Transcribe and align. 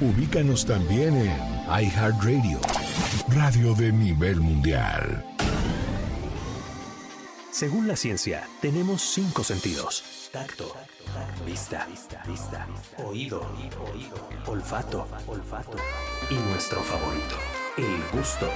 Ubícanos 0.00 0.64
también 0.64 1.16
en 1.16 1.32
iHeartRadio, 1.66 2.60
radio 3.30 3.74
de 3.74 3.90
nivel 3.90 4.36
mundial. 4.36 5.24
Según 7.50 7.88
la 7.88 7.96
ciencia, 7.96 8.46
tenemos 8.60 9.02
cinco 9.02 9.42
sentidos. 9.42 10.30
Tacto, 10.32 10.72
vista, 11.44 11.88
oído, 13.04 13.44
olfato, 14.46 15.08
olfato 15.26 15.76
y 16.30 16.34
nuestro 16.34 16.80
favorito, 16.80 17.36
el 17.76 18.16
gusto. 18.16 18.48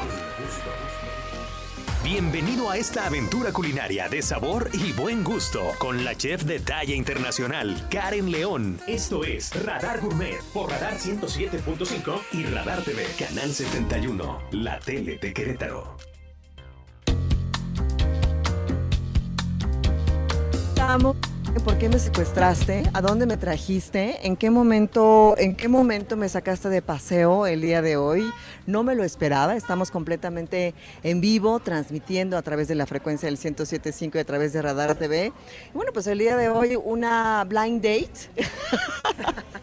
Bienvenido 2.04 2.68
a 2.68 2.76
esta 2.76 3.06
aventura 3.06 3.52
culinaria 3.52 4.08
de 4.08 4.22
sabor 4.22 4.68
y 4.72 4.92
buen 4.92 5.22
gusto 5.22 5.60
con 5.78 6.04
la 6.04 6.16
chef 6.16 6.42
de 6.42 6.58
talla 6.58 6.96
internacional, 6.96 7.86
Karen 7.90 8.32
León. 8.32 8.80
Esto 8.88 9.22
es 9.22 9.54
Radar 9.64 10.00
Gourmet 10.00 10.42
por 10.52 10.68
Radar 10.68 10.94
107.5 10.94 12.20
y 12.32 12.44
Radar 12.46 12.82
TV, 12.82 13.06
Canal 13.16 13.52
71, 13.52 14.42
la 14.50 14.80
tele 14.80 15.16
de 15.18 15.32
Querétaro. 15.32 15.96
amo. 20.92 21.16
¿Por 21.64 21.78
qué 21.78 21.88
me 21.88 21.98
secuestraste? 21.98 22.82
¿A 22.92 23.00
dónde 23.00 23.26
me 23.26 23.36
trajiste? 23.36 24.26
¿En 24.26 24.36
qué 24.36 24.50
momento, 24.50 25.34
en 25.38 25.54
qué 25.54 25.68
momento 25.68 26.16
me 26.16 26.28
sacaste 26.28 26.68
de 26.68 26.82
paseo 26.82 27.46
el 27.46 27.60
día 27.60 27.82
de 27.82 27.96
hoy? 27.96 28.32
No 28.66 28.82
me 28.82 28.94
lo 28.94 29.04
esperaba. 29.04 29.56
Estamos 29.56 29.90
completamente 29.90 30.74
en 31.02 31.20
vivo, 31.20 31.60
transmitiendo 31.60 32.36
a 32.36 32.42
través 32.42 32.68
de 32.68 32.74
la 32.74 32.86
frecuencia 32.86 33.26
del 33.26 33.38
107.5 33.38 34.16
y 34.16 34.18
a 34.18 34.24
través 34.24 34.52
de 34.52 34.62
Radar 34.62 34.94
TV. 34.96 35.26
Y 35.26 35.76
bueno, 35.76 35.92
pues 35.92 36.06
el 36.06 36.18
día 36.18 36.36
de 36.36 36.48
hoy 36.48 36.76
una 36.76 37.44
blind 37.44 37.82
date. 37.82 38.30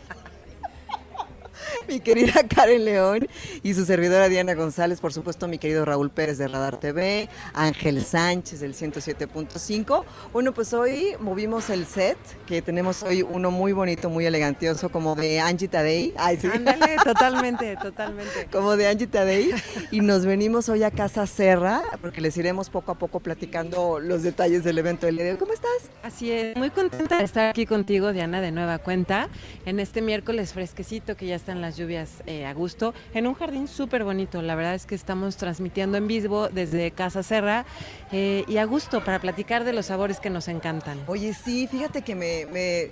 mi 1.89 1.99
querida 1.99 2.43
Karen 2.55 2.85
León 2.85 3.27
y 3.63 3.73
su 3.73 3.83
servidora 3.83 4.29
Diana 4.29 4.53
González, 4.53 5.01
por 5.01 5.11
supuesto 5.11 5.47
mi 5.47 5.57
querido 5.57 5.85
Raúl 5.85 6.11
Pérez 6.11 6.37
de 6.37 6.47
Radar 6.47 6.79
TV, 6.79 7.27
Ángel 7.53 8.03
Sánchez 8.05 8.59
del 8.59 8.75
107.5. 8.75 10.03
Bueno, 10.31 10.53
pues 10.53 10.71
hoy 10.73 11.15
movimos 11.19 11.71
el 11.71 11.87
set, 11.87 12.17
que 12.45 12.61
tenemos 12.61 13.01
hoy 13.01 13.23
uno 13.23 13.49
muy 13.49 13.71
bonito, 13.71 14.07
muy 14.09 14.27
elegantioso, 14.27 14.89
como 14.89 15.15
de 15.15 15.39
Angie 15.39 15.67
Tadei. 15.67 16.13
Ay, 16.17 16.37
sí. 16.37 16.47
Ándale, 16.53 16.97
totalmente, 17.03 17.75
totalmente. 17.77 18.47
Como 18.51 18.77
de 18.77 18.87
Angie 18.87 19.07
Tadei. 19.07 19.51
Y 19.89 20.01
nos 20.01 20.25
venimos 20.27 20.69
hoy 20.69 20.83
a 20.83 20.91
Casa 20.91 21.25
Serra, 21.25 21.81
porque 22.01 22.21
les 22.21 22.37
iremos 22.37 22.69
poco 22.69 22.91
a 22.91 22.95
poco 22.99 23.19
platicando 23.19 23.99
los 23.99 24.21
detalles 24.21 24.63
del 24.63 24.77
evento 24.77 25.07
del 25.07 25.15
día 25.15 25.25
de 25.25 25.31
hoy. 25.31 25.37
¿Cómo 25.37 25.53
estás? 25.53 25.89
Así 26.03 26.31
es, 26.31 26.55
muy 26.55 26.69
contenta 26.69 27.17
de 27.17 27.23
estar 27.23 27.49
aquí 27.49 27.65
contigo, 27.65 28.13
Diana, 28.13 28.41
de 28.41 28.51
nueva 28.51 28.77
cuenta, 28.77 29.27
en 29.65 29.79
este 29.79 30.03
miércoles 30.03 30.53
fresquecito 30.53 31.17
que 31.17 31.25
ya 31.25 31.35
están 31.35 31.61
las 31.61 31.78
lluvias 31.79 32.21
eh, 32.27 32.45
a 32.45 32.53
gusto, 32.53 32.93
en 33.13 33.25
un 33.25 33.33
jardín 33.33 33.67
súper 33.67 34.03
bonito. 34.03 34.41
La 34.41 34.55
verdad 34.55 34.75
es 34.75 34.85
que 34.85 34.95
estamos 34.95 35.37
transmitiendo 35.37 35.97
en 35.97 36.07
vivo 36.07 36.49
desde 36.49 36.91
Casa 36.91 37.23
Serra 37.23 37.65
eh, 38.11 38.43
y 38.47 38.57
a 38.57 38.65
gusto 38.65 39.03
para 39.03 39.19
platicar 39.19 39.63
de 39.63 39.73
los 39.73 39.87
sabores 39.87 40.19
que 40.19 40.29
nos 40.29 40.47
encantan. 40.47 40.99
Oye, 41.07 41.33
sí, 41.33 41.67
fíjate 41.67 42.01
que 42.01 42.15
me, 42.15 42.45
me 42.47 42.91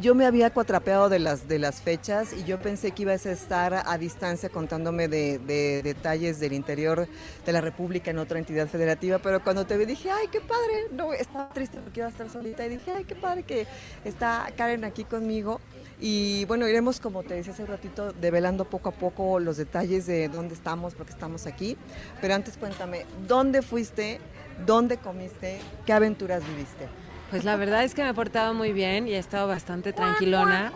yo 0.00 0.14
me 0.14 0.26
había 0.26 0.50
cuatrapeado 0.50 1.08
de 1.08 1.18
las, 1.18 1.48
de 1.48 1.58
las 1.58 1.80
fechas 1.80 2.32
y 2.32 2.44
yo 2.44 2.60
pensé 2.60 2.90
que 2.90 3.02
ibas 3.02 3.24
a 3.26 3.32
estar 3.32 3.82
a 3.86 3.98
distancia 3.98 4.48
contándome 4.48 5.08
de, 5.08 5.38
de, 5.38 5.82
detalles 5.82 6.38
del 6.38 6.52
interior 6.52 7.08
de 7.44 7.52
la 7.52 7.60
República 7.60 8.10
en 8.10 8.18
otra 8.18 8.38
entidad 8.38 8.68
federativa, 8.68 9.18
pero 9.18 9.42
cuando 9.42 9.64
te 9.64 9.76
vi 9.78 9.86
dije, 9.86 10.10
ay, 10.10 10.28
qué 10.30 10.40
padre, 10.40 10.88
no, 10.92 11.12
estaba 11.12 11.48
triste 11.48 11.78
porque 11.82 12.00
iba 12.00 12.08
a 12.08 12.10
estar 12.10 12.28
solita 12.28 12.66
y 12.66 12.68
dije, 12.68 12.92
ay, 12.94 13.04
qué 13.04 13.14
padre 13.14 13.42
que 13.42 13.66
está 14.04 14.46
Karen 14.56 14.84
aquí 14.84 15.04
conmigo. 15.04 15.60
Y 15.98 16.44
bueno, 16.44 16.68
iremos, 16.68 17.00
como 17.00 17.22
te 17.22 17.34
decía 17.34 17.52
hace 17.52 17.62
un 17.62 17.68
ratito, 17.68 18.12
develando 18.12 18.64
poco 18.66 18.90
a 18.90 18.92
poco 18.92 19.40
los 19.40 19.56
detalles 19.56 20.06
de 20.06 20.28
dónde 20.28 20.54
estamos, 20.54 20.94
porque 20.94 21.12
estamos 21.12 21.46
aquí. 21.46 21.76
Pero 22.20 22.34
antes 22.34 22.56
cuéntame, 22.56 23.06
¿dónde 23.26 23.62
fuiste? 23.62 24.20
¿Dónde 24.66 24.98
comiste? 24.98 25.58
¿Qué 25.86 25.92
aventuras 25.92 26.46
viviste? 26.46 26.88
Pues 27.30 27.44
la 27.44 27.56
verdad 27.56 27.82
es 27.84 27.94
que 27.94 28.04
me 28.04 28.10
he 28.10 28.14
portado 28.14 28.54
muy 28.54 28.72
bien 28.72 29.08
y 29.08 29.14
he 29.14 29.18
estado 29.18 29.48
bastante 29.48 29.92
tranquilona. 29.92 30.72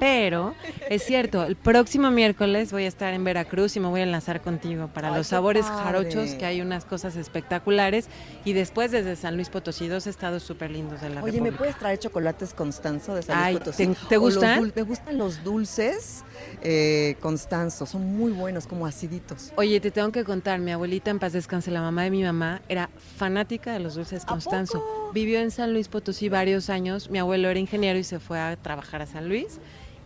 Pero 0.00 0.54
es 0.88 1.02
cierto, 1.04 1.44
el 1.44 1.56
próximo 1.56 2.10
miércoles 2.10 2.72
voy 2.72 2.84
a 2.84 2.88
estar 2.88 3.14
en 3.14 3.24
Veracruz 3.24 3.76
y 3.76 3.80
me 3.80 3.88
voy 3.88 4.00
a 4.00 4.04
enlazar 4.04 4.40
contigo 4.40 4.88
para 4.92 5.16
los 5.16 5.28
sabores 5.28 5.66
jarochos, 5.66 6.30
que 6.34 6.46
hay 6.46 6.60
unas 6.60 6.84
cosas 6.84 7.16
espectaculares. 7.16 8.08
Y 8.44 8.52
después 8.52 8.90
desde 8.90 9.16
San 9.16 9.36
Luis 9.36 9.48
Potosí, 9.48 9.88
dos 9.88 10.06
estados 10.06 10.42
súper 10.42 10.70
lindos 10.70 11.00
de 11.00 11.10
la 11.10 11.22
Oye, 11.22 11.40
¿me 11.40 11.52
puedes 11.52 11.76
traer 11.78 11.98
chocolates 11.98 12.54
Constanzo 12.54 13.14
de 13.14 13.22
San 13.22 13.44
Luis 13.44 13.58
Potosí? 13.58 13.88
¿Te, 14.08 14.16
gustan? 14.16 14.72
Me 14.74 14.82
gustan 14.82 15.18
los 15.18 15.42
dulces 15.42 16.24
eh, 16.62 17.16
Constanzo, 17.20 17.86
son 17.86 18.16
muy 18.16 18.32
buenos, 18.32 18.66
como 18.66 18.86
aciditos. 18.86 19.52
Oye, 19.56 19.80
te 19.80 19.90
tengo 19.90 20.12
que 20.12 20.24
contar, 20.24 20.60
mi 20.60 20.72
abuelita 20.72 21.10
en 21.10 21.18
paz 21.18 21.32
descanse, 21.32 21.70
la 21.70 21.80
mamá 21.80 22.04
de 22.04 22.10
mi 22.10 22.22
mamá, 22.22 22.62
era 22.68 22.90
fanática 23.16 23.72
de 23.72 23.80
los 23.80 23.94
dulces 23.94 24.24
Constanzo. 24.24 24.84
Vivió 25.12 25.40
en 25.40 25.50
San 25.50 25.72
Luis 25.72 25.88
Potosí 25.88 26.28
varios 26.28 26.70
años, 26.70 27.10
mi 27.10 27.18
abuelo 27.18 27.48
era 27.48 27.58
ingeniero 27.58 27.98
y 27.98 28.04
se 28.04 28.18
fue 28.18 28.38
a 28.38 28.56
trabajar 28.56 29.02
a 29.02 29.06
San 29.06 29.28
Luis 29.28 29.58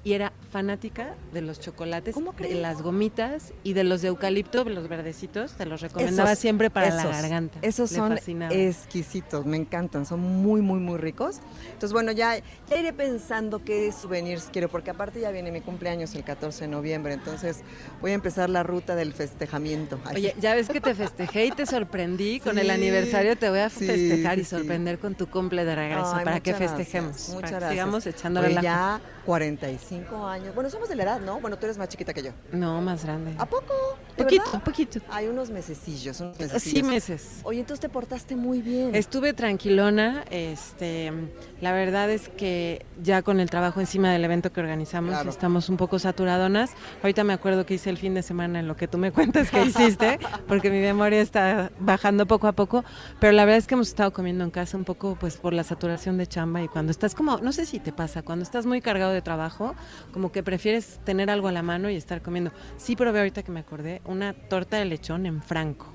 y 0.05 0.15
era 0.15 0.33
fanática 0.51 1.15
de 1.33 1.43
los 1.43 1.61
chocolates, 1.61 2.17
de 2.39 2.55
las 2.55 2.83
gomitas 2.83 3.53
y 3.63 3.73
de 3.73 3.85
los 3.85 4.03
de 4.03 4.09
eucalipto, 4.09 4.65
los 4.65 4.89
verdecitos, 4.89 5.53
te 5.53 5.65
los 5.65 5.81
recomendaba 5.81 6.35
siempre 6.35 6.71
para 6.71 6.91
la 6.95 7.05
garganta. 7.05 7.59
Esos 7.63 7.91
son 7.91 8.19
exquisitos, 8.51 9.47
me 9.47 9.57
encantan, 9.57 10.05
son 10.05 10.21
muy, 10.21 10.61
muy, 10.61 10.81
muy 10.81 10.99
ricos. 10.99 11.41
Entonces, 11.67 11.93
bueno, 11.93 12.11
ya, 12.13 12.37
ya 12.69 12.77
iré 12.77 12.93
pensando 12.93 13.65
qué 13.65 13.93
souvenirs 13.93 14.49
quiero, 14.53 14.69
porque 14.69 14.91
aparte 14.91 15.21
ya 15.21 15.31
viene 15.31 15.53
mi 15.53 15.61
cumpleaños 15.61 16.15
el 16.17 16.25
14 16.25 16.65
de 16.65 16.69
noviembre, 16.69 17.15
entonces 17.15 17.61
voy 18.01 18.11
a 18.11 18.15
empezar 18.15 18.51
la 18.51 18.65
ruta 18.65 18.97
del 18.97 19.13
festejamiento. 19.13 20.01
Oye, 20.13 20.35
ya 20.41 20.55
ves 20.55 20.69
que 20.69 20.81
te 20.81 20.95
festejé 20.95 21.47
y 21.47 21.51
te 21.53 21.65
sorprendí, 21.65 22.41
con 22.45 22.59
el 22.59 22.71
aniversario 22.71 23.37
te 23.37 23.49
voy 23.49 23.61
a 23.61 23.71
festejar 23.71 24.39
y 24.41 24.45
sorprender 24.45 24.99
con 24.99 25.15
tu 25.15 25.29
cumple 25.29 25.65
de 25.65 25.77
regreso, 25.77 26.13
para 26.25 26.41
que 26.41 26.55
festejemos, 26.55 27.29
muchas 27.29 27.53
gracias. 27.53 27.71
sigamos 27.71 28.07
echándole 28.07 28.51
la... 28.51 28.63
ya 28.63 29.01
45 29.25 30.27
años. 30.27 30.55
Bueno, 30.55 30.71
somos 30.71 30.89
de 30.89 30.97
la 30.97 31.05
edad, 31.05 31.21
¿no? 31.21 31.41
Bueno, 31.41 31.57
tú 31.59 31.67
eres 31.67 31.79
más 31.79 31.89
chiquita 31.89 32.13
que 32.13 32.23
yo. 32.23 32.31
No, 32.53 32.81
más 32.81 33.05
grande. 33.05 33.35
¿A 33.39 33.47
poco? 33.47 33.73
Poquito, 34.17 34.45
un 34.53 34.61
poquito. 34.61 35.01
Hay 35.11 35.27
unos 35.27 35.51
mesecillos, 35.51 36.21
unos 36.21 36.37
Sí, 36.59 36.83
meses. 36.83 37.41
Oye, 37.45 37.61
entonces 37.61 37.81
te 37.81 37.89
portaste 37.89 38.37
muy 38.37 38.63
bien. 38.63 38.95
Estuve 38.95 39.33
tranquilona. 39.33 40.25
Este, 40.31 41.13
la 41.61 41.73
verdad 41.73 42.11
es 42.11 42.29
que 42.29 42.85
ya 43.03 43.23
con 43.23 43.41
el 43.41 43.49
trabajo 43.51 43.81
encima 43.81 44.13
del 44.13 44.25
evento 44.25 44.53
que 44.53 44.61
organizamos 44.61 45.27
estamos 45.27 45.69
un 45.69 45.77
poco 45.77 45.99
saturadonas. 45.99 46.73
Ahorita 47.03 47.25
me 47.25 47.33
acuerdo 47.33 47.65
que 47.67 47.75
hice 47.75 47.91
el 47.91 47.99
fin 47.99 48.15
de 48.15 48.23
semana 48.23 48.61
en 48.61 48.69
lo 48.69 48.77
que 48.77 48.89
tú 48.89 48.99
me 48.99 49.13
cuentas 49.13 49.51
que 49.51 49.63
hiciste, 49.65 50.19
porque 50.49 50.71
mi 50.71 50.81
memoria 50.81 51.21
está 51.21 51.71
bajando 51.79 52.27
poco 52.27 52.47
a 52.49 52.53
poco. 52.53 52.85
Pero 53.21 53.33
la 53.33 53.45
verdad 53.45 53.59
es 53.59 53.67
que 53.67 53.75
hemos 53.75 53.89
estado 53.89 54.13
comiendo 54.13 54.45
en 54.45 54.51
casa 54.51 54.77
un 54.77 54.85
poco, 54.85 55.17
pues 55.19 55.37
por 55.37 55.53
la 55.53 55.65
saturación 55.65 56.19
de 56.19 56.27
chamba 56.27 56.63
y 56.63 56.69
cuando 56.69 56.91
estás 56.91 57.15
como, 57.15 57.39
no 57.39 57.53
sé 57.53 57.67
si 57.67 57.79
te 57.81 57.93
pasa, 57.93 58.23
cuando 58.23 58.43
estás 58.43 58.67
muy 58.67 58.81
cargado 58.81 59.12
de 59.13 59.23
trabajo, 59.23 59.75
como 60.13 60.33
que 60.33 60.43
prefieres 60.43 61.01
tener 61.05 61.31
algo 61.31 61.49
a 61.49 61.53
la 61.53 61.63
mano 61.63 61.91
y 61.91 61.97
estar 61.97 62.23
comiendo. 62.23 62.53
Sí, 62.77 62.97
pero 62.97 63.11
ahorita 63.11 63.43
que 63.43 63.53
me 63.53 63.61
acordé, 63.61 64.03
una 64.05 64.33
torta 64.33 64.77
de 64.79 64.85
lechón 64.85 65.27
en 65.27 65.43
Franco. 65.43 65.87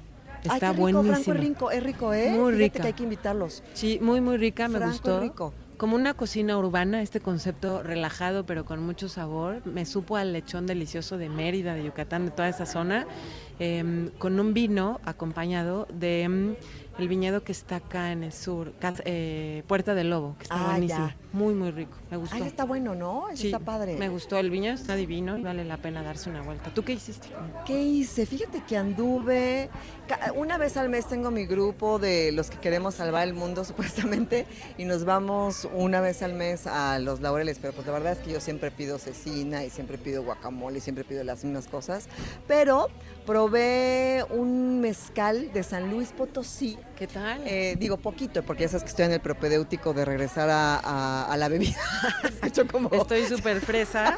Está 0.43 0.69
Ay, 0.69 0.77
buenísimo. 0.77 1.13
Franco 1.13 1.31
es 1.31 1.39
rico, 1.39 1.71
es 1.71 1.83
rico, 1.83 2.13
¿eh? 2.13 2.29
Muy 2.31 2.53
rica. 2.53 2.81
que 2.81 2.87
hay 2.87 2.93
que 2.93 3.03
invitarlos. 3.03 3.63
Sí, 3.73 3.99
muy, 4.01 4.21
muy 4.21 4.37
rica, 4.37 4.67
me 4.67 4.79
gustó. 4.79 5.17
Es 5.17 5.23
rico. 5.23 5.53
Como 5.77 5.95
una 5.95 6.15
cocina 6.15 6.57
urbana, 6.57 7.03
este 7.03 7.19
concepto 7.19 7.83
relajado 7.83 8.47
pero 8.47 8.65
con 8.65 8.81
mucho 8.83 9.09
sabor. 9.09 9.61
Me 9.65 9.85
supo 9.85 10.17
al 10.17 10.33
lechón 10.33 10.65
delicioso 10.65 11.17
de 11.19 11.29
Mérida, 11.29 11.75
de 11.75 11.83
Yucatán, 11.83 12.25
de 12.25 12.31
toda 12.31 12.49
esa 12.49 12.65
zona, 12.65 13.05
em, 13.59 14.09
con 14.17 14.39
un 14.39 14.55
vino 14.55 14.99
acompañado 15.05 15.87
de 15.93 16.23
em, 16.23 16.55
el 16.97 17.07
viñedo 17.07 17.43
que 17.43 17.51
está 17.51 17.75
acá 17.75 18.11
en 18.11 18.23
el 18.23 18.33
sur, 18.33 18.73
eh, 19.05 19.63
Puerta 19.67 19.93
del 19.93 20.09
Lobo, 20.09 20.35
que 20.39 20.43
está 20.43 20.65
ah, 20.65 20.71
buenísimo. 20.71 21.07
Ya. 21.07 21.15
Muy, 21.33 21.53
muy 21.53 21.71
rico. 21.71 21.97
Me 22.09 22.17
gustó. 22.17 22.37
está 22.37 22.63
bueno, 22.63 22.95
¿no? 22.95 23.29
está 23.29 23.59
padre. 23.59 23.97
Me 23.97 24.09
gustó. 24.09 24.37
El 24.37 24.49
viñedo 24.49 24.75
está 24.75 24.95
divino 24.95 25.37
y 25.37 25.43
vale 25.43 25.65
la 25.65 25.77
pena 25.77 26.01
darse 26.01 26.29
una 26.29 26.41
vuelta. 26.41 26.73
¿Tú 26.73 26.83
qué 26.83 26.93
hiciste? 26.93 27.27
¿Qué 27.65 27.81
hice? 27.81 28.25
Fíjate 28.25 28.63
que 28.67 28.77
anduve. 28.77 29.69
Una 30.35 30.57
vez 30.57 30.77
al 30.77 30.89
mes 30.89 31.07
tengo 31.07 31.31
mi 31.31 31.45
grupo 31.45 31.99
de 31.99 32.31
los 32.31 32.49
que 32.49 32.57
queremos 32.57 32.95
salvar 32.95 33.27
el 33.27 33.33
mundo, 33.33 33.63
supuestamente, 33.65 34.45
y 34.77 34.85
nos 34.85 35.03
vamos 35.03 35.67
una 35.73 35.99
vez 36.01 36.21
al 36.21 36.33
mes 36.33 36.65
a 36.65 36.99
los 36.99 37.19
laureles. 37.19 37.59
Pero 37.59 37.73
pues 37.73 37.85
la 37.87 37.93
verdad 37.93 38.13
es 38.13 38.19
que 38.19 38.31
yo 38.31 38.39
siempre 38.39 38.71
pido 38.71 38.97
cecina 38.97 39.65
y 39.65 39.69
siempre 39.69 39.97
pido 39.97 40.23
guacamole 40.23 40.77
y 40.77 40.81
siempre 40.81 41.03
pido 41.03 41.23
las 41.23 41.43
mismas 41.43 41.67
cosas. 41.67 42.07
Pero 42.47 42.87
probé 43.25 44.25
un 44.29 44.79
mezcal 44.79 45.51
de 45.51 45.63
San 45.63 45.91
Luis 45.91 46.09
Potosí. 46.09 46.77
¿Qué 46.97 47.05
tal? 47.05 47.43
Eh, 47.45 47.75
digo 47.77 47.97
poquito, 47.97 48.41
porque 48.41 48.63
ya 48.63 48.69
sabes 48.69 48.83
que 48.83 48.89
estoy 48.89 49.05
en 49.05 49.11
el 49.11 49.19
propedéutico 49.19 49.93
de 49.93 50.03
regresar 50.03 50.49
a, 50.49 51.35
la 51.37 51.47
bebida. 51.47 51.77
como... 52.71 52.89
Estoy 52.91 53.25
súper 53.25 53.61
fresa. 53.61 54.17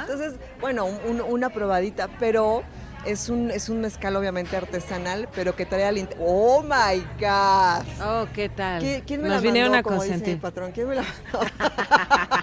Entonces, 0.00 0.34
bueno, 0.60 0.86
una 0.86 1.50
probadita, 1.50 2.08
pero 2.18 2.64
es 3.06 3.28
un, 3.28 3.52
es 3.52 3.68
un 3.68 3.80
mezcal 3.80 4.16
obviamente 4.16 4.56
artesanal, 4.56 5.28
pero 5.36 5.54
que 5.54 5.66
trae 5.66 5.84
al... 5.84 6.08
¡Oh, 6.18 6.62
my 6.62 7.00
God! 7.20 7.86
Oh, 8.04 8.26
¿qué 8.34 8.48
tal? 8.48 8.82
¿Quién, 9.06 9.22
me 9.22 9.28
Nos 9.28 9.36
la 9.36 9.40
vinieron 9.40 9.74
a 9.76 9.82
consentir. 9.84 10.40
patrón? 10.40 10.72
¿Quién 10.72 10.88
me 10.88 10.96
la 10.96 11.04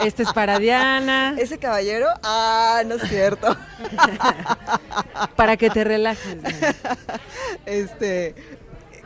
Este 0.00 0.22
es 0.22 0.32
para 0.32 0.58
Diana. 0.58 1.34
¿Ese 1.38 1.58
caballero? 1.58 2.08
Ah, 2.22 2.82
no 2.86 2.96
es 2.96 3.02
cierto. 3.08 3.56
para 5.36 5.56
que 5.56 5.70
te 5.70 5.84
relajes. 5.84 6.36
Este, 7.64 8.34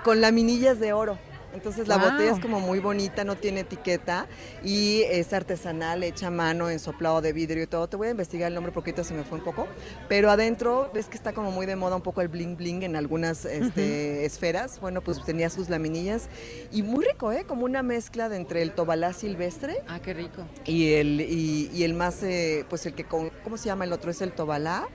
con 0.03 0.21
laminillas 0.21 0.81
de 0.81 0.93
oro. 0.93 1.19
Entonces 1.53 1.89
la 1.89 1.97
botella 1.97 2.33
es 2.33 2.41
como 2.41 2.61
muy 2.61 2.79
bonita, 2.79 3.25
no 3.25 3.37
tiene 3.37 3.61
etiqueta 3.61 4.29
y 4.63 5.03
es 5.03 5.33
artesanal, 5.33 6.03
hecha 6.05 6.29
a 6.29 6.31
mano, 6.31 6.71
en 6.71 6.79
soplado 6.79 7.21
de 7.21 7.33
vidrio 7.33 7.65
y 7.65 7.67
todo. 7.67 7.89
Te 7.89 7.97
voy 7.97 8.09
a 8.09 8.11
investigar 8.11 8.49
el 8.49 8.55
nombre 8.55 8.73
porque 8.73 8.91
se 9.05 9.15
me 9.15 9.25
fue 9.25 9.39
un 9.39 9.45
poco. 9.45 9.67
Pero 10.09 10.31
adentro 10.31 10.91
ves 10.93 11.07
que 11.07 11.17
está 11.17 11.33
como 11.33 11.51
muy 11.51 11.67
de 11.67 11.77
moda 11.77 11.97
un 11.97 12.03
poco 12.03 12.21
el 12.21 12.29
bling 12.29 12.57
bling 12.57 12.83
en 12.83 12.97
algunas 12.97 13.45
este, 13.45 14.25
esferas. 14.25 14.81
Bueno, 14.81 15.01
pues 15.01 15.25
tenía 15.25 15.51
sus 15.51 15.69
laminillas 15.69 16.29
y 16.71 16.83
muy 16.83 17.05
rico, 17.05 17.33
¿eh? 17.33 17.45
Como 17.47 17.65
una 17.65 17.83
mezcla 17.83 18.29
de 18.29 18.37
entre 18.37 18.63
el 18.63 18.73
tobalá 18.73 19.13
silvestre. 19.13 19.79
Ah, 19.89 20.01
qué 20.01 20.15
rico. 20.15 20.43
Y 20.67 20.95
el, 20.95 21.21
y, 21.21 21.83
el 21.83 21.95
más, 21.95 22.23
eh, 22.23 22.65
pues 22.69 22.85
el 22.87 22.95
que, 22.95 23.05
con, 23.05 23.31
¿cómo 23.43 23.57
se 23.57 23.67
llama 23.67 23.85
el 23.85 23.93
otro? 23.93 24.11
Es 24.11 24.21
el 24.21 24.33
tobalá 24.33 24.89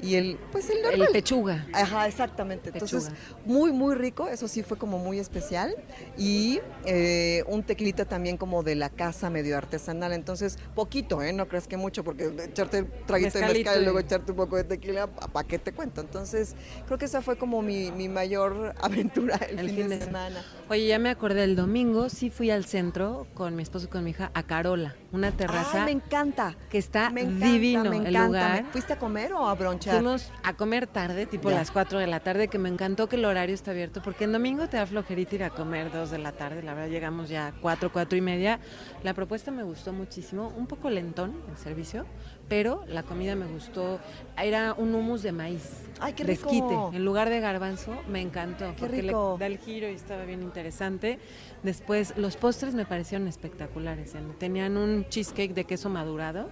y 0.00 0.14
el 0.14 0.38
pues 0.52 0.70
el 0.70 0.82
normal. 0.82 1.08
El 1.08 1.12
pechuga. 1.12 1.66
Ajá, 1.72 2.06
exactamente. 2.06 2.70
Entonces, 2.72 3.10
muy, 3.44 3.72
muy 3.72 3.94
rico, 3.94 4.28
eso 4.28 4.48
sí 4.48 4.62
fue 4.62 4.76
como 4.78 4.98
muy 4.98 5.18
especial. 5.18 5.74
Y 6.16 6.60
eh, 6.84 7.44
un 7.46 7.62
tequilita 7.62 8.04
también 8.04 8.36
como 8.36 8.62
de 8.62 8.74
la 8.74 8.90
casa 8.90 9.30
medio 9.30 9.56
artesanal. 9.56 10.12
Entonces, 10.12 10.58
poquito, 10.74 11.22
¿eh? 11.22 11.32
No 11.32 11.48
crees 11.48 11.66
que 11.66 11.76
mucho, 11.76 12.04
porque 12.04 12.32
echarte 12.44 12.84
traguito 13.06 13.38
de 13.38 13.46
mezcal 13.46 13.80
y 13.80 13.84
luego 13.84 13.98
echarte 13.98 14.32
un 14.32 14.36
poco 14.36 14.56
de 14.56 14.64
tequila, 14.64 15.06
¿para 15.06 15.46
qué 15.46 15.58
te 15.58 15.72
cuento? 15.72 16.00
Entonces, 16.00 16.54
creo 16.86 16.98
que 16.98 17.06
esa 17.06 17.22
fue 17.22 17.36
como 17.36 17.62
mi, 17.62 17.90
mayor 18.08 18.74
aventura 18.80 19.36
el, 19.36 19.70
fin, 19.70 19.88
de, 19.88 20.00
semana. 20.00 20.44
Oye, 20.70 20.86
ya 20.86 20.98
me 20.98 21.08
acordé, 21.08 21.44
el 21.44 21.56
domingo 21.56 22.10
sí 22.10 22.28
fui 22.28 22.50
al 22.50 22.66
centro 22.66 23.26
con 23.32 23.56
mi 23.56 23.62
esposo 23.62 23.86
y 23.86 23.88
con 23.88 24.04
mi 24.04 24.10
hija 24.10 24.30
a 24.34 24.42
Carola, 24.42 24.96
una 25.12 25.30
terraza. 25.30 25.86
me 25.86 25.92
encanta. 25.92 26.56
Que 26.68 26.76
está 26.76 27.10
divino 27.10 27.90
el 27.90 28.12
lugar. 28.12 28.66
¿Fuiste 28.70 28.92
a 28.92 28.98
comer 28.98 29.32
o 29.32 29.48
a 29.48 29.54
bronchar? 29.54 29.94
Fuimos 29.94 30.30
a 30.42 30.52
comer 30.52 30.86
tarde, 30.86 31.24
tipo 31.24 31.50
las 31.50 31.70
4 31.70 31.98
de 32.00 32.06
la 32.06 32.20
tarde, 32.20 32.48
que 32.48 32.58
me 32.58 32.68
encantó 32.68 33.08
que 33.08 33.16
el 33.16 33.24
horario 33.24 33.54
está 33.54 33.70
abierto, 33.70 34.02
porque 34.02 34.24
en 34.24 34.32
domingo 34.32 34.68
te 34.68 34.76
da 34.76 34.84
flojerita 34.84 35.36
ir 35.36 35.44
a 35.44 35.50
comer 35.50 35.90
2 35.90 36.10
de 36.10 36.18
la 36.18 36.32
tarde, 36.32 36.62
la 36.62 36.74
verdad 36.74 36.90
llegamos 36.90 37.30
ya 37.30 37.54
4, 37.62 37.90
4 37.90 38.18
y 38.18 38.20
media. 38.20 38.60
La 39.02 39.14
propuesta 39.14 39.50
me 39.50 39.62
gustó 39.62 39.94
muchísimo, 39.94 40.52
un 40.54 40.66
poco 40.66 40.90
lentón 40.90 41.40
el 41.48 41.56
servicio, 41.56 42.04
pero 42.48 42.84
la 42.88 43.02
comida 43.02 43.36
me 43.36 43.46
gustó. 43.46 44.00
Era 44.36 44.74
un 44.74 44.94
hummus 44.94 45.22
de 45.22 45.32
maíz. 45.32 45.82
¡Ay, 46.00 46.12
qué 46.14 46.24
rico! 46.24 46.90
en 46.94 47.04
lugar 47.04 47.28
de 47.28 47.40
garbanzo, 47.40 47.92
me 48.08 48.20
encantó. 48.20 48.72
porque 48.78 49.02
le 49.02 49.12
da 49.12 49.46
el 49.46 49.58
giro 49.58 49.88
y 49.88 49.94
estaba 49.94 50.24
bien 50.24 50.42
interesante. 50.42 51.18
Después, 51.62 52.14
los 52.16 52.36
postres 52.36 52.74
me 52.74 52.86
parecieron 52.86 53.28
espectaculares. 53.28 54.14
Tenían 54.38 54.76
un 54.76 55.06
cheesecake 55.08 55.54
de 55.54 55.64
queso 55.64 55.90
madurado, 55.90 56.48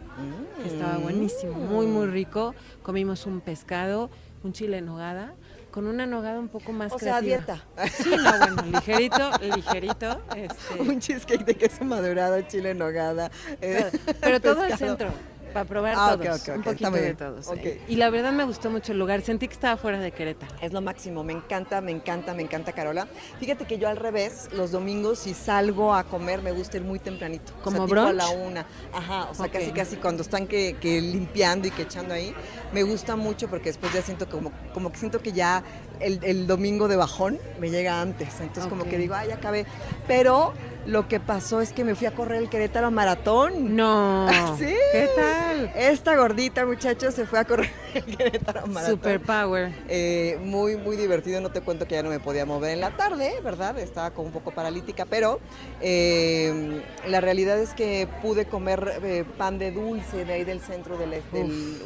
que 0.62 0.68
estaba 0.68 0.98
buenísimo, 0.98 1.54
muy, 1.54 1.86
muy 1.86 2.06
rico. 2.06 2.54
Comimos 2.82 3.26
un 3.26 3.40
pescado, 3.40 4.10
un 4.42 4.52
chile 4.52 4.78
en 4.78 4.86
nogada 4.86 5.34
con 5.70 5.86
una 5.86 6.06
nogada 6.06 6.40
un 6.40 6.48
poco 6.48 6.72
más 6.72 6.90
o 6.90 6.98
sea, 6.98 7.20
dieta. 7.20 7.62
Sí, 7.92 8.08
no, 8.08 8.38
bueno, 8.38 8.62
ligerito, 8.72 9.30
ligerito. 9.54 10.22
Este. 10.34 10.80
Un 10.80 11.00
cheesecake 11.00 11.44
de 11.44 11.54
queso 11.54 11.84
madurado, 11.84 12.40
chile 12.40 12.70
en 12.70 12.78
nogada. 12.78 13.30
pero, 13.60 13.90
pero 14.18 14.40
todo 14.40 14.64
el 14.64 14.78
centro 14.78 15.10
para 15.56 15.64
probar 15.64 15.94
ah, 15.96 16.18
todos, 16.18 16.48
un 16.48 16.62
poquito 16.62 16.90
de 16.90 17.14
todos. 17.14 17.48
Eh. 17.56 17.80
Y 17.88 17.96
la 17.96 18.10
verdad 18.10 18.30
me 18.32 18.44
gustó 18.44 18.70
mucho 18.70 18.92
el 18.92 18.98
lugar, 18.98 19.22
sentí 19.22 19.48
que 19.48 19.54
estaba 19.54 19.78
fuera 19.78 19.98
de 19.98 20.12
Querétaro. 20.12 20.54
Es 20.60 20.74
lo 20.74 20.82
máximo, 20.82 21.24
me 21.24 21.32
encanta, 21.32 21.80
me 21.80 21.92
encanta, 21.92 22.34
me 22.34 22.42
encanta 22.42 22.72
Carola. 22.72 23.08
Fíjate 23.40 23.64
que 23.64 23.78
yo 23.78 23.88
al 23.88 23.96
revés, 23.96 24.50
los 24.52 24.70
domingos 24.70 25.20
si 25.20 25.32
salgo 25.32 25.94
a 25.94 26.04
comer 26.04 26.42
me 26.42 26.52
gusta 26.52 26.76
ir 26.76 26.84
muy 26.84 26.98
tempranito. 26.98 27.54
¿Como 27.64 27.84
o 27.84 27.88
sea, 27.88 28.08
a 28.08 28.12
la 28.12 28.28
una. 28.28 28.66
Ajá, 28.92 29.30
o 29.30 29.34
sea, 29.34 29.48
casi 29.48 29.70
casi 29.70 29.96
cuando 29.96 30.22
están 30.22 30.46
que, 30.46 30.76
limpiando 31.00 31.68
y 31.68 31.70
que 31.70 31.82
echando 31.82 32.12
ahí, 32.12 32.34
me 32.74 32.82
gusta 32.82 33.16
mucho 33.16 33.48
porque 33.48 33.70
después 33.70 33.94
ya 33.94 34.02
siento 34.02 34.28
como, 34.28 34.52
como 34.74 34.92
que 34.92 34.98
siento 34.98 35.20
que 35.20 35.32
ya 35.32 35.62
el, 36.00 36.46
domingo 36.46 36.88
de 36.88 36.96
bajón 36.96 37.38
me 37.60 37.70
llega 37.70 38.00
antes. 38.00 38.28
Entonces 38.40 38.66
como 38.66 38.84
que 38.84 38.98
digo, 38.98 39.14
ay, 39.14 39.28
ya 39.28 39.34
acabé. 39.36 39.66
Pero 40.06 40.52
lo 40.86 41.08
que 41.08 41.18
pasó 41.18 41.60
es 41.60 41.72
que 41.72 41.82
me 41.84 41.94
fui 41.94 42.06
a 42.06 42.12
correr 42.12 42.40
el 42.42 42.48
Querétaro 42.48 42.90
Maratón. 42.90 43.74
No. 43.74 44.28
¿Sí? 44.58 44.72
¿Qué 44.92 45.08
tal? 45.16 45.72
Esta 45.76 46.16
gordita, 46.16 46.64
muchachos, 46.64 47.14
se 47.14 47.26
fue 47.26 47.40
a 47.40 47.44
correr 47.44 47.70
el 47.94 48.04
Querétaro 48.04 48.66
Maratón. 48.68 48.96
Super 48.96 49.20
power. 49.20 49.72
Eh, 49.88 50.38
muy, 50.42 50.76
muy 50.76 50.96
divertido. 50.96 51.40
No 51.40 51.50
te 51.50 51.60
cuento 51.60 51.86
que 51.86 51.96
ya 51.96 52.02
no 52.02 52.10
me 52.10 52.20
podía 52.20 52.46
mover 52.46 52.72
en 52.72 52.80
la 52.80 52.96
tarde, 52.96 53.34
¿verdad? 53.42 53.78
Estaba 53.78 54.12
como 54.12 54.28
un 54.28 54.32
poco 54.32 54.52
paralítica, 54.52 55.06
pero 55.06 55.40
eh, 55.80 56.82
la 57.08 57.20
realidad 57.20 57.58
es 57.58 57.74
que 57.74 58.08
pude 58.22 58.46
comer 58.46 59.00
eh, 59.02 59.24
pan 59.36 59.58
de 59.58 59.72
dulce 59.72 60.24
de 60.24 60.32
ahí 60.32 60.44
del 60.44 60.60
centro 60.60 60.96
de, 60.96 61.06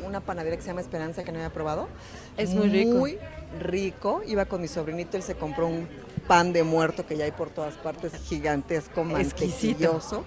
una 0.05 0.21
panadería 0.21 0.57
que 0.57 0.63
se 0.63 0.69
llama 0.69 0.81
Esperanza 0.81 1.25
que 1.25 1.33
no 1.33 1.39
había 1.39 1.53
probado. 1.53 1.89
Es 2.37 2.51
muy 2.51 2.69
rico. 2.69 2.99
Muy 2.99 3.19
rico. 3.59 4.23
Iba 4.27 4.45
con 4.47 4.61
mi 4.61 4.69
sobrinito, 4.69 5.17
él 5.17 5.23
se 5.23 5.35
compró 5.35 5.67
un 5.67 5.89
pan 6.31 6.53
de 6.53 6.63
muerto 6.63 7.05
que 7.05 7.17
ya 7.17 7.25
hay 7.25 7.33
por 7.33 7.51
todas 7.51 7.75
partes, 7.75 8.13
gigantesco, 8.29 9.03
mantequilloso. 9.05 10.25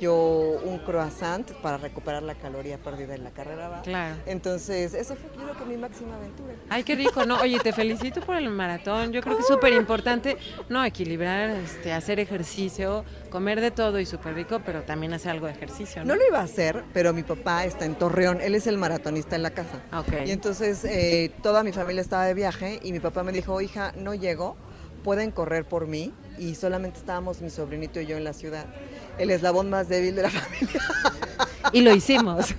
Yo 0.00 0.16
un 0.64 0.80
croissant 0.80 1.48
para 1.62 1.76
recuperar 1.76 2.24
la 2.24 2.34
caloría 2.34 2.76
perdida 2.76 3.14
en 3.14 3.22
la 3.22 3.30
carrera. 3.30 3.80
Claro. 3.84 4.16
Entonces, 4.26 4.94
eso 4.94 5.14
fue 5.14 5.30
creo 5.30 5.56
que 5.56 5.64
mi 5.64 5.76
máxima 5.76 6.16
aventura. 6.16 6.54
Ay, 6.70 6.82
qué 6.82 6.96
rico, 6.96 7.24
¿no? 7.24 7.36
Oye, 7.40 7.60
te 7.60 7.72
felicito 7.72 8.20
por 8.20 8.34
el 8.34 8.50
maratón. 8.50 9.12
Yo 9.12 9.20
creo 9.20 9.36
que 9.36 9.42
es 9.42 9.46
súper 9.46 9.74
importante, 9.74 10.38
no, 10.68 10.84
equilibrar, 10.84 11.50
este, 11.50 11.92
hacer 11.92 12.18
ejercicio, 12.18 13.04
comer 13.30 13.60
de 13.60 13.70
todo 13.70 14.00
y 14.00 14.06
súper 14.06 14.34
rico, 14.34 14.60
pero 14.66 14.82
también 14.82 15.12
hacer 15.12 15.30
algo 15.30 15.46
de 15.46 15.52
ejercicio, 15.52 16.02
¿no? 16.02 16.08
No 16.08 16.16
lo 16.16 16.26
iba 16.26 16.40
a 16.40 16.42
hacer, 16.42 16.82
pero 16.92 17.12
mi 17.12 17.22
papá 17.22 17.64
está 17.64 17.84
en 17.84 17.94
Torreón, 17.94 18.40
él 18.40 18.56
es 18.56 18.66
el 18.66 18.76
maratonista 18.76 19.36
en 19.36 19.44
la 19.44 19.50
casa. 19.50 19.80
Okay. 20.00 20.26
Y 20.26 20.32
entonces 20.32 20.84
eh, 20.84 21.30
toda 21.44 21.62
mi 21.62 21.70
familia 21.70 22.00
estaba 22.00 22.24
de 22.24 22.34
viaje 22.34 22.80
y 22.82 22.90
mi 22.90 22.98
papá 22.98 23.22
me 23.22 23.30
dijo, 23.30 23.60
hija, 23.60 23.92
no 23.96 24.14
llego 24.14 24.56
pueden 25.04 25.30
correr 25.30 25.64
por 25.64 25.86
mí 25.86 26.12
y 26.38 26.56
solamente 26.56 26.98
estábamos 26.98 27.40
mi 27.40 27.50
sobrinito 27.50 28.00
y 28.00 28.06
yo 28.06 28.16
en 28.16 28.24
la 28.24 28.32
ciudad, 28.32 28.66
el 29.18 29.30
eslabón 29.30 29.70
más 29.70 29.88
débil 29.88 30.16
de 30.16 30.22
la 30.22 30.30
familia. 30.30 30.80
Y 31.72 31.82
lo 31.82 31.94
hicimos. 31.94 32.54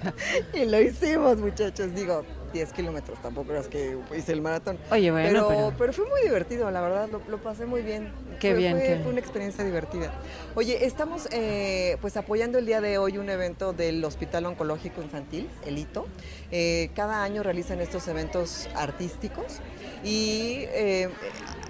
y 0.54 0.66
lo 0.66 0.80
hicimos, 0.82 1.38
muchachos. 1.38 1.94
Digo, 1.94 2.24
10 2.54 2.72
kilómetros, 2.74 3.22
tampoco 3.22 3.54
es 3.54 3.68
que 3.68 3.98
hice 4.18 4.32
el 4.32 4.42
maratón. 4.42 4.78
Oye, 4.90 5.12
bueno. 5.12 5.48
Pero, 5.48 5.74
pero... 5.78 5.94
fue 5.94 6.08
muy 6.08 6.22
divertido, 6.22 6.72
la 6.72 6.82
verdad, 6.82 7.10
lo, 7.28 7.38
pasé 7.38 7.66
muy 7.66 7.82
bien. 7.82 8.12
Qué 8.40 8.54
bien. 8.54 8.78
Fue, 8.78 9.00
fue, 9.00 9.12
una 9.12 9.20
experiencia 9.20 9.64
divertida. 9.64 10.14
Oye, 10.56 10.86
estamos 10.86 11.28
eh, 11.32 11.98
pues 12.00 12.16
apoyando 12.16 12.58
el 12.58 12.66
día 12.66 12.80
de 12.80 12.98
hoy 12.98 13.18
un 13.18 13.30
evento 13.30 13.74
del 13.74 14.04
Hospital 14.04 14.46
Oncológico 14.46 15.02
Infantil, 15.02 15.50
el 15.66 15.78
HITO. 15.78 16.08
Eh, 16.52 16.92
cada 16.96 17.24
año 17.24 17.44
realizan 17.44 17.82
estos 17.82 18.08
eventos 18.08 18.70
artísticos 18.76 19.60
y 20.04 20.66
eh, 20.70 21.10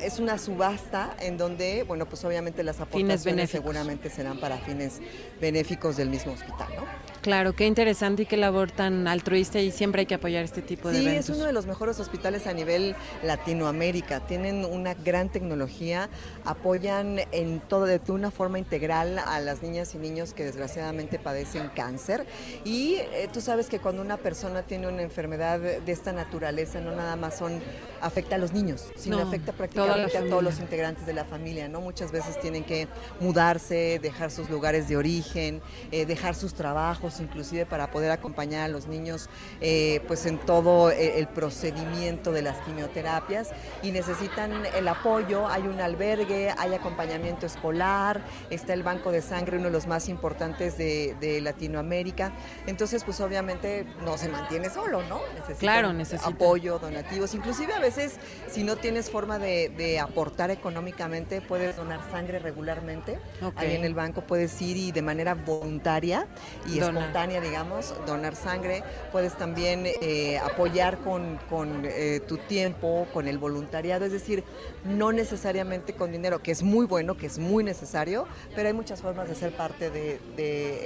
es 0.01 0.19
una 0.19 0.37
subasta 0.37 1.15
en 1.19 1.37
donde, 1.37 1.83
bueno, 1.83 2.05
pues 2.05 2.23
obviamente 2.25 2.63
las 2.63 2.79
aportaciones 2.79 3.49
seguramente 3.49 4.09
serán 4.09 4.39
para 4.39 4.57
fines 4.57 4.99
benéficos 5.39 5.97
del 5.97 6.09
mismo 6.09 6.33
hospital, 6.33 6.67
¿no? 6.75 6.83
Claro, 7.25 7.53
qué 7.53 7.65
interesante 7.65 8.21
y 8.21 8.25
qué 8.27 8.37
labor 8.37 8.69
tan 8.69 9.07
altruista 9.07 9.59
y 9.59 9.71
siempre 9.71 10.01
hay 10.01 10.05
que 10.05 10.13
apoyar 10.13 10.43
este 10.43 10.61
tipo 10.61 10.89
de 10.89 11.01
eventos. 11.01 11.25
Sí, 11.25 11.31
es 11.31 11.35
uno 11.35 11.47
de 11.47 11.53
los 11.53 11.65
mejores 11.65 11.99
hospitales 11.99 12.45
a 12.45 12.53
nivel 12.53 12.95
Latinoamérica. 13.23 14.19
Tienen 14.27 14.63
una 14.63 14.93
gran 14.93 15.29
tecnología, 15.29 16.07
apoyan 16.43 17.21
en 17.31 17.61
todo 17.61 17.85
de 17.85 17.99
una 18.09 18.29
forma 18.29 18.59
integral 18.59 19.17
a 19.17 19.39
las 19.39 19.63
niñas 19.63 19.95
y 19.95 19.97
niños 19.97 20.35
que 20.35 20.43
desgraciadamente 20.43 21.17
padecen 21.17 21.69
cáncer. 21.69 22.27
Y 22.63 22.97
eh, 22.97 23.27
tú 23.33 23.41
sabes 23.41 23.69
que 23.69 23.79
cuando 23.79 24.03
una 24.03 24.17
persona 24.17 24.61
tiene 24.61 24.87
una 24.87 25.01
enfermedad 25.01 25.59
de 25.59 25.91
esta 25.91 26.13
naturaleza, 26.13 26.79
no 26.79 26.95
nada 26.95 27.15
más 27.15 27.39
son 27.39 27.59
afecta 28.01 28.35
a 28.35 28.37
los 28.37 28.53
niños, 28.53 28.85
sino 28.95 29.17
afecta 29.17 29.51
prácticamente 29.51 30.15
a 30.15 30.29
todos 30.29 30.43
los 30.43 30.59
integrantes 30.59 31.07
de 31.07 31.13
la 31.13 31.25
familia, 31.25 31.67
¿no? 31.67 31.81
Muchas 31.81 32.11
veces 32.11 32.39
tienen 32.39 32.63
que 32.63 32.87
mudarse, 33.19 33.99
dejar 33.99 34.29
sus 34.29 34.47
lugares 34.51 34.87
de 34.87 34.95
origen, 34.95 35.59
eh, 35.91 36.05
dejar 36.05 36.35
sus 36.35 36.53
trabajos, 36.53 37.14
inclusive 37.19 37.65
para 37.65 37.91
poder 37.91 38.11
acompañar 38.11 38.65
a 38.65 38.67
los 38.67 38.87
niños 38.87 39.29
eh, 39.61 40.01
pues 40.07 40.25
en 40.25 40.37
todo 40.37 40.91
eh, 40.91 41.19
el 41.19 41.27
procedimiento 41.27 42.31
de 42.31 42.41
las 42.41 42.57
quimioterapias. 42.61 43.49
Y 43.83 43.91
necesitan 43.91 44.65
el 44.75 44.87
apoyo, 44.87 45.47
hay 45.47 45.63
un 45.63 45.79
albergue, 45.79 46.53
hay 46.57 46.73
acompañamiento 46.73 47.45
escolar, 47.45 48.21
está 48.49 48.73
el 48.73 48.83
banco 48.83 49.11
de 49.11 49.21
sangre, 49.21 49.57
uno 49.57 49.67
de 49.67 49.71
los 49.71 49.87
más 49.87 50.09
importantes 50.09 50.77
de, 50.77 51.15
Latinoamérica, 51.41 52.31
entonces 52.65 53.03
pues 53.03 53.19
obviamente 53.19 53.85
no 54.03 54.17
se 54.17 54.29
mantiene 54.29 54.69
solo, 54.69 55.03
¿no? 55.03 55.19
Necesitan 55.33 55.57
claro, 55.57 55.93
necesita. 55.93 56.29
apoyo, 56.29 56.79
donativos, 56.79 57.33
inclusive 57.33 57.73
a 57.73 57.79
veces 57.79 58.17
si 58.47 58.63
no 58.63 58.77
tienes 58.77 59.09
forma 59.09 59.37
de, 59.37 59.99
aportar 59.99 60.51
económicamente, 60.51 61.41
puedes 61.41 61.75
donar 61.75 61.99
sangre 62.11 62.39
regularmente, 62.39 63.19
ahí 63.55 63.75
en 63.75 63.83
el 63.83 63.93
banco 63.93 64.21
puedes 64.21 64.61
ir 64.61 64.77
y 64.77 64.91
de 64.91 65.01
manera 65.01 65.35
voluntaria 65.35 66.27
y 66.67 66.79
espontánea, 67.05 67.39
digamos, 67.41 67.93
donar 68.05 68.35
sangre. 68.35 68.83
Puedes 69.11 69.37
también 69.37 69.85
eh, 69.85 70.39
apoyar 70.39 70.97
con, 70.99 71.39
eh, 71.85 72.21
tu 72.27 72.37
tiempo, 72.37 73.07
con 73.13 73.27
el 73.27 73.37
voluntariado, 73.37 74.05
es 74.05 74.11
decir, 74.11 74.43
no 74.83 75.11
necesariamente 75.11 75.93
con 75.93 76.11
dinero, 76.11 76.41
que 76.41 76.51
es 76.51 76.63
muy 76.63 76.85
bueno, 76.85 77.15
que 77.15 77.27
es 77.27 77.37
muy 77.37 77.63
necesario, 77.63 78.27
pero 78.55 78.67
hay 78.67 78.73
muchas 78.73 79.01
formas 79.01 79.29
de 79.29 79.35
ser 79.35 79.51
parte 79.51 79.89
de, 79.89 80.19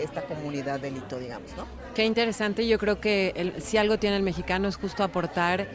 esta 0.04 0.22
comunidad 0.24 0.80
delito, 0.80 1.20
digamos, 1.20 1.52
¿no? 1.56 1.66
Qué 1.94 2.06
interesante, 2.06 2.68
yo 2.68 2.78
creo 2.78 3.00
que 3.00 3.54
si 3.60 3.78
algo 3.78 3.98
tiene 3.98 4.18
el 4.18 4.24
mexicano 4.24 4.68
es 4.68 4.78
justo 4.78 5.04
aportar 5.04 5.68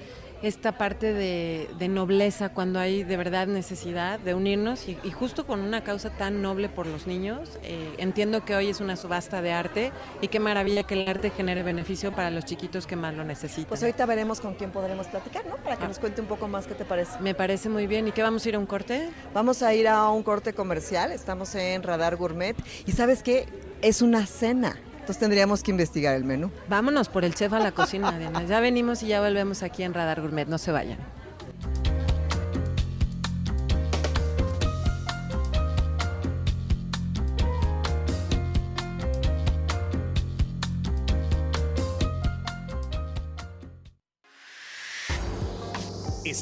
esta 0.46 0.72
parte 0.72 1.12
de, 1.12 1.88
nobleza 1.88 2.48
cuando 2.48 2.80
hay 2.80 3.04
de 3.04 3.16
verdad 3.16 3.46
necesidad 3.46 4.18
de 4.18 4.34
unirnos 4.34 4.88
y, 4.88 5.10
justo 5.10 5.46
con 5.46 5.60
una 5.60 5.84
causa 5.84 6.10
tan 6.10 6.42
noble 6.42 6.68
por 6.68 6.86
los 6.86 7.06
niños. 7.06 7.58
Eh, 7.62 7.94
entiendo 7.98 8.44
que 8.44 8.54
hoy 8.54 8.68
es 8.68 8.80
una 8.80 8.96
subasta 8.96 9.42
de 9.42 9.52
arte 9.52 9.92
y 10.20 10.28
qué 10.28 10.40
maravilla 10.40 10.82
que 10.82 10.94
el 10.94 11.08
arte 11.08 11.30
genere 11.30 11.62
beneficio 11.62 12.12
para 12.12 12.30
los 12.30 12.44
chiquitos 12.44 12.86
que 12.86 12.96
más 12.96 13.14
lo 13.14 13.24
necesitan. 13.24 13.68
Pues 13.68 13.82
ahorita 13.82 14.06
veremos 14.06 14.40
con 14.40 14.54
quién 14.54 14.70
podremos 14.70 15.06
platicar, 15.06 15.46
¿no? 15.46 15.56
Para 15.56 15.76
que 15.76 15.84
ah. 15.84 15.88
nos 15.88 15.98
cuente 15.98 16.20
un 16.20 16.26
poco 16.26 16.48
más 16.48 16.66
qué 16.66 16.74
te 16.74 16.84
parece. 16.84 17.18
Me 17.20 17.34
parece 17.34 17.68
muy 17.68 17.86
bien. 17.86 18.08
¿Y 18.08 18.12
qué 18.12 18.22
vamos 18.22 18.44
a 18.44 18.48
ir 18.48 18.56
a 18.56 18.58
un 18.58 18.66
corte? 18.66 19.10
Vamos 19.32 19.62
a 19.62 19.74
ir 19.74 19.88
a 19.88 20.08
un 20.10 20.22
corte 20.22 20.52
comercial. 20.52 21.12
Estamos 21.12 21.54
en 21.54 21.82
Radar 21.82 22.16
Gourmet. 22.16 22.56
¿Y 22.86 22.92
sabes 22.92 23.22
qué? 23.22 23.46
Es 23.82 24.02
una 24.02 24.26
cena. 24.26 24.76
Entonces 25.04 25.20
tendríamos 25.20 25.62
que 25.62 25.70
investigar 25.70 26.14
el 26.14 26.24
menú. 26.24 26.50
Vámonos 26.66 27.10
por 27.10 27.26
el 27.26 27.34
chef 27.34 27.52
a 27.52 27.58
la 27.58 27.72
cocina, 27.72 28.10
Diana. 28.18 28.42
Ya 28.44 28.58
venimos 28.60 29.02
y 29.02 29.08
ya 29.08 29.20
volvemos 29.20 29.62
aquí 29.62 29.82
en 29.82 29.92
Radar 29.92 30.22
Gourmet. 30.22 30.48
No 30.48 30.56
se 30.56 30.72
vayan. 30.72 30.96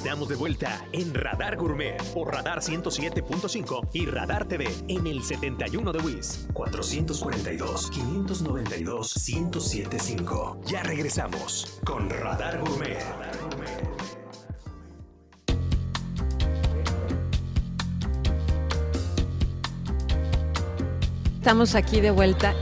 Estamos 0.02 0.28
de 0.28 0.34
vuelta 0.34 0.84
en 0.90 1.14
Radar 1.14 1.56
Gourmet 1.56 1.96
por 2.12 2.34
Radar 2.34 2.58
107.5 2.58 3.88
y 3.92 4.04
Radar 4.06 4.48
TV 4.48 4.66
en 4.88 5.06
el 5.06 5.22
71 5.22 5.92
de 5.92 5.98
WIS 6.00 6.48
442 6.52 7.88
592 7.88 9.28
1075. 9.28 10.60
Ya 10.66 10.82
regresamos 10.82 11.78
con 11.84 12.10
Radar 12.10 12.58
Gourmet. 12.58 12.98
Estamos 21.38 21.76
aquí 21.76 22.00
de 22.00 22.10
vuelta 22.10 22.56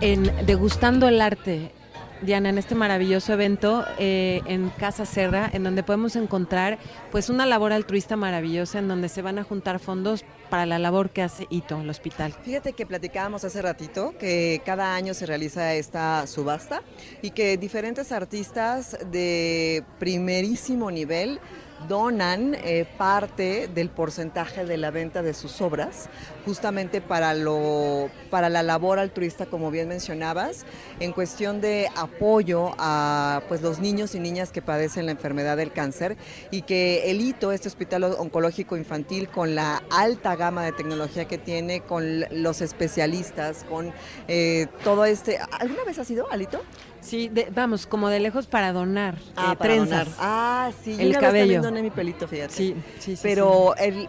en 0.00 0.46
Degustando 0.46 1.08
el 1.08 1.20
Arte 1.20 1.77
Diana, 2.22 2.48
en 2.48 2.58
este 2.58 2.74
maravilloso 2.74 3.32
evento 3.32 3.84
eh, 3.98 4.40
en 4.46 4.70
Casa 4.70 5.06
Serra, 5.06 5.48
en 5.52 5.62
donde 5.62 5.82
podemos 5.82 6.16
encontrar 6.16 6.78
pues 7.12 7.30
una 7.30 7.46
labor 7.46 7.72
altruista 7.72 8.16
maravillosa, 8.16 8.80
en 8.80 8.88
donde 8.88 9.08
se 9.08 9.22
van 9.22 9.38
a 9.38 9.44
juntar 9.44 9.78
fondos 9.78 10.24
para 10.50 10.66
la 10.66 10.78
labor 10.78 11.10
que 11.10 11.22
hace 11.22 11.46
Ito, 11.50 11.80
el 11.80 11.90
hospital. 11.90 12.34
Fíjate 12.42 12.72
que 12.72 12.86
platicábamos 12.86 13.44
hace 13.44 13.62
ratito 13.62 14.14
que 14.18 14.62
cada 14.64 14.94
año 14.94 15.14
se 15.14 15.26
realiza 15.26 15.74
esta 15.74 16.26
subasta 16.26 16.82
y 17.22 17.30
que 17.30 17.56
diferentes 17.56 18.10
artistas 18.10 18.98
de 19.10 19.84
primerísimo 19.98 20.90
nivel 20.90 21.40
donan 21.86 22.54
eh, 22.54 22.86
parte 22.96 23.68
del 23.68 23.90
porcentaje 23.90 24.64
de 24.64 24.76
la 24.76 24.90
venta 24.90 25.22
de 25.22 25.34
sus 25.34 25.60
obras, 25.60 26.08
justamente 26.44 27.00
para, 27.00 27.34
lo, 27.34 28.10
para 28.30 28.48
la 28.48 28.62
labor 28.62 28.98
altruista, 28.98 29.46
como 29.46 29.70
bien 29.70 29.88
mencionabas, 29.88 30.64
en 31.00 31.12
cuestión 31.12 31.60
de 31.60 31.88
apoyo 31.96 32.72
a 32.78 33.42
pues, 33.48 33.62
los 33.62 33.78
niños 33.78 34.14
y 34.14 34.20
niñas 34.20 34.50
que 34.50 34.62
padecen 34.62 35.06
la 35.06 35.12
enfermedad 35.12 35.56
del 35.56 35.72
cáncer 35.72 36.16
y 36.50 36.62
que 36.62 37.10
el 37.10 37.20
HITO, 37.20 37.52
este 37.52 37.68
hospital 37.68 38.04
oncológico 38.04 38.76
infantil, 38.76 39.28
con 39.28 39.54
la 39.54 39.82
alta 39.90 40.36
gama 40.36 40.64
de 40.64 40.72
tecnología 40.72 41.26
que 41.26 41.38
tiene, 41.38 41.80
con 41.80 42.24
los 42.30 42.60
especialistas, 42.60 43.64
con 43.68 43.92
eh, 44.26 44.66
todo 44.84 45.04
este... 45.04 45.38
¿Alguna 45.60 45.84
vez 45.84 45.98
has 45.98 46.10
ido, 46.10 46.30
Alito? 46.30 46.62
Sí, 47.00 47.30
vamos, 47.54 47.86
como 47.86 48.08
de 48.08 48.20
lejos 48.20 48.46
para 48.46 48.72
donar. 48.72 49.16
Ah, 49.36 49.52
eh, 49.52 49.56
trenzas. 49.60 50.08
Ah, 50.18 50.70
sí, 50.82 50.96
el 50.98 51.10
una 51.10 51.20
cabello. 51.20 51.54
Vez 51.54 51.62
doné 51.62 51.82
mi 51.82 51.90
pelito, 51.90 52.26
fíjate. 52.26 52.52
Sí, 52.52 52.74
sí, 52.98 53.16
sí. 53.16 53.20
Pero 53.22 53.74
El, 53.76 54.08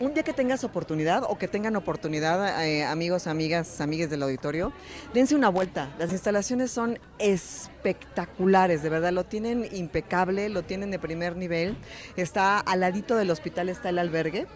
un 0.00 0.14
día 0.14 0.22
que 0.22 0.32
tengas 0.32 0.64
oportunidad 0.64 1.24
o 1.28 1.38
que 1.38 1.48
tengan 1.48 1.76
oportunidad, 1.76 2.64
eh, 2.64 2.84
amigos, 2.84 3.26
amigas, 3.26 3.80
amigues 3.80 4.10
del 4.10 4.22
auditorio, 4.22 4.72
dense 5.14 5.34
una 5.34 5.48
vuelta. 5.48 5.90
Las 5.98 6.12
instalaciones 6.12 6.70
son 6.70 6.98
espectaculares, 7.18 8.82
de 8.82 8.88
verdad, 8.88 9.12
lo 9.12 9.24
tienen 9.24 9.68
impecable, 9.72 10.48
lo 10.48 10.62
tienen 10.62 10.90
de 10.90 10.98
primer 10.98 11.36
nivel. 11.36 11.76
Está 12.16 12.58
al 12.58 12.80
ladito 12.80 13.16
del 13.16 13.30
hospital, 13.30 13.68
está 13.68 13.90
el 13.90 13.98
albergue. 13.98 14.46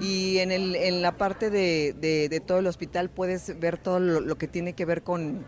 Y 0.00 0.38
en, 0.38 0.52
el, 0.52 0.76
en 0.76 1.02
la 1.02 1.12
parte 1.12 1.50
de, 1.50 1.94
de, 1.98 2.40
todo 2.40 2.58
el 2.58 2.66
hospital 2.66 3.10
puedes 3.10 3.58
ver 3.58 3.78
todo 3.78 4.00
lo 4.00 4.36
que 4.36 4.48
tiene 4.48 4.74
que 4.74 4.84
ver 4.84 5.02
con 5.02 5.44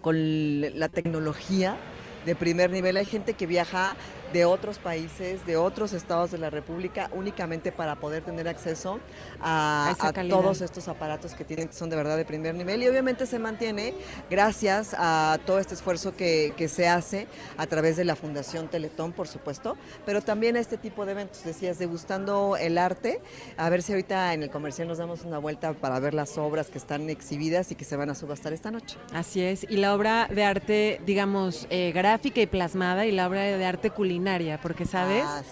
con 0.00 0.60
la 0.78 0.88
tecnología 0.88 1.76
de 2.26 2.34
primer 2.34 2.70
nivel. 2.70 2.96
Hay 2.96 3.06
gente 3.06 3.34
que 3.34 3.46
viaja 3.46 3.96
de 4.32 4.44
otros 4.44 4.78
países, 4.78 5.44
de 5.46 5.56
otros 5.56 5.92
estados 5.92 6.30
de 6.30 6.38
la 6.38 6.50
República, 6.50 7.10
únicamente 7.12 7.72
para 7.72 7.96
poder 7.96 8.22
tener 8.22 8.48
acceso 8.48 9.00
a, 9.40 9.94
todos 10.28 10.60
estos 10.60 10.88
aparatos 10.88 11.34
que 11.34 11.44
tienen, 11.44 11.68
que 11.68 11.74
son 11.74 11.90
de 11.90 11.96
verdad 11.96 12.16
de 12.16 12.24
primer 12.24 12.54
nivel. 12.54 12.82
Y 12.82 12.88
obviamente 12.88 13.26
se 13.26 13.38
mantiene 13.38 13.94
gracias 14.30 14.94
a 14.96 15.38
todo 15.44 15.58
este 15.58 15.74
esfuerzo 15.74 16.14
que, 16.16 16.54
se 16.70 16.86
hace 16.86 17.26
a 17.56 17.66
través 17.66 17.96
de 17.96 18.04
la 18.04 18.14
Fundación 18.14 18.68
Teletón, 18.68 19.12
por 19.12 19.26
supuesto, 19.26 19.76
pero 20.06 20.20
también 20.20 20.56
a 20.56 20.60
este 20.60 20.76
tipo 20.76 21.04
de 21.04 21.12
eventos, 21.12 21.42
decías, 21.42 21.78
degustando 21.78 22.56
el 22.56 22.78
arte. 22.78 23.20
A 23.56 23.70
ver 23.70 23.82
si 23.82 23.92
ahorita 23.92 24.34
en 24.34 24.44
el 24.44 24.50
comercial 24.50 24.86
nos 24.86 24.98
damos 24.98 25.24
una 25.24 25.38
vuelta 25.38 25.72
para 25.72 25.98
ver 25.98 26.14
las 26.14 26.38
obras 26.38 26.68
que 26.68 26.78
están 26.78 27.10
exhibidas 27.10 27.72
y 27.72 27.74
que 27.74 27.84
se 27.84 27.96
van 27.96 28.10
a 28.10 28.14
subastar 28.14 28.52
esta 28.52 28.70
noche. 28.70 28.98
Así 29.12 29.42
es, 29.42 29.66
y 29.68 29.78
la 29.78 29.94
obra 29.94 30.28
de 30.28 30.44
arte, 30.44 31.00
digamos, 31.06 31.66
eh, 31.70 31.90
gráfica 31.92 32.40
y 32.40 32.46
plasmada 32.46 33.06
y 33.06 33.10
la 33.10 33.26
obra 33.26 33.42
de 33.42 33.64
arte 33.64 33.90
culinaria 33.90 34.19
porque 34.62 34.84
sabes, 34.84 35.24
ah, 35.26 35.42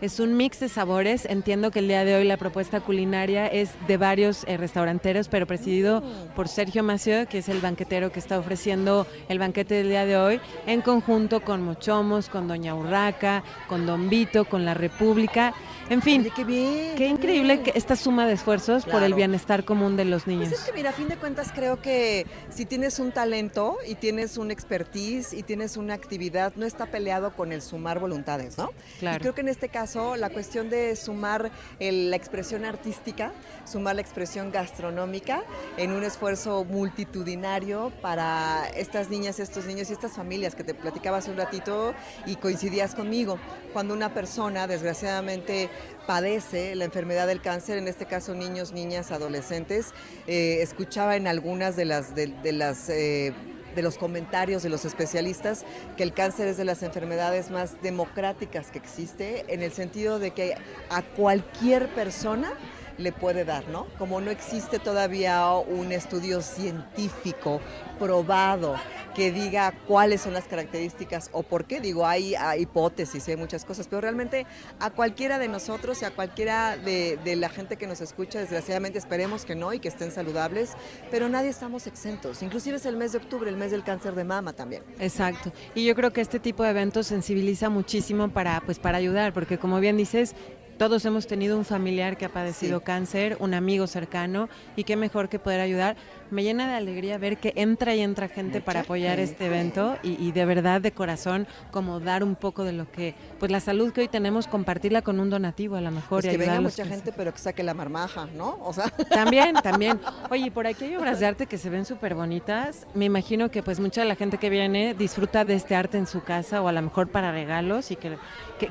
es 0.00 0.20
un 0.20 0.36
mix 0.36 0.60
de 0.60 0.68
sabores. 0.68 1.24
Entiendo 1.24 1.70
que 1.70 1.78
el 1.78 1.88
día 1.88 2.04
de 2.04 2.14
hoy 2.14 2.24
la 2.24 2.36
propuesta 2.36 2.80
culinaria 2.80 3.46
es 3.46 3.70
de 3.86 3.96
varios 3.96 4.44
eh, 4.46 4.56
restauranteros, 4.56 5.28
pero 5.28 5.46
presidido 5.46 6.02
mm. 6.02 6.34
por 6.34 6.48
Sergio 6.48 6.82
Mació, 6.82 7.26
que 7.26 7.38
es 7.38 7.48
el 7.48 7.60
banquetero 7.60 8.12
que 8.12 8.18
está 8.18 8.38
ofreciendo 8.38 9.06
el 9.28 9.38
banquete 9.38 9.76
del 9.76 9.88
día 9.88 10.04
de 10.04 10.16
hoy, 10.18 10.40
en 10.66 10.82
conjunto 10.82 11.40
con 11.40 11.62
Mochomos, 11.62 12.28
con 12.28 12.48
Doña 12.48 12.74
Urraca, 12.74 13.42
con 13.66 13.86
Don 13.86 14.10
Vito, 14.10 14.44
con 14.44 14.64
La 14.64 14.74
República. 14.74 15.54
En 15.90 16.02
fin, 16.02 16.28
qué, 16.34 16.44
bien, 16.44 16.96
qué 16.96 17.06
increíble 17.06 17.62
que 17.62 17.72
esta 17.74 17.96
suma 17.96 18.26
de 18.26 18.34
esfuerzos 18.34 18.84
por 18.84 19.02
el 19.02 19.14
bienestar 19.14 19.64
común 19.64 19.96
de 19.96 20.04
los 20.04 20.26
niños. 20.26 20.48
Pues 20.48 20.60
es 20.60 20.66
que 20.66 20.72
mira, 20.72 20.90
a 20.90 20.92
fin 20.92 21.08
de 21.08 21.16
cuentas 21.16 21.50
creo 21.54 21.80
que 21.80 22.26
si 22.50 22.66
tienes 22.66 22.98
un 22.98 23.12
talento 23.12 23.78
y 23.86 23.94
tienes 23.94 24.38
un 24.38 24.50
expertise 24.50 25.32
y 25.32 25.42
tienes 25.42 25.76
una 25.76 25.94
actividad, 25.94 26.52
no 26.56 26.66
está 26.66 26.86
peleado 26.86 27.32
con 27.32 27.52
el 27.52 27.62
sumar 27.62 27.98
voluntad 27.98 28.08
voluntades, 28.08 28.56
¿no? 28.56 28.70
Claro. 28.98 29.18
Y 29.18 29.20
creo 29.20 29.34
que 29.34 29.42
en 29.42 29.48
este 29.48 29.68
caso 29.68 30.16
la 30.16 30.30
cuestión 30.30 30.70
de 30.70 30.96
sumar 30.96 31.50
la 31.78 32.16
expresión 32.16 32.64
artística, 32.64 33.32
sumar 33.64 33.96
la 33.96 34.00
expresión 34.00 34.50
gastronómica 34.50 35.42
en 35.76 35.92
un 35.92 36.02
esfuerzo 36.04 36.64
multitudinario 36.64 37.92
para 38.00 38.68
estas 38.74 39.10
niñas, 39.10 39.40
estos 39.40 39.66
niños 39.66 39.90
y 39.90 39.92
estas 39.92 40.12
familias 40.12 40.54
que 40.54 40.64
te 40.64 40.74
platicaba 40.74 41.18
hace 41.18 41.30
un 41.30 41.36
ratito 41.36 41.94
y 42.26 42.36
coincidías 42.36 42.94
conmigo. 42.94 43.38
Cuando 43.72 43.94
una 43.94 44.14
persona 44.14 44.66
desgraciadamente 44.66 45.68
padece 46.06 46.74
la 46.74 46.84
enfermedad 46.84 47.26
del 47.26 47.40
cáncer, 47.40 47.78
en 47.78 47.88
este 47.88 48.06
caso 48.06 48.34
niños, 48.34 48.72
niñas, 48.72 49.10
adolescentes, 49.10 49.92
eh, 50.26 50.58
escuchaba 50.62 51.16
en 51.16 51.26
algunas 51.26 51.76
de 51.76 51.84
las, 51.84 52.14
de, 52.14 52.52
las 52.52 52.88
eh, 52.88 53.32
de 53.74 53.82
los 53.82 53.98
comentarios 53.98 54.62
de 54.62 54.70
los 54.70 54.84
especialistas 54.84 55.64
que 55.96 56.02
el 56.02 56.12
cáncer 56.12 56.48
es 56.48 56.56
de 56.56 56.64
las 56.64 56.82
enfermedades 56.82 57.50
más 57.50 57.80
democráticas 57.82 58.70
que 58.70 58.78
existe, 58.78 59.44
en 59.48 59.62
el 59.62 59.72
sentido 59.72 60.18
de 60.18 60.32
que 60.32 60.56
a 60.90 61.02
cualquier 61.02 61.88
persona 61.94 62.52
le 62.98 63.12
puede 63.12 63.44
dar, 63.44 63.66
¿no? 63.68 63.86
Como 63.96 64.20
no 64.20 64.30
existe 64.30 64.78
todavía 64.78 65.50
un 65.54 65.92
estudio 65.92 66.42
científico 66.42 67.60
probado 67.98 68.76
que 69.14 69.32
diga 69.32 69.72
cuáles 69.86 70.20
son 70.20 70.32
las 70.32 70.44
características 70.44 71.30
o 71.32 71.42
por 71.42 71.64
qué. 71.64 71.80
Digo, 71.80 72.06
hay, 72.06 72.34
hipótesis, 72.58 73.26
hay 73.28 73.36
muchas 73.36 73.64
cosas, 73.64 73.88
pero 73.88 74.00
realmente 74.00 74.46
a 74.78 74.90
cualquiera 74.90 75.38
de 75.38 75.48
nosotros 75.48 76.02
y 76.02 76.04
a 76.04 76.10
cualquiera 76.10 76.76
de, 76.76 77.18
la 77.36 77.48
gente 77.48 77.76
que 77.76 77.86
nos 77.86 78.00
escucha, 78.00 78.38
desgraciadamente 78.40 78.98
esperemos 78.98 79.44
que 79.44 79.54
no 79.54 79.72
y 79.72 79.80
que 79.80 79.88
estén 79.88 80.10
saludables, 80.10 80.72
pero 81.10 81.28
nadie 81.28 81.48
estamos 81.48 81.86
exentos. 81.86 82.42
Inclusive 82.42 82.76
es 82.76 82.86
el 82.86 82.96
mes 82.96 83.12
de 83.12 83.18
octubre, 83.18 83.48
el 83.50 83.56
mes 83.56 83.70
del 83.70 83.84
cáncer 83.84 84.14
de 84.14 84.24
mama 84.24 84.52
también. 84.52 84.82
Exacto. 84.98 85.52
Y 85.74 85.84
yo 85.84 85.94
creo 85.94 86.12
que 86.12 86.20
este 86.20 86.40
tipo 86.40 86.62
de 86.62 86.70
eventos 86.70 87.06
sensibiliza 87.06 87.68
muchísimo 87.68 88.28
para, 88.28 88.60
pues, 88.60 88.78
para 88.78 88.98
ayudar, 88.98 89.32
porque 89.32 89.58
como 89.58 89.78
bien 89.80 89.96
dices, 89.96 90.34
todos 90.78 91.04
hemos 91.04 91.26
tenido 91.26 91.58
un 91.58 91.64
familiar 91.64 92.16
que 92.16 92.24
ha 92.24 92.28
padecido 92.28 92.80
cáncer, 92.80 93.36
un 93.40 93.52
amigo 93.52 93.86
cercano, 93.88 94.48
y 94.76 94.84
qué 94.84 94.96
mejor 94.96 95.28
que 95.28 95.40
poder 95.40 95.60
ayudar. 95.60 95.96
Me 96.30 96.44
llena 96.44 96.68
de 96.68 96.74
alegría 96.74 97.18
ver 97.18 97.38
que 97.38 97.52
entra 97.56 97.94
y 97.94 98.00
entra 98.00 98.28
gente 98.28 98.60
para 98.60 98.80
apoyar 98.80 99.18
este 99.18 99.46
evento 99.46 99.96
y, 100.02 100.30
de 100.30 100.44
verdad 100.44 100.80
de 100.80 100.92
corazón 100.92 101.46
como 101.72 102.00
dar 102.00 102.22
un 102.22 102.36
poco 102.36 102.64
de 102.64 102.72
lo 102.72 102.90
que, 102.90 103.14
pues 103.40 103.50
la 103.50 103.60
salud 103.60 103.92
que 103.92 104.02
hoy 104.02 104.08
tenemos, 104.08 104.46
compartirla 104.46 105.02
con 105.02 105.18
un 105.18 105.30
donativo 105.30 105.76
a 105.76 105.80
lo 105.80 105.90
mejor. 105.90 106.22
Pues 106.22 106.30
que 106.30 106.38
venga 106.38 106.60
mucha 106.60 106.86
gente, 106.86 107.12
pero 107.12 107.32
que 107.32 107.38
saque 107.38 107.62
la 107.62 107.74
marmaja, 107.74 108.28
¿no? 108.36 108.58
O 108.62 108.72
sea. 108.72 108.88
También, 109.08 109.54
también. 109.62 109.98
Oye, 110.30 110.50
por 110.50 110.66
aquí 110.66 110.84
hay 110.84 110.96
obras 110.96 111.18
de 111.18 111.26
arte 111.26 111.46
que 111.46 111.58
se 111.58 111.70
ven 111.70 111.84
súper 111.84 112.14
bonitas. 112.14 112.86
Me 112.94 113.06
imagino 113.06 113.50
que 113.50 113.62
pues 113.62 113.80
mucha 113.80 114.02
de 114.02 114.06
la 114.06 114.14
gente 114.14 114.38
que 114.38 114.50
viene 114.50 114.94
disfruta 114.94 115.44
de 115.44 115.54
este 115.54 115.74
arte 115.74 115.98
en 115.98 116.06
su 116.06 116.22
casa 116.22 116.62
o 116.62 116.68
a 116.68 116.72
lo 116.72 116.82
mejor 116.82 117.08
para 117.08 117.32
regalos 117.32 117.90
y 117.90 117.96
que, 117.96 118.16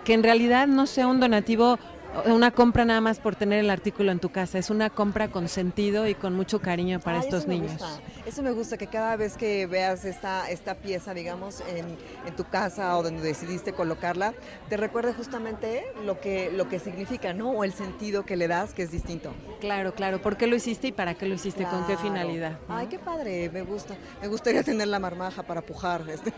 que 0.03 0.13
en 0.13 0.23
realidad 0.23 0.67
no 0.67 0.85
sea 0.85 1.07
un 1.07 1.19
donativo 1.19 1.79
una 2.25 2.51
compra 2.51 2.85
nada 2.85 3.01
más 3.01 3.19
por 3.19 3.35
tener 3.35 3.59
el 3.59 3.69
artículo 3.69 4.11
en 4.11 4.19
tu 4.19 4.29
casa, 4.29 4.57
es 4.57 4.69
una 4.69 4.89
compra 4.89 5.29
con 5.29 5.47
sentido 5.47 6.07
y 6.07 6.15
con 6.15 6.33
mucho 6.33 6.59
cariño 6.59 6.99
para 6.99 7.19
estos 7.19 7.47
niños. 7.47 7.81
Eso 8.25 8.41
me 8.43 8.51
gusta, 8.51 8.77
que 8.77 8.87
cada 8.87 9.15
vez 9.15 9.37
que 9.37 9.67
veas 9.67 10.03
esta, 10.05 10.49
esta 10.49 10.75
pieza, 10.75 11.13
digamos, 11.13 11.61
en, 11.61 11.85
en, 12.25 12.35
tu 12.35 12.43
casa 12.43 12.97
o 12.97 13.03
donde 13.03 13.21
decidiste 13.21 13.73
colocarla, 13.73 14.33
te 14.69 14.77
recuerde 14.77 15.13
justamente 15.13 15.85
lo 16.05 16.19
que, 16.19 16.51
lo 16.51 16.67
que 16.67 16.79
significa, 16.79 17.33
¿no? 17.33 17.51
O 17.51 17.63
el 17.63 17.71
sentido 17.71 18.25
que 18.25 18.35
le 18.35 18.47
das, 18.47 18.73
que 18.73 18.83
es 18.83 18.91
distinto. 18.91 19.33
Claro, 19.61 19.93
claro. 19.93 20.21
¿Por 20.21 20.37
qué 20.37 20.47
lo 20.47 20.55
hiciste 20.55 20.87
y 20.87 20.91
para 20.91 21.13
qué 21.13 21.25
lo 21.25 21.35
hiciste? 21.35 21.63
¿Con 21.65 21.85
qué 21.87 21.97
finalidad? 21.97 22.57
Ay, 22.67 22.87
qué 22.87 22.99
padre, 22.99 23.49
me 23.49 23.61
gusta. 23.61 23.95
Me 24.21 24.27
gustaría 24.27 24.63
tener 24.63 24.87
la 24.87 24.99
marmaja 24.99 25.43
para 25.43 25.61
pujar. 25.61 26.03
Este. 26.09 26.33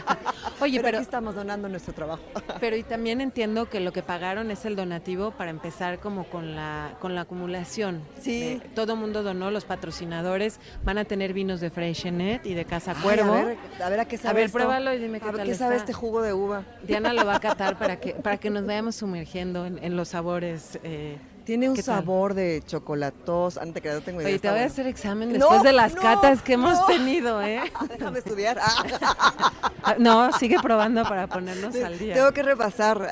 Oye, 0.60 0.78
pero, 0.78 0.82
pero 0.84 0.98
aquí 0.98 1.04
estamos 1.04 1.34
donando 1.34 1.68
nuestro 1.68 1.92
trabajo. 1.92 2.22
pero 2.60 2.76
y 2.76 2.82
también 2.82 3.20
entiendo 3.20 3.68
que 3.68 3.80
lo 3.80 3.92
que 3.92 4.02
pagaron 4.02 4.50
es 4.50 4.64
el 4.64 4.76
donativo 4.76 5.15
para 5.30 5.50
empezar 5.50 5.98
como 5.98 6.24
con 6.24 6.54
la, 6.54 6.96
con 7.00 7.14
la 7.14 7.22
acumulación. 7.22 8.02
Sí. 8.20 8.60
todo 8.74 8.96
mundo 8.96 9.22
donó, 9.22 9.50
los 9.50 9.64
patrocinadores 9.64 10.60
van 10.84 10.98
a 10.98 11.04
tener 11.04 11.32
vinos 11.32 11.60
de 11.60 11.70
Freshenet 11.70 12.44
y 12.46 12.54
de 12.54 12.64
Casa 12.64 12.94
Cuervo. 12.94 13.34
a, 13.34 13.44
ver, 13.44 13.58
a, 13.82 13.88
ver, 13.88 14.00
a 14.00 14.04
qué 14.04 14.16
sabe 14.16 14.30
A 14.30 14.42
ver, 14.42 14.50
pruébalo 14.50 14.92
y 14.92 14.98
dime 14.98 15.20
qué 15.20 15.28
a 15.28 15.32
ver, 15.32 15.46
¿Qué 15.46 15.54
sabe 15.54 15.76
este 15.76 15.92
jugo 15.92 16.22
de 16.22 16.32
uva? 16.32 16.64
Diana 16.82 17.12
lo 17.12 17.24
va 17.24 17.36
a 17.36 17.40
catar 17.40 17.78
para 17.78 17.96
que, 17.98 18.12
para 18.12 18.36
que 18.36 18.50
nos 18.50 18.66
vayamos 18.66 18.96
sumergiendo 18.96 19.66
en, 19.66 19.96
los 19.96 20.08
sabores. 20.08 20.78
Eh, 20.82 21.16
tiene 21.46 21.70
un 21.70 21.76
sabor 21.80 22.34
de 22.34 22.60
chocolatos. 22.66 23.56
Antes 23.56 23.80
que 23.80 23.88
no 23.90 24.00
tengo 24.00 24.20
idea. 24.20 24.30
Oye, 24.30 24.38
te 24.40 24.50
voy 24.50 24.58
a 24.58 24.64
hacer 24.64 24.88
examen 24.88 25.32
después 25.32 25.62
de 25.62 25.72
las 25.72 25.94
catas 25.94 26.42
que 26.42 26.54
hemos 26.54 26.84
tenido, 26.86 27.40
¿eh? 27.40 27.62
Déjame 27.88 28.18
estudiar. 28.18 28.58
Ah, 28.60 29.94
no, 29.98 30.32
sigue 30.32 30.58
probando 30.60 31.04
para 31.04 31.28
ponernos 31.28 31.74
al 31.76 31.98
día. 31.98 32.14
Tengo 32.14 32.32
que 32.32 32.42
repasar. 32.42 33.08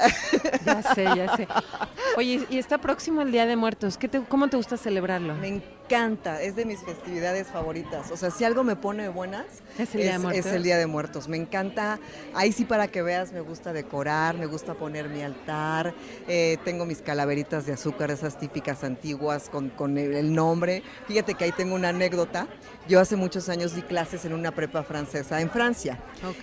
Ya 0.66 0.82
sé, 0.82 1.04
ya 1.04 1.36
sé. 1.36 1.46
Oye, 2.16 2.44
y 2.50 2.58
está 2.58 2.78
próximo 2.78 3.22
el 3.22 3.30
Día 3.30 3.46
de 3.46 3.54
Muertos. 3.54 3.96
¿Qué 3.96 4.08
te, 4.08 4.20
¿Cómo 4.22 4.48
te 4.48 4.56
gusta 4.56 4.76
celebrarlo? 4.76 5.34
Me 5.36 5.48
encanta, 5.48 6.40
es 6.40 6.56
de 6.56 6.64
mis 6.64 6.80
festividades 6.80 7.48
favoritas. 7.48 8.10
O 8.10 8.16
sea, 8.16 8.30
si 8.30 8.44
algo 8.44 8.64
me 8.64 8.74
pone 8.74 9.08
buenas, 9.08 9.44
es 9.78 9.94
el, 9.94 10.02
día, 10.02 10.12
de 10.12 10.18
muertos? 10.18 10.46
es 10.46 10.52
el 10.52 10.62
día 10.62 10.78
de 10.78 10.86
Muertos. 10.86 11.28
Me 11.28 11.36
encanta, 11.36 11.98
ahí 12.34 12.52
sí 12.52 12.64
para 12.64 12.88
que 12.88 13.02
veas, 13.02 13.32
me 13.32 13.40
gusta 13.40 13.72
decorar, 13.72 14.36
me 14.36 14.46
gusta 14.46 14.74
poner 14.74 15.08
mi 15.08 15.22
altar, 15.22 15.94
eh, 16.26 16.58
tengo 16.64 16.86
mis 16.86 17.02
calaveritas 17.02 17.66
de 17.66 17.74
azúcar, 17.74 18.10
esas 18.24 18.38
típicas 18.38 18.84
antiguas 18.84 19.50
con, 19.50 19.68
con 19.68 19.98
el 19.98 20.34
nombre. 20.34 20.82
Fíjate 21.06 21.34
que 21.34 21.44
ahí 21.44 21.52
tengo 21.52 21.74
una 21.74 21.90
anécdota. 21.90 22.48
Yo 22.88 23.00
hace 23.00 23.16
muchos 23.16 23.48
años 23.48 23.74
di 23.74 23.82
clases 23.82 24.24
en 24.24 24.32
una 24.32 24.50
prepa 24.50 24.82
francesa 24.82 25.40
en 25.40 25.50
Francia. 25.50 25.98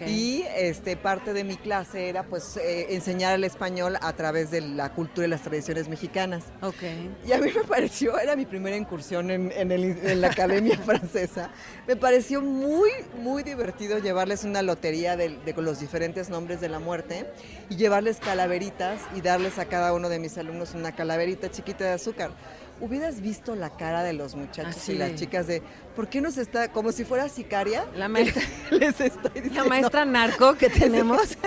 Y 0.08 0.44
este, 0.56 0.96
parte 0.96 1.34
de 1.34 1.44
mi 1.44 1.58
clase 1.58 2.10
era 2.10 2.24
pues 2.24 2.58
eh, 2.58 2.94
enseñar 2.94 3.36
el 3.36 3.44
español 3.44 3.98
a 4.02 4.14
través 4.14 4.52
de 4.52 4.62
la 4.62 4.94
cultura 4.94 5.26
y 5.26 5.30
las 5.30 5.42
tradiciones 5.42 5.88
mexicanas. 5.90 6.46
Okay. 6.62 7.16
Y 7.28 7.32
a 7.32 7.40
mí 7.40 7.50
me 7.56 7.64
pareció, 7.64 8.18
era 8.20 8.36
mi 8.36 8.46
primera 8.46 8.76
incursión 8.76 9.32
en, 9.32 10.22
la 10.22 10.28
Academia 10.28 10.78
Francesa, 10.86 11.52
me 11.88 11.96
pareció 11.96 12.42
muy, 12.42 12.90
muy 13.18 13.44
divertido 13.44 14.00
llevarles 14.00 14.44
una 14.44 14.62
lotería 14.62 15.16
de, 15.16 15.30
de, 15.30 15.54
los 15.62 15.80
diferentes 15.80 16.30
nombres 16.30 16.60
de 16.62 16.70
la 16.70 16.80
muerte 16.80 17.26
y 17.70 17.76
llevarles 17.76 18.18
calaveritas 18.18 19.00
y 19.16 19.22
darles 19.22 19.60
a 19.60 19.66
cada 19.66 19.94
uno 19.94 20.10
de 20.10 20.20
mis 20.20 20.38
alumnos 20.38 20.74
una 20.74 20.94
calaverita 20.94 21.50
chiquita 21.50 21.71
de 21.78 21.92
azúcar 21.92 22.32
hubieras 22.82 23.22
visto 23.22 23.56
la 23.56 23.70
cara 23.70 24.04
de 24.04 24.14
los 24.14 24.36
muchachos 24.36 24.90
y 24.90 24.96
las 24.96 25.14
chicas 25.16 25.46
de, 25.46 25.62
¿por 25.96 26.10
qué 26.10 26.20
nos 26.20 26.38
está, 26.38 26.72
como 26.72 26.92
si 26.92 27.06
fuera 27.06 27.30
sicaria? 27.30 27.86
La 27.96 28.10
maestra, 28.10 28.42
les 28.72 29.00
estoy 29.00 29.32
diciendo, 29.36 29.64
la 29.64 29.70
maestra 29.70 30.04
narco 30.04 30.56
que 30.56 30.70
tenemos. 30.70 31.38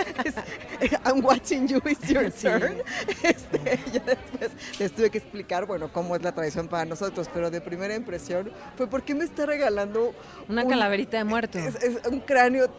I'm 1.05 1.23
watching 1.23 1.67
you, 1.67 1.81
it's 1.85 2.07
your 2.07 2.31
turn. 2.31 2.77
Este, 3.21 3.79
ya 3.91 3.99
después 3.99 4.51
les 4.79 4.91
tuve 4.93 5.09
que 5.09 5.17
explicar, 5.17 5.65
bueno, 5.65 5.91
cómo 5.91 6.15
es 6.15 6.23
la 6.23 6.31
tradición 6.31 6.69
para 6.69 6.85
nosotros, 6.85 7.29
pero 7.33 7.51
de 7.51 7.59
primera 7.59 7.93
impresión 7.95 8.49
fue, 8.77 8.87
¿por 8.87 9.03
qué 9.03 9.13
me 9.13 9.25
está 9.25 9.45
regalando? 9.45 10.13
Una 10.47 10.65
calaverita 10.65 11.17
de 11.17 11.25
muerto. 11.25 11.59
Es, 11.59 11.75
un 12.09 12.21
cráneo 12.21 12.69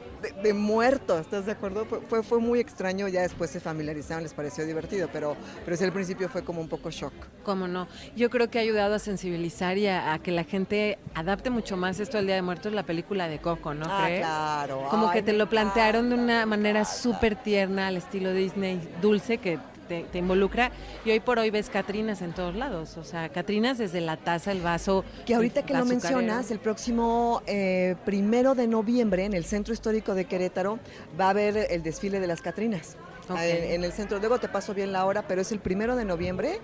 de, 0.42 0.54
muerto, 0.54 1.18
¿estás 1.18 1.46
de 1.46 1.52
acuerdo? 1.52 1.86
Fue, 2.08 2.22
fue, 2.22 2.38
muy 2.38 2.60
extraño, 2.60 3.08
ya 3.08 3.22
después 3.22 3.50
se 3.50 3.60
familiarizaron, 3.60 4.22
les 4.22 4.34
pareció 4.34 4.66
divertido, 4.66 5.08
pero, 5.12 5.36
pero 5.64 5.76
sí 5.76 5.84
al 5.84 5.92
principio 5.92 6.28
fue 6.28 6.44
como 6.44 6.60
un 6.60 6.68
poco 6.68 6.90
shock. 6.90 7.12
¿Cómo 7.44 7.68
no? 7.68 7.88
Yo 8.16 8.30
creo 8.30 8.50
que 8.50 8.58
ha 8.58 8.62
ayudado 8.62 8.94
a 8.94 8.98
sensibilizar 8.98 9.78
y 9.78 9.88
a, 9.88 10.18
que 10.22 10.30
la 10.30 10.44
gente 10.44 10.98
adapte 11.14 11.50
mucho 11.50 11.76
más 11.76 12.00
esto 12.00 12.18
al 12.18 12.26
Día 12.26 12.36
de 12.36 12.42
Muertos, 12.42 12.72
la 12.72 12.84
película 12.84 13.28
de 13.28 13.38
Coco, 13.38 13.74
¿no 13.74 13.86
ah, 13.88 14.08
claro. 14.16 14.86
Como 14.90 15.10
que 15.10 15.22
te 15.22 15.32
lo 15.32 15.48
plantearon 15.48 16.10
de 16.10 16.16
una 16.16 16.46
manera 16.46 16.84
súper 16.84 17.36
tierna, 17.36 17.88
al 17.88 17.96
estilo 17.96 18.32
Disney, 18.32 18.80
dulce, 19.00 19.38
que 19.38 19.58
te, 19.86 20.18
involucra. 20.18 20.70
Y 21.04 21.10
hoy 21.10 21.20
por 21.20 21.38
hoy 21.38 21.50
ves 21.50 21.70
Catrinas 21.70 22.22
en 22.22 22.32
todos 22.32 22.54
lados. 22.54 22.96
O 22.96 23.04
sea, 23.04 23.28
Catrinas 23.28 23.78
desde 23.78 24.00
la 24.00 24.16
taza, 24.16 24.52
el 24.52 24.60
vaso. 24.60 25.04
Que 25.24 25.34
ahorita 25.34 25.64
que 25.64 25.74
lo 25.74 25.84
mencionas, 25.84 26.50
el 26.50 26.58
próximo 26.58 27.42
eh, 27.46 27.96
primero 28.04 28.54
de 28.54 28.66
noviembre 28.66 29.24
en 29.24 29.34
el 29.34 29.44
Centro 29.44 29.72
Histórico 29.72 30.14
de 30.14 30.24
Querétaro 30.24 30.78
va 31.18 31.26
a 31.26 31.30
haber 31.30 31.56
el 31.70 31.82
desfile 31.82 32.20
de 32.20 32.26
las 32.26 32.42
Catrinas. 32.42 32.96
En, 33.28 33.84
el 33.84 33.92
centro. 33.92 34.18
Luego 34.18 34.38
te 34.38 34.48
paso 34.48 34.74
bien 34.74 34.92
la 34.92 35.04
hora, 35.04 35.26
pero 35.26 35.40
es 35.40 35.52
el 35.52 35.58
primero 35.58 35.96
de 35.96 36.04
noviembre, 36.04 36.60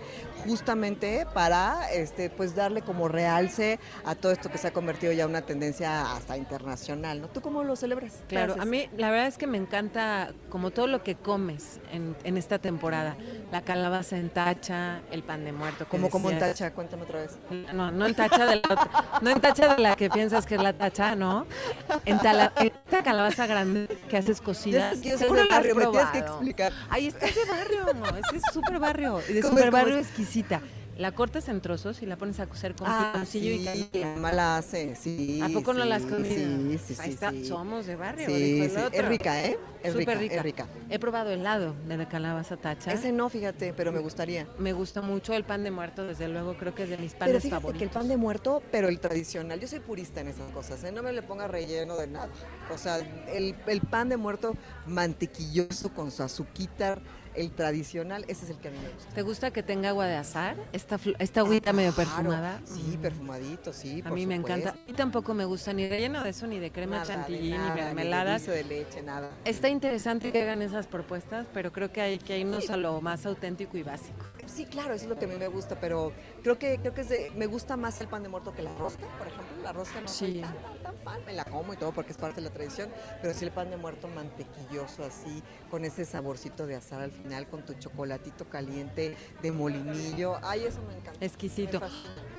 justamente 0.46 1.26
para 1.34 1.90
este, 1.92 2.30
pues 2.30 2.54
darle 2.54 2.82
como 2.82 3.08
realce 3.08 3.78
a 4.04 4.14
todo 4.14 4.32
esto 4.32 4.50
que 4.50 4.58
se 4.58 4.68
ha 4.68 4.72
convertido 4.72 5.12
ya 5.12 5.26
una 5.26 5.42
tendencia 5.42 6.12
hasta 6.12 6.36
internacional. 6.36 7.20
¿no? 7.20 7.28
¿Tú 7.28 7.40
cómo 7.40 7.64
lo 7.64 7.76
celebras? 7.76 8.22
Claro, 8.28 8.56
a 8.58 8.64
mí 8.64 8.88
la 8.96 9.10
verdad 9.10 9.26
es 9.26 9.38
que 9.38 9.46
me 9.46 9.58
encanta 9.58 10.32
como 10.48 10.70
todo 10.70 10.86
lo 10.86 11.02
que 11.02 11.16
comes 11.16 11.80
en, 11.92 12.16
en 12.24 12.36
esta 12.36 12.58
temporada. 12.58 13.16
La 13.50 13.62
calabaza 13.62 14.16
en 14.16 14.30
tacha, 14.30 15.00
el 15.10 15.22
pan 15.22 15.44
de 15.44 15.52
muerto. 15.52 15.86
¿Cómo 15.88 16.10
como 16.10 16.30
en 16.30 16.38
tacha? 16.38 16.72
Cuéntame 16.72 17.02
otra 17.02 17.20
vez. 17.20 17.38
No, 17.72 17.90
no 17.90 18.06
en 18.06 18.14
tacha 18.14 18.46
de 18.46 18.56
la, 18.56 19.18
no 19.20 19.30
en 19.30 19.40
tacha 19.40 19.74
de 19.74 19.82
la 19.82 19.96
que 19.96 20.10
piensas 20.10 20.46
que 20.46 20.54
es 20.54 20.62
la 20.62 20.72
tacha, 20.72 21.16
¿no? 21.16 21.46
En, 22.04 22.16
esta 22.16 23.02
calabaza 23.02 23.46
grande 23.46 23.88
que 24.08 24.16
haces 24.16 24.40
cocida. 24.40 24.90
Que 24.90 24.96
tienes 24.98 25.20
que 25.20 26.51
explicar. 26.52 26.72
Ahí 26.90 27.06
está 27.06 27.26
ese 27.26 27.44
barrio, 27.46 27.86
ese 28.10 28.36
es 28.36 28.42
súper 28.52 28.78
barrio, 28.78 29.20
de 29.26 29.42
súper 29.42 29.70
barrio 29.70 29.98
exquisita. 29.98 30.60
La 30.98 31.12
cortas 31.12 31.48
en 31.48 31.60
trozos 31.60 32.02
y 32.02 32.06
la 32.06 32.16
pones 32.16 32.38
a 32.40 32.46
cocer 32.46 32.74
con 32.74 32.86
ah, 32.88 33.24
sí, 33.26 33.38
y 33.38 33.64
canela. 33.64 34.20
mala 34.20 34.56
hace, 34.58 34.94
sí. 34.94 35.40
¿A 35.42 35.48
poco 35.48 35.72
no 35.72 35.84
la 35.84 35.96
has 35.96 36.02
comido? 36.02 36.34
Sí, 36.34 36.78
sí, 36.78 36.96
Ahí 37.00 37.10
está, 37.10 37.32
somos 37.44 37.86
de 37.86 37.96
barrio. 37.96 38.28
Es 38.28 39.08
rica, 39.08 39.44
¿eh? 39.44 39.58
Es 39.82 39.94
Súper 39.94 40.18
rica, 40.18 40.36
Es 40.36 40.42
rica. 40.42 40.66
He 40.90 40.98
probado 40.98 41.30
helado 41.30 41.74
de 41.88 41.96
la 41.96 42.08
calabaza 42.08 42.56
tacha. 42.56 42.92
Ese 42.92 43.10
no, 43.10 43.28
fíjate, 43.28 43.72
pero 43.72 43.90
me 43.90 43.98
gustaría. 44.00 44.46
Me 44.58 44.72
gusta 44.72 45.02
mucho 45.02 45.34
el 45.34 45.44
pan 45.44 45.64
de 45.64 45.70
muerto, 45.70 46.04
desde 46.06 46.28
luego, 46.28 46.54
creo 46.56 46.74
que 46.74 46.84
es 46.84 46.90
de 46.90 46.98
mis 46.98 47.14
panes 47.14 47.32
pero 47.32 47.40
fíjate 47.40 47.60
favoritos. 47.60 47.78
que 47.78 47.84
el 47.84 47.90
pan 47.90 48.08
de 48.08 48.16
muerto, 48.16 48.62
pero 48.70 48.88
el 48.88 49.00
tradicional. 49.00 49.58
Yo 49.58 49.66
soy 49.66 49.80
purista 49.80 50.20
en 50.20 50.28
esas 50.28 50.50
cosas, 50.52 50.84
¿eh? 50.84 50.92
No 50.92 51.02
me 51.02 51.12
le 51.12 51.22
ponga 51.22 51.48
relleno 51.48 51.96
de 51.96 52.06
nada. 52.06 52.28
O 52.72 52.78
sea, 52.78 52.98
el, 52.98 53.56
el 53.66 53.80
pan 53.80 54.08
de 54.08 54.16
muerto 54.18 54.54
mantequilloso 54.86 55.92
con 55.92 56.10
su 56.10 56.22
azuquita 56.22 56.98
el 57.34 57.50
tradicional, 57.52 58.24
ese 58.28 58.44
es 58.44 58.50
el 58.50 58.58
que 58.58 58.68
a 58.68 58.70
mí 58.70 58.78
me 58.78 58.88
gusta. 58.88 59.14
¿Te 59.14 59.22
gusta 59.22 59.50
que 59.50 59.62
tenga 59.62 59.90
agua 59.90 60.06
de 60.06 60.16
azar? 60.16 60.56
Esta, 60.72 60.98
esta 61.18 61.40
agüita 61.40 61.72
medio 61.72 61.92
perfumada. 61.92 62.60
Sí, 62.64 62.96
mm. 62.96 63.00
perfumadito, 63.00 63.72
sí. 63.72 64.02
A 64.04 64.10
mí 64.10 64.26
me 64.26 64.36
encanta. 64.36 64.70
A 64.70 64.74
mí 64.86 64.92
tampoco 64.94 65.34
me 65.34 65.44
gusta 65.44 65.72
ni 65.72 65.88
relleno 65.88 66.22
de 66.22 66.30
eso, 66.30 66.46
ni 66.46 66.58
de 66.58 66.70
crema 66.70 67.02
chantilly, 67.02 67.52
ni 67.52 67.58
mermeladas. 67.58 68.46
Ni 68.48 68.54
de, 68.54 68.64
leche, 68.64 69.02
nada. 69.02 69.30
Está 69.44 69.68
interesante 69.68 70.32
que 70.32 70.42
hagan 70.42 70.62
esas 70.62 70.86
propuestas, 70.86 71.46
pero 71.52 71.72
creo 71.72 71.92
que 71.92 72.00
hay 72.00 72.18
que 72.18 72.38
irnos 72.38 72.70
a 72.70 72.76
lo 72.76 73.00
más 73.00 73.26
auténtico 73.26 73.76
y 73.76 73.82
básico. 73.82 74.24
Sí, 74.54 74.66
claro, 74.66 74.92
eso 74.92 75.04
es 75.04 75.08
lo 75.08 75.18
que 75.18 75.24
a 75.24 75.28
mí 75.28 75.36
me 75.36 75.48
gusta, 75.48 75.80
pero 75.80 76.12
creo 76.42 76.58
que 76.58 76.78
creo 76.78 76.92
que 76.92 77.32
me 77.36 77.46
gusta 77.46 77.76
más 77.76 78.00
el 78.00 78.08
pan 78.08 78.22
de 78.22 78.28
muerto 78.28 78.52
que 78.52 78.62
la 78.62 78.74
rosca, 78.74 79.06
por 79.16 79.26
ejemplo. 79.26 79.62
La 79.62 79.72
rosca 79.72 80.00
no 80.00 80.08
sí. 80.08 80.18
soy 80.18 80.40
tan, 80.40 80.82
tan, 80.82 80.96
fan, 80.98 81.24
me 81.24 81.32
la 81.32 81.44
como 81.44 81.72
y 81.72 81.76
todo 81.76 81.92
porque 81.92 82.12
es 82.12 82.18
parte 82.18 82.36
de 82.36 82.48
la 82.48 82.52
tradición, 82.52 82.90
pero 83.22 83.32
sí 83.32 83.44
el 83.44 83.50
pan 83.50 83.70
de 83.70 83.76
muerto 83.76 84.08
mantequilloso 84.08 85.04
así, 85.04 85.42
con 85.70 85.84
ese 85.84 86.04
saborcito 86.04 86.66
de 86.66 86.74
azar 86.74 87.00
al 87.00 87.12
final, 87.12 87.48
con 87.48 87.64
tu 87.64 87.74
chocolatito 87.74 88.48
caliente 88.50 89.16
de 89.40 89.52
molinillo. 89.52 90.36
Ay, 90.42 90.64
eso 90.64 90.82
me 90.82 90.94
encanta. 90.96 91.24
Exquisito. 91.24 91.80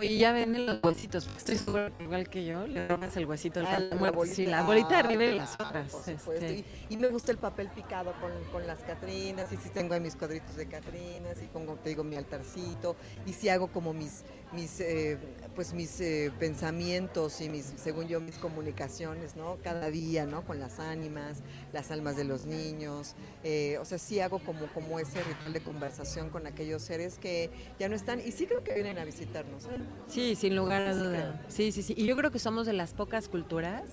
Y 0.01 0.17
ya 0.17 0.33
ven 0.33 0.65
los 0.65 0.83
huesitos, 0.83 1.27
estoy 1.37 1.57
seguro 1.57 1.89
igual 1.99 2.29
que 2.29 2.45
yo, 2.45 2.67
le 2.67 2.87
rojas 2.87 3.15
el 3.17 3.25
huesito 3.25 3.61
al 3.61 3.67
ah, 3.67 3.71
pan 3.71 3.89
de 3.89 3.95
muerto. 3.95 4.17
Bolita, 4.17 4.35
sí, 4.35 4.45
la 4.45 4.63
bolita 4.63 4.99
arriba 4.99 5.23
y 5.23 5.35
las 5.35 5.53
otras. 5.55 6.07
Este. 6.07 6.65
Y, 6.89 6.97
me 6.97 7.07
gusta 7.07 7.31
el 7.31 7.37
papel 7.37 7.69
picado 7.69 8.13
con, 8.21 8.31
con 8.51 8.67
las 8.67 8.79
catrinas, 8.79 9.51
y 9.51 9.57
sí 9.57 9.69
tengo 9.69 9.93
ahí 9.93 9.99
mis 9.99 10.15
cuadritos 10.15 10.55
de 10.55 10.67
catrinas, 10.67 11.41
y 11.41 11.47
pongo, 11.47 11.75
te 11.75 11.89
digo, 11.89 12.02
mi 12.03 12.15
altarcito, 12.15 12.95
y 13.25 13.33
si 13.33 13.49
hago 13.49 13.67
como 13.67 13.93
mis, 13.93 14.23
mis, 14.53 14.79
eh, 14.79 15.17
pues 15.55 15.73
mis 15.73 15.99
eh, 16.01 16.31
pensamientos 16.39 17.41
y 17.41 17.49
mis, 17.49 17.65
según 17.77 18.07
yo, 18.07 18.19
mis 18.19 18.37
comunicaciones, 18.37 19.35
¿no? 19.35 19.57
Cada 19.63 19.89
día, 19.89 20.25
¿no? 20.25 20.45
Con 20.45 20.59
las 20.59 20.79
ánimas, 20.79 21.41
las 21.71 21.91
almas 21.91 22.15
de 22.15 22.23
los 22.23 22.45
niños, 22.45 23.15
eh, 23.43 23.77
o 23.79 23.85
sea, 23.85 23.97
sí 23.97 24.19
hago 24.19 24.39
como, 24.39 24.67
como 24.67 24.99
ese 24.99 25.23
ritual 25.23 25.53
de 25.53 25.61
conversación 25.61 26.29
con 26.29 26.47
aquellos 26.47 26.81
seres 26.81 27.17
que 27.17 27.49
ya 27.79 27.89
no 27.89 27.95
están, 27.95 28.19
y 28.19 28.31
sí 28.31 28.45
creo 28.45 28.63
que 28.63 28.73
vienen 28.73 28.97
a 28.99 29.05
visitarnos. 29.05 29.67
Sí, 30.07 30.35
sin 30.35 30.55
lugar 30.55 30.83
a 30.83 30.95
duda. 30.95 31.45
Sí, 31.47 31.71
sí, 31.71 31.81
sí. 31.81 31.93
Y 31.97 32.05
yo 32.05 32.15
creo 32.15 32.31
que 32.31 32.39
somos 32.39 32.65
de 32.65 32.73
las 32.73 32.93
pocas 32.93 33.27
culturas 33.27 33.83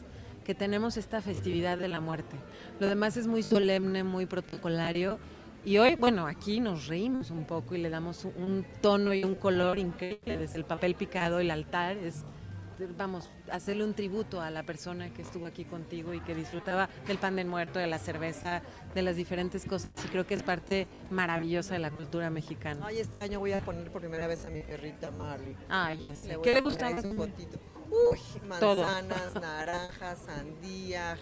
que 0.44 0.54
tenemos 0.54 0.96
esta 0.96 1.20
festividad 1.20 1.78
de 1.78 1.88
la 1.88 2.00
muerte. 2.00 2.36
Lo 2.80 2.88
demás 2.88 3.16
es 3.16 3.26
muy 3.26 3.42
solemne, 3.42 4.04
muy 4.04 4.26
protocolario 4.26 5.18
y 5.64 5.78
hoy, 5.78 5.96
bueno, 5.96 6.26
aquí 6.26 6.60
nos 6.60 6.86
reímos 6.86 7.30
un 7.30 7.44
poco 7.44 7.74
y 7.74 7.78
le 7.78 7.90
damos 7.90 8.24
un 8.24 8.64
tono 8.80 9.12
y 9.12 9.24
un 9.24 9.34
color 9.34 9.78
increíble 9.78 10.38
desde 10.38 10.58
el 10.58 10.64
papel 10.64 10.94
picado, 10.94 11.38
el 11.40 11.50
altar, 11.50 11.96
es, 11.96 12.24
vamos, 12.96 13.30
hacerle 13.50 13.84
un 13.84 13.94
tributo 13.94 14.40
a 14.40 14.50
la 14.50 14.62
persona 14.62 15.12
que 15.12 15.22
estuvo 15.22 15.46
aquí 15.46 15.64
contigo 15.64 16.14
y 16.14 16.20
que 16.20 16.34
disfrutaba 16.34 16.88
del 17.06 17.18
pan 17.18 17.36
de 17.36 17.44
muerto, 17.44 17.78
de 17.78 17.86
la 17.86 17.98
cerveza, 17.98 18.62
de 18.94 19.02
las 19.02 19.16
diferentes 19.16 19.66
cosas. 19.66 19.90
Y 20.04 20.08
creo 20.08 20.26
que 20.26 20.34
es 20.34 20.42
parte 20.42 20.86
maravillosa 21.10 21.74
de 21.74 21.80
la 21.80 21.90
cultura 21.90 22.30
mexicana. 22.30 22.86
Ay, 22.86 23.00
este 23.00 23.24
año 23.24 23.38
voy 23.40 23.52
a 23.52 23.60
poner 23.60 23.90
por 23.90 24.00
primera 24.00 24.26
vez 24.26 24.44
a 24.46 24.50
mi 24.50 24.62
perrita 24.62 25.10
Marley. 25.10 25.56
Ay, 25.68 26.08
¿qué 26.42 26.54
le 26.54 26.60
gusta 26.60 26.90
más? 26.90 27.04
Uy, 27.90 28.20
manzanas, 28.46 29.34
naranjas, 29.40 30.18
sandía, 30.24 31.18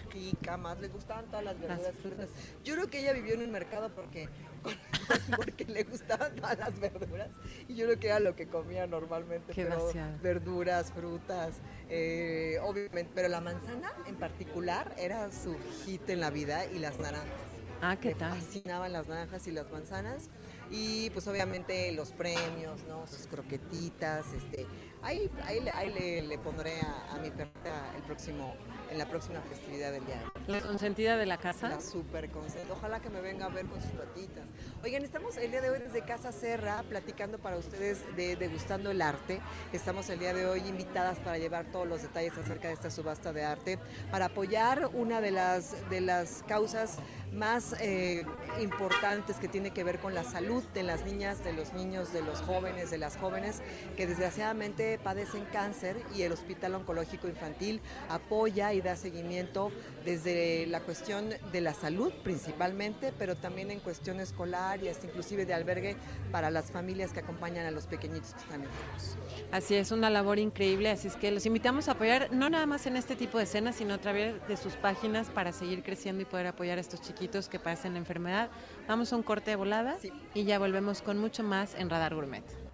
más 0.58 0.78
le 0.80 0.88
gustaban 0.88 1.26
todas 1.26 1.44
las 1.44 1.58
verduras. 1.58 2.28
Yo 2.62 2.74
creo 2.74 2.90
que 2.90 3.00
ella 3.00 3.14
vivió 3.14 3.34
en 3.34 3.42
un 3.42 3.50
mercado 3.50 3.90
porque, 3.94 4.28
porque 5.36 5.64
le 5.64 5.84
gustaban 5.84 6.34
todas 6.36 6.58
las 6.58 6.78
verduras 6.78 7.30
y 7.68 7.74
yo 7.74 7.86
creo 7.86 7.98
que 7.98 8.06
era 8.08 8.20
lo 8.20 8.36
que 8.36 8.48
comía 8.48 8.86
normalmente. 8.86 9.52
Qué 9.54 9.64
pero 9.64 9.90
verduras, 10.22 10.92
frutas, 10.92 11.60
eh, 11.88 12.58
obviamente, 12.62 13.10
pero 13.14 13.28
la 13.28 13.40
manzana 13.40 13.92
en 14.06 14.16
particular 14.16 14.94
era 14.98 15.30
su 15.32 15.56
hit 15.84 16.08
en 16.10 16.20
la 16.20 16.30
vida 16.30 16.66
y 16.66 16.78
las 16.78 16.98
naranjas. 16.98 17.48
Ah, 17.80 17.96
¿qué 18.00 18.14
tal? 18.14 18.32
Fascinaban 18.40 18.92
las 18.92 19.06
naranjas 19.06 19.46
y 19.46 19.52
las 19.52 19.70
manzanas 19.70 20.28
y 20.70 21.10
pues 21.10 21.26
obviamente 21.26 21.92
los 21.92 22.12
premios, 22.12 22.82
¿no? 22.88 23.06
Sus 23.06 23.26
croquetitas, 23.26 24.32
este, 24.32 24.66
ahí, 25.02 25.30
ahí, 25.44 25.60
ahí 25.74 26.22
le, 26.26 26.38
pondré 26.38 26.80
a, 26.80 27.14
a 27.14 27.18
mi 27.18 27.30
perrita 27.30 27.94
el 27.96 28.02
próximo 28.02 28.54
en 28.90 28.98
la 28.98 29.06
próxima 29.06 29.40
festividad 29.42 29.92
del 29.92 30.04
día. 30.06 30.22
¿La 30.46 30.60
consentida 30.60 31.16
de 31.16 31.26
la 31.26 31.38
casa? 31.38 31.68
La 31.68 31.80
súper 31.80 32.30
consentida. 32.30 32.72
Ojalá 32.74 33.00
que 33.00 33.10
me 33.10 33.20
venga 33.20 33.46
a 33.46 33.48
ver 33.48 33.66
con 33.66 33.80
sus 33.80 33.94
ratitas. 33.94 34.48
Oigan, 34.82 35.02
estamos 35.04 35.36
el 35.36 35.50
día 35.50 35.60
de 35.60 35.70
hoy 35.70 35.78
desde 35.78 36.02
Casa 36.02 36.32
Serra 36.32 36.82
platicando 36.88 37.38
para 37.38 37.56
ustedes 37.56 38.04
de 38.16 38.36
Degustando 38.36 38.90
el 38.90 39.02
Arte. 39.02 39.40
Estamos 39.72 40.08
el 40.10 40.18
día 40.18 40.32
de 40.32 40.46
hoy 40.46 40.60
invitadas 40.66 41.18
para 41.18 41.38
llevar 41.38 41.66
todos 41.66 41.86
los 41.86 42.02
detalles 42.02 42.36
acerca 42.38 42.68
de 42.68 42.74
esta 42.74 42.90
subasta 42.90 43.32
de 43.32 43.44
arte, 43.44 43.78
para 44.10 44.26
apoyar 44.26 44.90
una 44.94 45.20
de 45.20 45.30
las, 45.30 45.88
de 45.90 46.00
las 46.00 46.42
causas 46.46 46.98
más 47.32 47.74
eh, 47.80 48.24
importantes 48.60 49.36
que 49.36 49.48
tiene 49.48 49.70
que 49.70 49.84
ver 49.84 49.98
con 49.98 50.14
la 50.14 50.24
salud 50.24 50.62
de 50.74 50.82
las 50.82 51.04
niñas, 51.04 51.44
de 51.44 51.52
los 51.52 51.72
niños, 51.72 52.12
de 52.12 52.22
los 52.22 52.40
jóvenes, 52.40 52.90
de 52.90 52.98
las 52.98 53.16
jóvenes 53.16 53.60
que 53.96 54.06
desgraciadamente 54.06 54.98
padecen 54.98 55.44
cáncer 55.52 55.96
y 56.14 56.22
el 56.22 56.32
Hospital 56.32 56.74
Oncológico 56.76 57.28
Infantil 57.28 57.80
apoya 58.08 58.72
y 58.72 58.77
da 58.80 58.96
seguimiento 58.96 59.70
desde 60.04 60.66
la 60.66 60.80
cuestión 60.80 61.30
de 61.52 61.60
la 61.60 61.74
salud 61.74 62.12
principalmente, 62.22 63.12
pero 63.18 63.36
también 63.36 63.70
en 63.70 63.80
cuestión 63.80 64.20
escolar 64.20 64.82
y 64.82 64.88
hasta 64.88 65.06
inclusive 65.06 65.46
de 65.46 65.54
albergue 65.54 65.96
para 66.32 66.50
las 66.50 66.70
familias 66.70 67.12
que 67.12 67.20
acompañan 67.20 67.66
a 67.66 67.70
los 67.70 67.86
pequeñitos 67.86 68.34
que 68.34 68.40
están 68.40 68.62
enfermos. 68.62 69.16
Así 69.50 69.74
es, 69.74 69.90
una 69.92 70.10
labor 70.10 70.38
increíble, 70.38 70.90
así 70.90 71.08
es 71.08 71.16
que 71.16 71.30
los 71.30 71.46
invitamos 71.46 71.88
a 71.88 71.92
apoyar 71.92 72.32
no 72.32 72.48
nada 72.50 72.66
más 72.66 72.86
en 72.86 72.96
este 72.96 73.16
tipo 73.16 73.38
de 73.38 73.44
escenas, 73.44 73.76
sino 73.76 73.94
a 73.94 73.98
través 73.98 74.34
de 74.46 74.56
sus 74.56 74.74
páginas 74.74 75.28
para 75.30 75.52
seguir 75.52 75.82
creciendo 75.82 76.22
y 76.22 76.24
poder 76.24 76.46
apoyar 76.46 76.78
a 76.78 76.80
estos 76.80 77.00
chiquitos 77.00 77.48
que 77.48 77.58
padecen 77.58 77.94
la 77.94 77.98
enfermedad. 77.98 78.50
Vamos 78.86 79.12
a 79.12 79.16
un 79.16 79.22
corte 79.22 79.50
de 79.50 79.56
volada 79.56 79.96
y 80.34 80.44
ya 80.44 80.58
volvemos 80.58 81.02
con 81.02 81.18
mucho 81.18 81.42
más 81.42 81.74
en 81.74 81.90
Radar 81.90 82.14
Gourmet. 82.14 82.67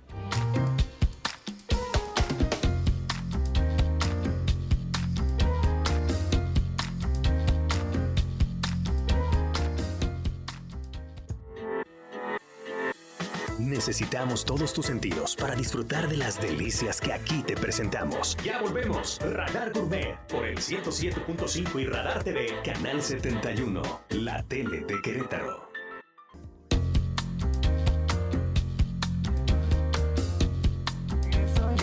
Necesitamos 13.87 14.47
todos 14.47 14.73
tus 14.73 14.87
sentidos 14.87 15.37
para 15.37 15.55
disfrutar 15.55 16.09
de 16.09 16.17
las 16.17 16.41
delicias 16.41 17.03
que 17.03 17.13
aquí 17.13 17.43
te 17.43 17.55
presentamos. 17.55 18.35
Ya 18.43 18.59
volvemos. 18.59 19.21
Radar 19.21 19.75
Gourmet 19.75 20.17
por 20.27 20.47
el 20.47 20.57
107.5 20.57 21.83
y 21.83 21.85
Radar 21.85 22.25
TV, 22.25 22.47
Canal 22.65 23.03
71, 23.03 23.83
la 24.09 24.43
tele 24.45 24.87
de 24.87 25.03
Querétaro. 25.03 25.64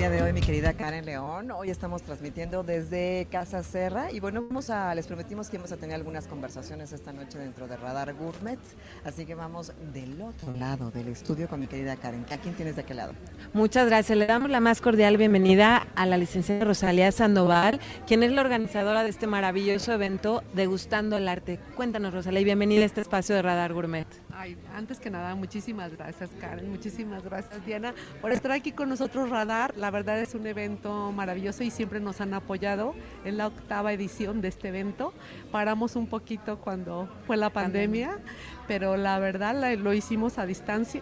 De 0.10 0.24
hoy, 0.24 0.34
mi 0.34 0.42
querida 0.42 0.74
Karen 0.74 1.06
León. 1.06 1.52
Hoy 1.52 1.70
estamos 1.70 2.02
transmitiendo 2.02 2.64
desde 2.64 3.28
Casa 3.30 3.62
Serra 3.62 4.12
y 4.12 4.20
bueno, 4.20 4.42
vamos 4.42 4.72
a, 4.72 4.96
les 4.96 5.06
prometimos 5.06 5.48
que 5.48 5.58
íbamos 5.58 5.72
a 5.72 5.78
tener 5.78 5.96
algunas 5.96 6.26
conversaciones 6.26 6.92
esta 6.92 7.14
noche 7.14 7.38
dentro 7.38 7.68
de 7.68 7.78
Radar 7.78 8.16
Gourmet, 8.16 8.58
así 9.06 9.28
que 9.28 9.36
vamos 9.36 9.74
del 9.94 10.20
otro 10.20 10.54
lado 10.54 10.90
del 10.90 11.10
estudio 11.10 11.48
con 11.48 11.60
mi 11.60 11.68
querida 11.68 11.98
Karen. 11.98 12.26
¿A 12.32 12.38
quién 12.38 12.56
tienes 12.56 12.78
de 12.78 12.82
aquel 12.82 12.98
lado? 12.98 13.14
Muchas 13.54 13.86
gracias. 13.86 14.18
Le 14.18 14.26
damos 14.26 14.50
la 14.50 14.60
más 14.60 14.82
cordial 14.82 15.18
bienvenida 15.18 15.86
a 15.94 16.08
la 16.08 16.18
licenciada 16.18 16.66
Rosalía 16.66 17.12
Sandoval, 17.12 17.80
quien 18.08 18.24
es 18.24 18.32
la 18.32 18.42
organizadora 18.42 19.04
de 19.04 19.10
este 19.10 19.28
maravilloso 19.28 19.94
evento 19.94 20.44
Degustando 20.56 21.16
el 21.18 21.28
Arte. 21.28 21.60
Cuéntanos, 21.76 22.12
Rosalía, 22.12 22.42
y 22.42 22.46
bienvenida 22.46 22.82
a 22.82 22.86
este 22.86 23.02
espacio 23.02 23.36
de 23.36 23.44
Radar 23.44 23.72
Gourmet. 23.72 24.08
Ay, 24.34 24.58
antes 24.76 25.00
que 25.00 25.10
nada, 25.10 25.36
muchísimas 25.36 25.96
gracias, 25.96 26.30
Karen. 26.39 26.70
Muchísimas 26.70 27.24
gracias, 27.24 27.65
Diana, 27.65 27.94
por 28.22 28.32
estar 28.32 28.52
aquí 28.52 28.72
con 28.72 28.89
nosotros, 28.89 29.30
Radar. 29.30 29.78
La 29.78 29.91
verdad 29.91 30.20
es 30.20 30.36
un 30.36 30.48
evento 30.48 31.12
maravilloso 31.12 31.63
y 31.63 31.72
siempre 31.72 32.00
nos 32.00 32.22
han 32.22 32.34
apoyado. 32.34 32.94
en 33.26 33.38
la 33.38 33.48
octava 33.48 33.94
edición 33.94 34.41
de 34.41 34.48
este 34.48 34.70
evento. 34.70 35.13
Paramos 35.52 35.96
un 35.96 36.08
poquito 36.08 36.60
cuando 36.60 37.10
fue 37.28 37.38
la 37.38 37.50
pandemia, 37.50 38.20
pero 38.67 38.98
la 38.98 39.20
verdad 39.20 39.76
lo 39.78 39.94
hicimos 39.94 40.38
a 40.38 40.46
distancia. 40.46 41.02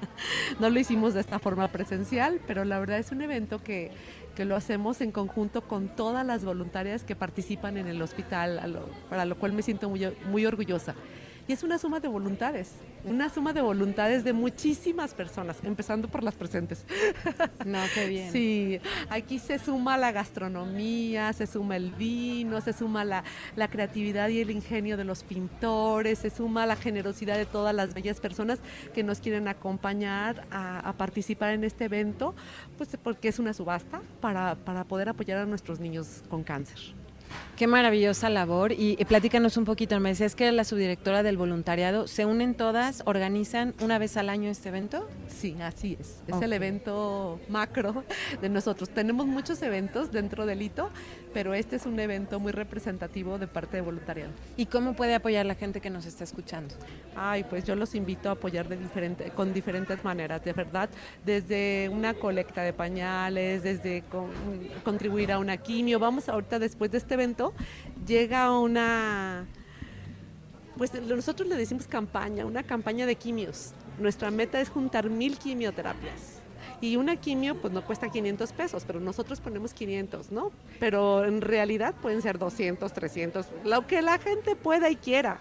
no 0.60 0.70
lo 0.70 0.78
hicimos 0.78 1.14
de 1.14 1.20
esta 1.20 1.38
forma 1.38 1.68
presencial, 1.68 2.40
pero 2.46 2.64
la 2.64 2.78
verdad 2.78 2.98
es 2.98 3.12
un 3.12 3.20
evento 3.22 3.62
que, 3.62 3.90
que 4.34 4.44
lo 4.44 4.56
hacemos 4.56 5.00
en 5.00 5.12
conjunto 5.12 5.62
con 5.62 5.88
todas 5.88 6.24
las 6.26 6.44
voluntarias 6.44 7.04
que 7.04 7.16
participan 7.16 7.76
en 7.76 7.86
el 7.86 8.00
hospital, 8.00 8.84
para 9.08 9.24
lo 9.24 9.36
cual 9.38 9.52
me 9.52 9.62
siento 9.62 9.88
muy, 9.88 10.12
muy 10.30 10.46
orgullosa. 10.46 10.94
Y 11.50 11.52
es 11.52 11.64
una 11.64 11.78
suma 11.78 11.98
de 11.98 12.06
voluntades, 12.06 12.70
una 13.02 13.28
suma 13.28 13.52
de 13.52 13.60
voluntades 13.60 14.22
de 14.22 14.32
muchísimas 14.32 15.14
personas, 15.14 15.56
empezando 15.64 16.06
por 16.06 16.22
las 16.22 16.36
presentes. 16.36 16.86
No, 17.66 17.80
qué 17.92 18.06
bien. 18.06 18.30
Sí, 18.30 18.80
aquí 19.08 19.40
se 19.40 19.58
suma 19.58 19.98
la 19.98 20.12
gastronomía, 20.12 21.32
se 21.32 21.48
suma 21.48 21.74
el 21.74 21.90
vino, 21.90 22.60
se 22.60 22.72
suma 22.72 23.04
la, 23.04 23.24
la 23.56 23.66
creatividad 23.66 24.28
y 24.28 24.40
el 24.40 24.52
ingenio 24.52 24.96
de 24.96 25.02
los 25.02 25.24
pintores, 25.24 26.20
se 26.20 26.30
suma 26.30 26.66
la 26.66 26.76
generosidad 26.76 27.36
de 27.36 27.46
todas 27.46 27.74
las 27.74 27.94
bellas 27.94 28.20
personas 28.20 28.60
que 28.94 29.02
nos 29.02 29.18
quieren 29.18 29.48
acompañar 29.48 30.46
a, 30.52 30.78
a 30.88 30.92
participar 30.92 31.54
en 31.54 31.64
este 31.64 31.86
evento, 31.86 32.32
pues 32.78 32.96
porque 33.02 33.26
es 33.26 33.40
una 33.40 33.54
subasta 33.54 34.02
para, 34.20 34.54
para 34.54 34.84
poder 34.84 35.08
apoyar 35.08 35.38
a 35.38 35.46
nuestros 35.46 35.80
niños 35.80 36.22
con 36.28 36.44
cáncer. 36.44 36.99
Qué 37.56 37.66
maravillosa 37.66 38.30
labor. 38.30 38.72
Y, 38.72 38.96
platícanos 39.04 39.56
un 39.56 39.64
poquito, 39.64 39.98
me 40.00 40.08
decías 40.10 40.34
que 40.34 40.50
la 40.50 40.64
subdirectora 40.64 41.22
del 41.22 41.36
voluntariado. 41.36 42.08
¿Se 42.08 42.24
unen 42.24 42.54
todas, 42.54 43.02
organizan 43.04 43.74
una 43.82 43.98
vez 43.98 44.16
al 44.16 44.30
año 44.30 44.50
este 44.50 44.70
evento? 44.70 45.08
Sí, 45.28 45.56
así 45.60 45.96
es. 46.00 46.22
Es 46.26 46.40
el 46.40 46.52
evento 46.52 47.38
macro 47.48 48.04
de 48.40 48.48
nosotros. 48.48 48.88
Tenemos 48.88 49.26
muchos 49.26 49.60
eventos 49.62 50.10
dentro 50.10 50.46
del 50.46 50.62
hito, 50.62 50.90
pero 51.32 51.54
este 51.54 51.76
es 51.76 51.86
un 51.86 51.98
evento 52.00 52.40
muy 52.40 52.52
representativo 52.52 53.38
de 53.38 53.46
parte 53.46 53.76
de 53.76 53.82
voluntariado. 53.82 54.32
¿Y 54.56 54.66
cómo 54.66 54.94
puede 54.94 55.14
apoyar 55.14 55.46
la 55.46 55.54
gente 55.54 55.80
que 55.80 55.90
nos 55.90 56.06
está 56.06 56.24
escuchando? 56.24 56.74
Ay, 57.14 57.44
pues 57.44 57.64
yo 57.64 57.74
los 57.76 57.94
invito 57.94 58.28
a 58.28 58.32
apoyar 58.32 58.68
de 58.68 58.76
diferente, 58.76 59.30
con 59.30 59.52
diferentes 59.52 60.02
maneras, 60.04 60.44
de 60.44 60.52
verdad, 60.52 60.90
desde 61.24 61.88
una 61.92 62.14
colecta 62.14 62.62
de 62.62 62.72
pañales, 62.72 63.62
desde 63.62 64.04
contribuir 64.84 65.32
a 65.32 65.38
una 65.38 65.56
quimio. 65.56 65.98
Vamos 65.98 66.28
ahorita 66.28 66.58
después 66.58 66.90
de 66.90 66.98
este 66.98 67.14
evento 67.14 67.52
llega 68.06 68.58
una, 68.58 69.46
pues 70.76 70.92
nosotros 71.02 71.48
le 71.48 71.56
decimos 71.56 71.86
campaña, 71.86 72.44
una 72.44 72.62
campaña 72.62 73.06
de 73.06 73.14
quimios. 73.14 73.72
Nuestra 73.98 74.30
meta 74.30 74.60
es 74.60 74.68
juntar 74.68 75.10
mil 75.10 75.38
quimioterapias. 75.38 76.39
Y 76.80 76.96
una 76.96 77.16
quimio 77.16 77.60
pues 77.60 77.72
no 77.72 77.84
cuesta 77.84 78.08
500 78.08 78.52
pesos, 78.52 78.84
pero 78.86 79.00
nosotros 79.00 79.40
ponemos 79.40 79.74
500, 79.74 80.32
¿no? 80.32 80.50
Pero 80.78 81.24
en 81.24 81.42
realidad 81.42 81.94
pueden 82.00 82.22
ser 82.22 82.38
200, 82.38 82.92
300, 82.92 83.46
lo 83.64 83.86
que 83.86 84.00
la 84.00 84.18
gente 84.18 84.56
pueda 84.56 84.88
y 84.88 84.96
quiera. 84.96 85.38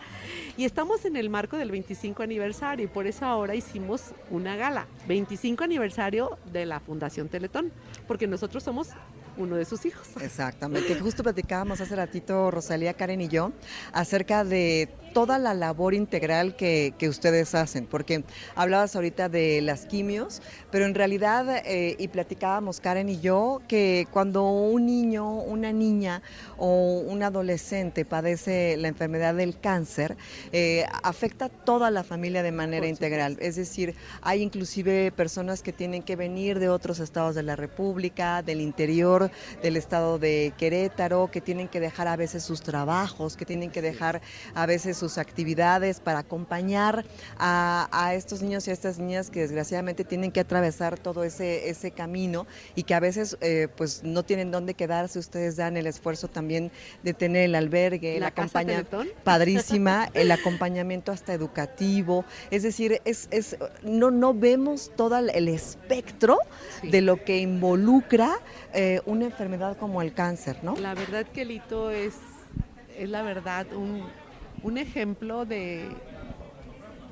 Y 0.58 0.66
estamos 0.66 1.06
en 1.06 1.16
el 1.16 1.30
marco 1.30 1.58
del 1.58 1.72
25 1.72 2.24
aniversario 2.24 2.86
y 2.86 2.88
por 2.90 3.08
eso 3.08 3.26
ahora 3.26 3.56
hicimos 3.56 4.14
una 4.30 4.58
gala, 4.58 4.88
25 5.08 5.64
aniversario 5.64 6.38
de 6.52 6.66
la 6.66 6.80
Fundación 6.80 7.30
Teletón, 7.30 7.72
porque 8.08 8.28
nosotros 8.28 8.64
somos 8.64 8.90
uno 9.38 9.56
de 9.56 9.66
sus 9.66 9.86
hijos. 9.86 10.08
Exactamente. 10.22 10.96
Justo 10.96 11.24
platicábamos 11.24 11.80
hace 11.82 11.96
ratito, 11.96 12.52
Rosalía, 12.52 12.94
Karen 12.94 13.22
y 13.22 13.30
yo, 13.30 13.54
acerca 13.94 14.44
de 14.44 14.90
toda 15.14 15.40
la 15.40 15.54
labor 15.54 15.94
integral 15.94 16.56
que, 16.56 16.94
ustedes 17.10 17.56
hacen, 17.56 17.88
porque 17.88 18.24
hablabas 18.56 18.96
ahorita 18.96 19.30
de 19.30 19.62
las 19.62 19.86
quimios, 19.86 20.42
pero 20.72 20.86
en 20.86 20.94
realidad, 20.94 21.64
eh, 21.66 21.96
y 21.98 22.08
platicábamos 22.10 22.80
Karen 22.80 23.10
y 23.10 23.20
yo, 23.20 23.62
que 23.68 24.08
cuando 24.12 24.50
un 24.50 24.86
niño, 24.86 25.34
una 25.34 25.72
niña 25.72 26.22
o 26.58 27.00
un 27.00 27.24
adolescente 27.24 28.06
padece 28.06 28.78
la 28.78 28.88
enfermedad 28.88 29.34
del 29.34 29.60
cáncer, 29.60 30.18
eh, 30.52 30.86
afecta 31.04 31.46
a 31.46 31.50
toda 31.50 31.90
la 31.90 32.04
familia 32.04 32.44
de 32.44 32.52
manera 32.52 32.88
integral. 32.88 33.38
Es 33.40 33.56
decir, 33.56 33.96
hay 34.22 34.42
inclusive 34.42 35.12
personas 35.12 35.64
que 35.64 35.74
tienen 35.74 36.04
que 36.04 36.16
venir 36.16 36.60
de 36.60 36.70
otros 36.70 37.00
estados 37.00 37.36
de 37.36 37.44
la 37.44 37.56
República, 37.56 38.44
del 38.44 38.62
interior 38.62 39.32
del 39.62 39.78
estado 39.78 40.20
de 40.20 40.54
Querétaro, 40.58 41.30
que 41.32 41.42
tienen 41.42 41.68
que 41.68 41.80
dejar 41.80 42.08
a 42.08 42.16
veces 42.16 42.44
sus 42.44 42.62
trabajos, 42.62 43.36
que 43.36 43.46
tienen 43.46 43.72
que 43.72 43.82
dejar 43.82 44.22
a 44.54 44.66
veces 44.66 44.98
sus 45.00 45.18
actividades 45.18 46.00
para 46.00 46.20
acompañar 46.20 47.06
a, 47.38 48.14
estos 48.14 48.42
niños 48.42 48.68
y 48.68 48.72
a 48.72 48.74
estas 48.74 49.00
niñas 49.00 49.30
que 49.30 49.42
desgraciadamente 49.42 50.04
tienen 50.04 50.32
que 50.32 50.40
atravesar 50.40 50.98
todo 50.98 51.24
ese, 51.24 51.70
ese 51.70 51.92
camino 51.92 52.48
y 52.76 52.84
que 52.84 52.94
a 52.94 53.00
veces 53.00 53.38
eh, 53.42 53.68
pues 53.76 54.04
no 54.04 54.24
tienen 54.24 54.52
dónde 54.52 54.74
quedarse. 54.74 55.20
Ustedes 55.20 55.56
dan 55.56 55.78
el 55.78 55.88
esfuerzo 55.88 56.28
también 56.28 56.72
de 57.04 57.14
tener 57.14 57.44
el 57.44 57.56
albergue, 57.56 58.20
la, 58.20 58.32
campaña 58.32 58.86
padrísima, 59.24 60.10
el 60.14 60.32
acompañamiento 60.32 61.12
hasta 61.12 61.34
educativo. 61.34 62.26
Es 62.52 62.64
decir, 62.64 63.02
es, 63.06 63.28
es 63.32 63.58
no, 63.84 64.12
no 64.12 64.34
vemos 64.34 64.92
todo 64.96 65.18
el 65.18 65.48
espectro 65.48 66.40
de 66.84 67.02
lo 67.02 67.24
que 67.24 67.40
involucra 67.40 68.40
eh, 68.74 69.02
una 69.06 69.26
enfermedad 69.26 69.78
como 69.78 70.02
el 70.02 70.14
cáncer, 70.14 70.64
¿no? 70.64 70.76
La 70.76 70.94
verdad 70.94 71.26
que 71.26 71.42
el 71.42 71.52
hito 71.52 71.92
es, 71.92 72.16
es 72.98 73.10
la 73.10 73.22
verdad 73.22 73.72
un, 73.74 74.04
un 74.64 74.78
ejemplo 74.78 75.46
de, 75.46 75.90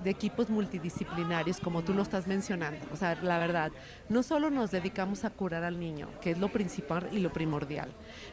equipos 0.05 0.49
multidisciplinarios, 0.49 1.59
como 1.59 1.83
tú 1.83 1.93
lo 1.93 2.01
estás 2.01 2.27
mencionando. 2.27 2.79
O 2.93 2.95
sea, 2.95 3.15
la 3.21 3.39
verdad, 3.39 3.73
no 4.07 4.23
solo 4.23 4.49
nos 4.49 4.71
dedicamos 4.71 5.25
a 5.25 5.29
curar 5.31 5.65
al 5.65 5.81
niño, 5.81 6.07
que 6.21 6.31
es 6.31 6.37
lo 6.37 6.47
principal 6.47 7.09
y 7.11 7.19
lo 7.19 7.33
primordial, 7.33 7.89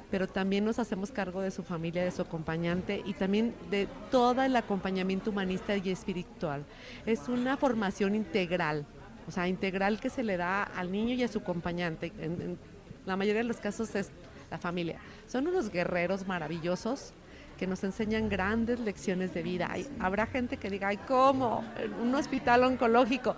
pero 0.08 0.28
también 0.28 0.64
nos 0.64 0.78
hacemos 0.78 1.10
cargo 1.10 1.40
de 1.40 1.50
su 1.50 1.64
familia, 1.64 2.04
de 2.04 2.12
su 2.12 2.22
acompañante 2.22 3.02
y 3.04 3.14
también 3.14 3.56
de 3.72 3.88
todo 4.12 4.44
el 4.44 4.54
acompañamiento 4.54 5.30
humanista 5.30 5.76
y 5.76 5.90
espiritual. 5.90 6.64
Es 7.06 7.28
una 7.28 7.56
formación 7.56 8.14
integral, 8.14 8.86
o 9.26 9.32
sea, 9.32 9.48
integral 9.48 9.98
que 9.98 10.10
se 10.10 10.22
le 10.22 10.36
da 10.36 10.62
al 10.62 10.92
niño 10.92 11.14
y 11.14 11.24
a 11.24 11.28
su 11.28 11.38
acompañante. 11.38 12.12
En, 12.20 12.56
la 13.04 13.16
mayoría 13.16 13.42
de 13.42 13.48
los 13.48 13.56
casos 13.56 13.96
es 13.96 14.12
la 14.48 14.58
familia. 14.58 15.00
Son 15.26 15.48
unos 15.48 15.70
guerreros 15.70 16.24
maravillosos 16.26 17.14
que 17.56 17.66
nos 17.66 17.84
enseñan 17.84 18.28
grandes 18.28 18.80
lecciones 18.80 19.34
de 19.34 19.42
vida. 19.42 19.70
habrá 20.00 20.26
gente 20.26 20.56
que 20.56 20.70
diga, 20.70 20.88
ay, 20.88 20.98
¿cómo? 21.08 21.64
Un 22.02 22.14
hospital 22.14 22.64
oncológico. 22.64 23.34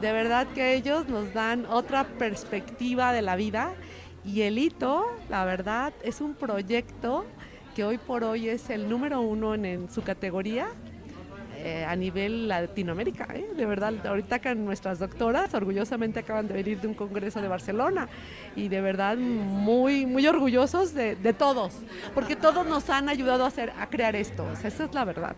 De 0.00 0.12
verdad 0.12 0.46
que 0.54 0.74
ellos 0.74 1.08
nos 1.08 1.32
dan 1.34 1.66
otra 1.66 2.04
perspectiva 2.04 3.12
de 3.12 3.22
la 3.22 3.36
vida 3.36 3.72
y 4.24 4.42
el 4.42 4.58
hito, 4.58 5.06
la 5.28 5.44
verdad, 5.44 5.92
es 6.02 6.20
un 6.20 6.34
proyecto 6.34 7.24
que 7.74 7.84
hoy 7.84 7.98
por 7.98 8.24
hoy 8.24 8.48
es 8.48 8.68
el 8.70 8.88
número 8.88 9.20
uno 9.20 9.54
en 9.54 9.90
su 9.90 10.02
categoría 10.02 10.68
eh, 11.62 11.84
a 11.86 11.94
nivel 11.94 12.48
Latinoamérica. 12.48 13.28
¿eh? 13.34 13.46
De 13.56 13.66
verdad, 13.66 13.94
ahorita 14.06 14.38
que 14.38 14.54
nuestras 14.54 14.98
doctoras 14.98 15.52
orgullosamente 15.54 16.20
acaban 16.20 16.48
de 16.48 16.54
venir 16.54 16.80
de 16.80 16.88
un 16.88 16.94
congreso 16.94 17.40
de 17.40 17.48
Barcelona 17.48 18.08
y 18.56 18.68
de 18.68 18.80
verdad 18.80 19.16
muy, 19.16 20.06
muy 20.06 20.26
orgullosos 20.26 20.94
de, 20.94 21.34
todos, 21.38 21.74
porque 22.14 22.34
todos 22.34 22.66
nos 22.66 22.90
han 22.90 23.08
ayudado 23.08 23.44
a, 23.44 23.48
hacer, 23.48 23.72
a 23.78 23.88
crear 23.88 24.16
esto. 24.16 24.46
esa 24.52 24.84
es 24.84 24.94
la 24.94 25.04
verdad. 25.04 25.36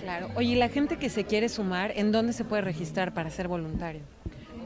Claro. 0.00 0.28
Oye, 0.36 0.56
la 0.56 0.68
gente 0.68 0.98
que 0.98 1.10
se 1.10 1.24
quiere 1.24 1.48
sumar, 1.48 1.92
en 1.96 2.12
dónde 2.12 2.32
se 2.32 2.44
puede 2.44 2.62
registrar 2.62 3.12
para 3.12 3.30
ser 3.30 3.48
voluntario? 3.48 4.02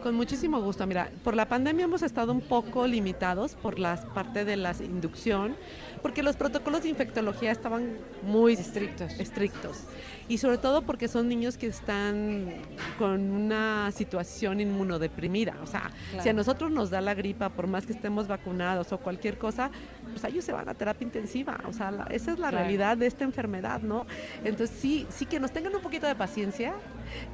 Con 0.02 0.14
muchísimo 0.14 0.60
gusto. 0.62 0.86
Mira, 0.86 1.10
por 1.22 1.36
la 1.36 1.46
pandemia 1.46 1.84
hemos 1.84 2.02
estado 2.02 2.32
un 2.32 2.40
poco 2.40 2.86
limitados 2.86 3.54
por 3.54 3.78
la 3.78 3.96
parte 3.96 4.44
de 4.44 4.56
la 4.56 4.74
inducción, 4.80 5.56
porque 6.00 6.22
los 6.22 6.36
protocolos 6.36 6.82
de 6.84 6.88
infectología 6.88 7.50
estaban 7.50 7.98
muy 8.22 8.54
estrictos. 8.54 9.12
estrictos 9.20 9.84
y 10.30 10.38
sobre 10.38 10.58
todo 10.58 10.82
porque 10.82 11.08
son 11.08 11.28
niños 11.28 11.56
que 11.56 11.66
están 11.66 12.52
con 12.98 13.32
una 13.32 13.90
situación 13.90 14.60
inmunodeprimida. 14.60 15.56
O 15.60 15.66
sea, 15.66 15.90
si 16.22 16.28
a 16.28 16.32
nosotros 16.32 16.70
nos 16.70 16.88
da 16.88 17.00
la 17.00 17.14
gripa, 17.14 17.48
por 17.48 17.66
más 17.66 17.84
que 17.84 17.92
estemos 17.92 18.28
vacunados 18.28 18.92
o 18.92 18.98
cualquier 18.98 19.38
cosa, 19.38 19.72
pues 20.08 20.22
ellos 20.22 20.44
se 20.44 20.52
van 20.52 20.68
a 20.68 20.74
terapia 20.74 21.04
intensiva. 21.04 21.58
O 21.66 21.72
sea, 21.72 22.06
esa 22.10 22.30
es 22.30 22.38
la 22.38 22.52
realidad 22.52 22.96
de 22.96 23.08
esta 23.08 23.24
enfermedad, 23.24 23.80
¿no? 23.82 24.06
Entonces 24.44 24.70
sí, 24.78 25.04
sí 25.10 25.26
que 25.26 25.40
nos 25.40 25.50
tengan 25.50 25.74
un 25.74 25.82
poquito 25.82 26.06
de 26.06 26.14
paciencia, 26.14 26.74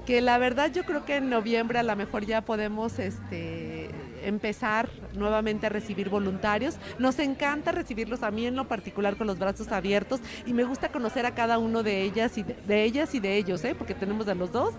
que 0.06 0.22
la 0.22 0.38
verdad 0.38 0.72
yo 0.72 0.84
creo 0.84 1.04
que 1.04 1.16
en 1.16 1.28
noviembre 1.28 1.78
a 1.78 1.82
lo 1.82 1.94
mejor 1.96 2.24
ya 2.24 2.40
podemos 2.40 2.55
este, 2.98 3.90
empezar 4.24 4.88
nuevamente 5.14 5.66
a 5.66 5.68
recibir 5.68 6.08
voluntarios. 6.08 6.76
Nos 6.98 7.18
encanta 7.18 7.72
recibirlos 7.72 8.22
a 8.22 8.30
mí 8.30 8.46
en 8.46 8.56
lo 8.56 8.66
particular 8.66 9.16
con 9.16 9.26
los 9.26 9.38
brazos 9.38 9.72
abiertos 9.72 10.20
y 10.46 10.52
me 10.52 10.64
gusta 10.64 10.90
conocer 10.90 11.26
a 11.26 11.34
cada 11.34 11.58
uno 11.58 11.82
de 11.82 12.02
ellas 12.02 12.38
y 12.38 12.42
de, 12.42 12.84
ellas 12.84 13.14
y 13.14 13.20
de 13.20 13.36
ellos, 13.36 13.64
¿eh? 13.64 13.74
porque 13.76 13.94
tenemos 13.94 14.28
a 14.28 14.34
los 14.34 14.52
dos 14.52 14.74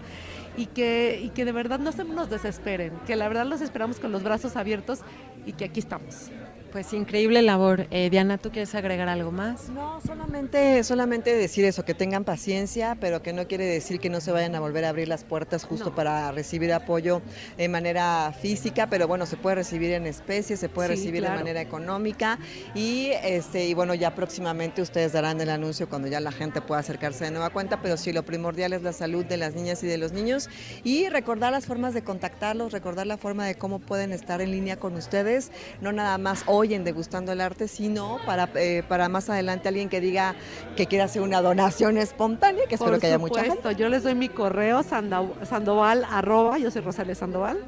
y 0.55 0.65
que, 0.65 1.21
y 1.23 1.29
que 1.29 1.45
de 1.45 1.51
verdad 1.51 1.79
no 1.79 1.91
se 1.91 2.03
nos 2.03 2.29
desesperen, 2.29 2.93
que 3.05 3.15
la 3.15 3.27
verdad 3.27 3.45
los 3.45 3.61
esperamos 3.61 3.99
con 3.99 4.11
los 4.11 4.23
brazos 4.23 4.55
abiertos 4.55 4.99
y 5.45 5.53
que 5.53 5.65
aquí 5.65 5.79
estamos. 5.79 6.31
Pues 6.71 6.91
increíble 6.93 7.41
labor. 7.41 7.87
Eh, 7.91 8.09
Diana, 8.09 8.37
¿tú 8.37 8.51
quieres 8.51 8.75
agregar 8.75 9.07
algo 9.07 9.31
más? 9.31 9.69
No, 9.69 10.01
solamente, 10.01 10.83
solamente 10.83 11.35
decir 11.35 11.63
eso, 11.65 11.85
que 11.85 11.93
tengan 11.93 12.23
paciencia, 12.25 12.97
pero 12.99 13.23
que 13.23 13.31
no 13.31 13.47
quiere 13.47 13.65
decir 13.65 13.99
que 13.99 14.09
no 14.09 14.19
se 14.19 14.31
vayan 14.31 14.53
a 14.53 14.59
volver 14.59 14.83
a 14.85 14.89
abrir 14.89 15.07
las 15.07 15.23
puertas 15.23 15.63
justo 15.63 15.95
para 15.95 16.31
recibir 16.31 16.73
apoyo 16.73 17.21
de 17.57 17.69
manera 17.69 18.33
física, 18.39 18.87
pero 18.89 19.07
bueno, 19.07 19.25
se 19.25 19.37
puede 19.37 19.55
recibir 19.55 19.91
en 19.93 20.05
especie, 20.05 20.57
se 20.57 20.67
puede 20.67 20.89
recibir 20.89 21.23
de 21.23 21.29
manera 21.29 21.61
económica 21.61 22.37
y 22.75 23.11
este 23.23 23.65
y 23.65 23.73
bueno, 23.73 23.93
ya 23.93 24.13
próximamente 24.13 24.81
ustedes 24.81 25.13
darán 25.13 25.39
el 25.39 25.49
anuncio 25.49 25.87
cuando 25.87 26.07
ya 26.09 26.19
la 26.19 26.31
gente 26.31 26.61
pueda 26.61 26.81
acercarse 26.81 27.25
de 27.25 27.31
nueva 27.31 27.49
cuenta, 27.49 27.81
pero 27.81 27.95
sí 27.97 28.11
lo 28.11 28.23
primordial 28.23 28.73
es 28.73 28.83
la 28.83 28.93
salud 28.93 29.25
de 29.25 29.37
las 29.37 29.55
niñas 29.55 29.83
y 29.83 29.87
de 29.87 29.97
los 29.97 30.11
niños 30.11 30.49
y 30.83 31.07
recordar 31.09 31.53
las 31.53 31.65
formas 31.65 31.93
de 31.93 32.03
contactarlos, 32.03 32.73
recordar 32.73 33.07
la 33.07 33.17
forma 33.17 33.45
de 33.45 33.55
cómo 33.55 33.79
pueden 33.79 34.11
estar 34.11 34.41
en 34.41 34.51
línea 34.51 34.77
con 34.77 34.95
ustedes, 34.95 35.51
no 35.81 35.91
nada 35.91 36.17
más 36.17 36.43
hoy 36.57 36.73
en 36.73 36.83
Degustando 36.83 37.31
el 37.31 37.39
Arte, 37.41 37.67
sino 37.67 38.17
para, 38.25 38.49
eh, 38.55 38.81
para 38.87 39.09
más 39.09 39.29
adelante 39.29 39.67
alguien 39.67 39.89
que 39.89 40.01
diga 40.01 40.33
que 40.75 40.87
quiera 40.87 41.05
hacer 41.05 41.21
una 41.21 41.39
donación 41.41 41.97
espontórea, 41.97 42.65
que 42.67 42.73
espero 42.75 42.99
que 42.99 43.07
haya 43.07 43.19
mucha 43.19 43.43
gente. 43.43 43.75
Yo 43.75 43.89
les 43.89 44.03
doy 44.03 44.15
mi 44.15 44.29
correo 44.29 44.83
sandoval 44.83 46.05
arroba, 46.09 46.57
yo 46.57 46.71
soy 46.71 46.81
Rosalia 46.81 47.15
Sandoval, 47.15 47.59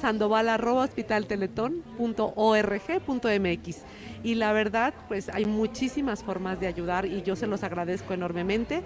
sandoval 0.00 0.48
arroba 0.48 0.84
hospitalteletón.org.mx 0.84 3.76
y 4.22 4.34
la 4.34 4.52
verdad 4.52 4.94
pues 5.08 5.28
hay 5.32 5.44
muchísimas 5.44 6.22
formas 6.22 6.60
de 6.60 6.66
ayudar 6.66 7.06
y 7.06 7.22
yo 7.22 7.36
se 7.36 7.46
los 7.46 7.62
agradezco 7.62 8.14
enormemente 8.14 8.82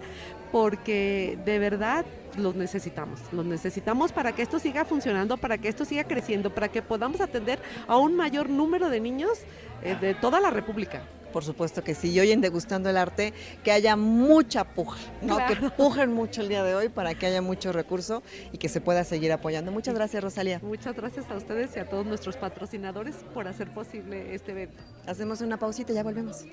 porque 0.51 1.38
de 1.44 1.59
verdad 1.59 2.05
los 2.37 2.55
necesitamos, 2.55 3.21
los 3.33 3.45
necesitamos 3.45 4.12
para 4.12 4.33
que 4.33 4.42
esto 4.42 4.59
siga 4.59 4.85
funcionando, 4.85 5.37
para 5.37 5.59
que 5.59 5.68
esto 5.68 5.85
siga 5.85 6.05
creciendo, 6.05 6.55
para 6.55 6.68
que 6.68 6.83
podamos 6.83 7.21
atender 7.21 7.59
a 7.87 7.97
un 7.97 8.16
mayor 8.16 8.49
número 8.49 8.90
de 8.90 9.01
niños 9.01 9.40
eh, 9.83 9.97
de 10.01 10.14
toda 10.14 10.40
la 10.40 10.51
República. 10.51 11.03
Por 11.33 11.45
supuesto 11.45 11.83
que 11.83 11.95
sí. 11.95 12.11
Y 12.11 12.21
hoy 12.21 12.31
en 12.31 12.42
Degustando 12.42 12.90
el 12.90 12.97
Arte, 12.97 13.33
que 13.64 13.73
haya 13.73 13.97
mucha 13.97 14.64
puja, 14.64 14.99
¿no? 15.23 15.38
Que 15.47 15.57
pujen 15.71 16.12
mucho 16.12 16.42
el 16.42 16.49
día 16.49 16.62
de 16.62 16.75
hoy 16.75 16.88
para 16.90 17.14
que 17.14 17.27
haya 17.27 17.40
mucho 17.40 17.73
recurso 17.73 18.23
y 18.53 18.59
que 18.59 18.68
se 18.68 18.81
pueda 18.81 19.03
seguir 19.03 19.33
apoyando. 19.33 19.73
Muchas 19.73 19.95
gracias, 19.95 20.23
Rosalía. 20.23 20.61
Muchas 20.62 20.95
gracias 20.95 21.31
a 21.31 21.37
ustedes 21.37 21.75
y 21.77 21.79
a 21.79 21.88
todos 21.88 22.05
nuestros 22.05 22.37
patrocinadores 22.37 23.16
por 23.33 23.49
hacer 23.49 23.73
posible 23.73 24.35
este 24.35 24.53
evento. 24.53 24.83
Hacemos 25.07 25.40
una 25.40 25.59
pausita 25.59 25.92
y 25.92 25.95
ya 25.95 26.03
volvemos. 26.03 26.45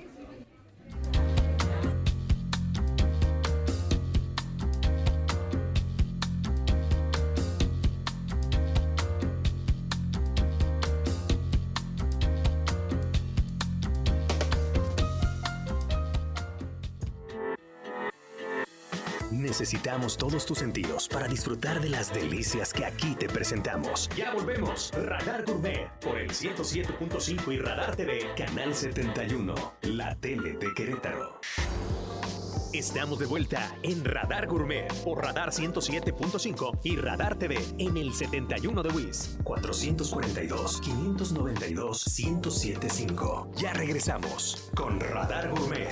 Necesitamos 19.50 20.16
todos 20.16 20.46
tus 20.46 20.58
sentidos 20.58 21.08
para 21.08 21.26
disfrutar 21.26 21.80
de 21.80 21.88
las 21.88 22.14
delicias 22.14 22.72
que 22.72 22.84
aquí 22.84 23.16
te 23.16 23.28
presentamos. 23.28 24.08
Ya 24.16 24.32
volvemos. 24.32 24.92
Radar 24.92 25.44
Gourmet 25.44 25.90
por 25.98 26.18
el 26.18 26.30
107.5 26.30 27.52
y 27.52 27.58
Radar 27.58 27.96
TV, 27.96 28.32
Canal 28.36 28.72
71, 28.72 29.52
la 29.82 30.14
tele 30.14 30.52
de 30.52 30.72
Querétaro. 30.72 31.40
Estamos 32.72 33.18
de 33.18 33.26
vuelta 33.26 33.76
en 33.82 34.04
Radar 34.04 34.46
Gourmet 34.46 34.86
por 35.02 35.20
Radar 35.20 35.50
107.5 35.50 36.78
y 36.84 36.94
Radar 36.94 37.36
TV 37.36 37.58
en 37.78 37.96
el 37.96 38.14
71 38.14 38.84
de 38.84 38.88
WIS 38.90 39.36
442 39.42 40.80
592 40.80 42.20
1075. 42.20 43.50
Ya 43.56 43.72
regresamos 43.72 44.70
con 44.76 45.00
Radar 45.00 45.50
Gourmet. 45.50 45.88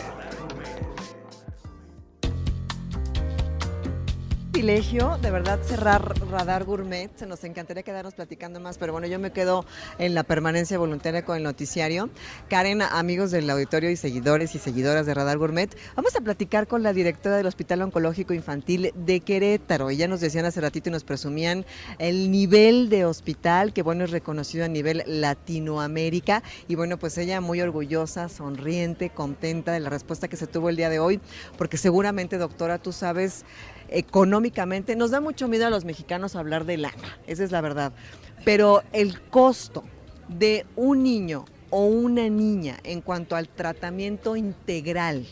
Privilegio, 4.59 5.19
de 5.23 5.31
verdad, 5.31 5.61
cerrar 5.63 6.15
Radar 6.33 6.65
Gourmet. 6.65 7.17
Se 7.17 7.27
nos 7.27 7.45
encantaría 7.45 7.85
quedarnos 7.85 8.15
platicando 8.15 8.59
más, 8.59 8.77
pero 8.77 8.91
bueno, 8.91 9.07
yo 9.07 9.21
me 9.21 9.31
quedo 9.31 9.65
en 10.01 10.15
la 10.15 10.25
permanencia 10.25 10.77
voluntaria 10.79 11.25
con 11.25 11.37
el 11.37 11.45
noticiario. 11.45 12.11
Karen, 12.49 12.83
amigos 12.83 13.31
del 13.31 13.49
auditorio 13.51 13.89
y 13.89 13.95
seguidores 13.95 14.57
y 14.57 14.59
seguidoras 14.59 15.07
de 15.07 15.15
Radar 15.15 15.39
Gourmet, 15.39 15.73
vamos 15.95 16.17
a 16.17 16.21
platicar 16.23 16.67
con 16.67 16.83
la 16.83 16.93
directora 16.93 17.37
del 17.37 17.47
Hospital 17.47 17.83
Oncológico 17.83 18.35
Infantil 18.35 18.93
de 18.97 19.21
Querétaro. 19.21 19.93
Ya 19.93 20.09
nos 20.09 20.21
decían 20.21 20.45
hace 20.45 20.61
ratito 20.61 20.89
y 20.89 20.93
nos 20.93 21.05
presumían 21.05 21.65
el 22.01 22.33
nivel 22.33 22.89
de 22.89 23.05
hospital, 23.05 23.73
que 23.73 23.85
bueno, 23.85 24.03
es 24.03 24.11
reconocido 24.11 24.65
a 24.65 24.69
nivel 24.69 25.05
Latinoamérica. 25.07 26.43
Y 26.67 26.75
bueno, 26.75 26.99
pues 26.99 27.17
ella 27.17 27.41
muy 27.41 27.61
orgullosa, 27.61 28.29
sonriente, 28.29 29.11
contenta 29.11 29.71
de 29.71 29.79
la 29.79 29.89
respuesta 29.89 30.27
que 30.27 30.37
se 30.37 30.49
tuvo 30.49 30.69
el 30.69 30.75
día 30.75 30.91
de 30.91 30.99
hoy, 30.99 31.21
porque 31.57 31.77
seguramente, 31.77 32.39
doctora, 32.39 32.79
tú 32.79 32.91
sabes 32.91 33.45
económicamente. 33.89 34.97
Nos 34.97 35.11
da 35.11 35.21
mucho 35.21 35.49
miedo 35.49 35.67
a 35.67 35.71
los 35.71 35.85
mexicanos 35.85 36.37
hablar 36.37 36.65
de 36.65 36.77
lana, 36.77 37.19
esa 37.27 37.45
es 37.45 37.53
la 37.53 37.61
verdad. 37.61 37.93
Pero 38.45 38.83
el 38.93 39.21
costo 39.21 39.85
de 40.29 40.67
un 40.77 41.03
niño 41.03 41.45
o 41.71 41.85
una 41.85 42.29
niña 42.29 42.79
en 42.85 43.01
cuanto 43.01 43.37
al 43.37 43.49
tratamiento 43.49 44.37
integral, 44.37 45.27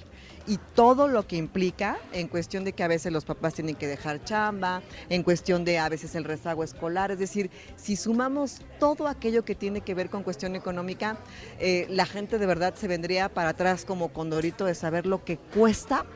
y 0.47 0.59
todo 0.75 1.09
lo 1.09 1.27
que 1.27 1.37
implica 1.37 1.99
en 2.13 2.29
cuestión 2.29 2.65
de 2.65 2.73
que 2.73 2.83
a 2.83 2.89
veces 2.89 3.13
los 3.13 3.25
papás 3.25 3.55
tienen 3.55 3.75
que 3.75 3.87
dejar 3.87 4.23
chamba, 4.25 4.83
en 5.09 5.23
cuestión 5.23 5.65
de 5.65 5.79
a 5.79 5.89
veces 5.89 6.15
el 6.15 6.25
rezago 6.25 6.63
escolar, 6.63 7.11
es 7.11 7.19
decir, 7.19 7.51
si 7.77 7.97
sumamos 7.97 8.63
todo 8.79 9.09
aquello 9.09 9.45
que 9.45 9.55
tiene 9.55 9.81
que 9.81 9.95
ver 9.95 10.11
con 10.11 10.23
cuestión 10.23 10.55
económica, 10.57 11.17
eh, 11.59 11.87
la 11.91 12.07
gente 12.07 12.39
de 12.39 12.47
verdad 12.47 12.75
se 12.75 12.89
vendría 12.89 13.29
para 13.29 13.51
atrás 13.51 13.85
como 13.85 14.13
condorito 14.13 14.65
de 14.65 14.75
saber 14.75 15.07
lo 15.07 15.25
que 15.25 15.39
cuesta, 15.39 16.07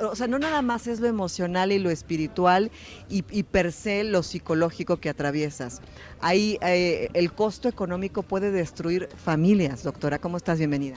o 0.00 0.16
sea, 0.16 0.26
no 0.26 0.38
nada 0.38 0.62
más 0.62 0.86
es 0.86 1.00
lo 1.00 1.06
emocional 1.06 1.72
y 1.72 1.78
lo 1.78 1.90
espiritual 1.90 2.70
y, 3.08 3.22
per 3.44 3.72
se 3.72 4.04
lo 4.04 4.22
psicológico 4.22 4.98
que 4.98 5.08
atraviesas. 5.08 5.80
Ahí 6.20 6.58
eh, 6.62 7.08
el 7.14 7.32
costo 7.32 7.68
económico 7.68 8.22
puede 8.22 8.50
destruir 8.50 9.08
familias, 9.16 9.82
doctora, 9.82 10.18
¿cómo 10.18 10.36
estás? 10.36 10.58
Bienvenida. 10.58 10.96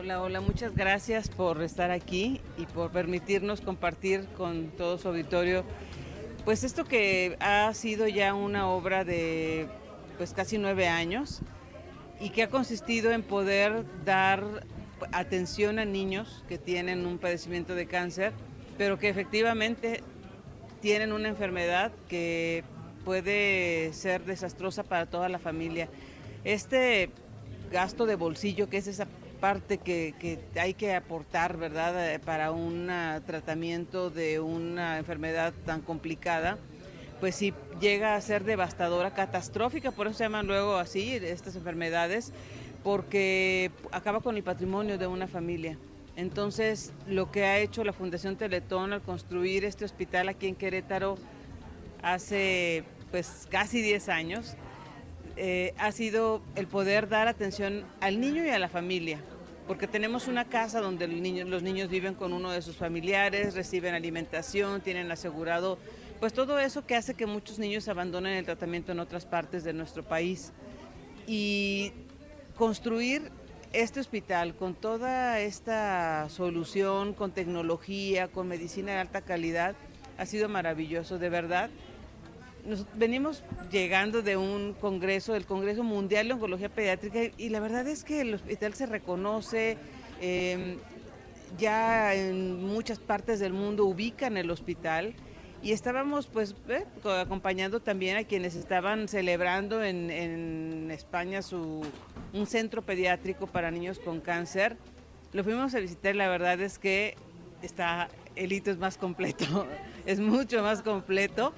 Hola, 0.00 0.22
hola, 0.22 0.40
muchas 0.40 0.74
gracias 0.74 1.28
por 1.28 1.62
estar 1.62 1.90
aquí 1.90 2.40
y 2.56 2.64
por 2.64 2.90
permitirnos 2.90 3.60
compartir 3.60 4.24
con 4.34 4.68
todo 4.70 4.96
su 4.96 5.08
auditorio 5.08 5.62
pues 6.46 6.64
esto 6.64 6.86
que 6.86 7.36
ha 7.38 7.70
sido 7.74 8.08
ya 8.08 8.32
una 8.32 8.70
obra 8.70 9.04
de 9.04 9.68
pues 10.16 10.32
casi 10.32 10.56
nueve 10.56 10.88
años 10.88 11.42
y 12.18 12.30
que 12.30 12.44
ha 12.44 12.48
consistido 12.48 13.12
en 13.12 13.22
poder 13.22 13.84
dar 14.06 14.66
atención 15.12 15.78
a 15.78 15.84
niños 15.84 16.46
que 16.48 16.56
tienen 16.56 17.04
un 17.04 17.18
padecimiento 17.18 17.74
de 17.74 17.84
cáncer, 17.84 18.32
pero 18.78 18.98
que 18.98 19.10
efectivamente 19.10 20.02
tienen 20.80 21.12
una 21.12 21.28
enfermedad 21.28 21.92
que 22.08 22.64
puede 23.04 23.92
ser 23.92 24.24
desastrosa 24.24 24.82
para 24.82 25.04
toda 25.04 25.28
la 25.28 25.38
familia. 25.38 25.90
Este 26.42 27.10
gasto 27.70 28.06
de 28.06 28.14
bolsillo, 28.14 28.70
que 28.70 28.78
es 28.78 28.86
esa 28.86 29.06
parte 29.40 29.78
que, 29.78 30.38
hay 30.60 30.74
que 30.74 30.94
aportar, 30.94 31.56
¿verdad?, 31.56 32.12
eh, 32.12 32.18
para 32.18 32.50
un 32.50 32.88
tratamiento 33.26 34.10
de 34.10 34.40
una 34.40 34.98
enfermedad 34.98 35.52
tan 35.64 35.80
complicada, 35.80 36.58
pues 37.20 37.34
sí 37.34 37.52
llega 37.80 38.14
a 38.14 38.20
ser 38.20 38.44
devastadora, 38.44 39.12
catastrófica, 39.12 39.90
por 39.90 40.06
eso 40.06 40.18
se 40.18 40.24
llaman 40.24 40.46
luego 40.46 40.76
así 40.76 41.12
estas 41.14 41.56
enfermedades, 41.56 42.32
porque 42.82 43.70
acaba 43.92 44.20
con 44.20 44.36
el 44.36 44.42
patrimonio 44.42 44.98
de 44.98 45.06
una 45.06 45.26
familia. 45.26 45.76
Entonces, 46.16 46.92
lo 47.06 47.30
que 47.30 47.44
ha 47.44 47.58
hecho 47.58 47.84
la 47.84 47.92
Fundación 47.92 48.36
Teletón 48.36 48.92
al 48.92 49.02
construir 49.02 49.64
este 49.64 49.84
hospital 49.84 50.28
aquí 50.28 50.48
en 50.48 50.54
Querétaro 50.54 51.16
hace 52.02 52.84
pues 53.10 53.46
casi 53.50 53.82
10 53.82 54.08
años, 54.08 54.56
eh, 55.42 55.72
ha 55.78 55.90
sido 55.90 56.42
el 56.54 56.66
poder 56.66 57.08
dar 57.08 57.26
atención 57.26 57.86
al 58.02 58.20
niño 58.20 58.44
y 58.44 58.50
a 58.50 58.58
la 58.58 58.68
familia, 58.68 59.20
porque 59.66 59.86
tenemos 59.86 60.28
una 60.28 60.44
casa 60.44 60.82
donde 60.82 61.08
los 61.08 61.62
niños 61.62 61.88
viven 61.88 62.12
con 62.12 62.34
uno 62.34 62.50
de 62.50 62.60
sus 62.60 62.76
familiares, 62.76 63.54
reciben 63.54 63.94
alimentación, 63.94 64.82
tienen 64.82 65.10
asegurado, 65.10 65.78
pues 66.20 66.34
todo 66.34 66.58
eso 66.58 66.84
que 66.84 66.94
hace 66.94 67.14
que 67.14 67.24
muchos 67.24 67.58
niños 67.58 67.88
abandonen 67.88 68.34
el 68.34 68.44
tratamiento 68.44 68.92
en 68.92 69.00
otras 69.00 69.24
partes 69.24 69.64
de 69.64 69.72
nuestro 69.72 70.02
país. 70.02 70.52
Y 71.26 71.92
construir 72.54 73.30
este 73.72 73.98
hospital 73.98 74.54
con 74.54 74.74
toda 74.74 75.40
esta 75.40 76.28
solución, 76.28 77.14
con 77.14 77.32
tecnología, 77.32 78.28
con 78.28 78.46
medicina 78.46 78.92
de 78.92 78.98
alta 78.98 79.22
calidad, 79.22 79.74
ha 80.18 80.26
sido 80.26 80.50
maravilloso, 80.50 81.18
de 81.18 81.30
verdad 81.30 81.70
nos 82.64 82.86
venimos 82.94 83.42
llegando 83.70 84.22
de 84.22 84.36
un 84.36 84.74
congreso, 84.74 85.32
del 85.32 85.46
Congreso 85.46 85.82
Mundial 85.82 86.28
de 86.28 86.34
Oncología 86.34 86.68
Pediátrica, 86.68 87.20
y 87.36 87.48
la 87.48 87.60
verdad 87.60 87.86
es 87.86 88.04
que 88.04 88.20
el 88.20 88.34
hospital 88.34 88.74
se 88.74 88.86
reconoce, 88.86 89.78
em, 90.20 90.78
ya 91.58 92.14
en 92.14 92.64
muchas 92.64 92.98
partes 92.98 93.40
del 93.40 93.52
mundo 93.52 93.84
ubican 93.84 94.36
el 94.36 94.50
hospital 94.50 95.14
y 95.62 95.72
estábamos 95.72 96.26
pues 96.26 96.54
eh, 96.68 96.86
acompañando 97.20 97.80
también 97.80 98.16
a 98.16 98.24
quienes 98.24 98.54
estaban 98.54 99.08
celebrando 99.08 99.82
en, 99.82 100.10
en 100.10 100.90
España 100.90 101.42
su, 101.42 101.84
un 102.32 102.46
centro 102.46 102.82
pediátrico 102.82 103.46
para 103.46 103.70
niños 103.70 103.98
con 103.98 104.20
cáncer. 104.20 104.76
Lo 105.32 105.44
fuimos 105.44 105.74
a 105.74 105.80
visitar, 105.80 106.16
la 106.16 106.28
verdad 106.28 106.60
es 106.60 106.78
que 106.78 107.16
está, 107.62 108.08
el 108.36 108.52
hito 108.52 108.70
es 108.70 108.78
más 108.78 108.96
completo, 108.96 109.66
es 110.06 110.18
mucho 110.20 110.62
más 110.62 110.82
completo. 110.82 111.52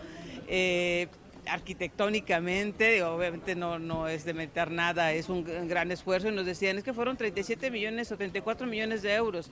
Eh, 0.55 1.09
arquitectónicamente, 1.47 3.03
obviamente 3.03 3.57
no, 3.57 3.79
no 3.79 4.07
es 4.07 4.27
de 4.27 4.35
meter 4.35 4.71
nada, 4.71 5.13
es 5.13 5.31
un 5.31 5.45
gran 5.67 5.91
esfuerzo 5.91 6.29
y 6.29 6.33
nos 6.33 6.45
decían, 6.45 6.77
es 6.77 6.85
que 6.85 6.93
fueron 6.93 7.17
37 7.17 7.71
millones 7.71 8.13
o 8.13 8.19
34 8.19 8.67
millones 8.67 9.01
de 9.01 9.15
euros, 9.15 9.51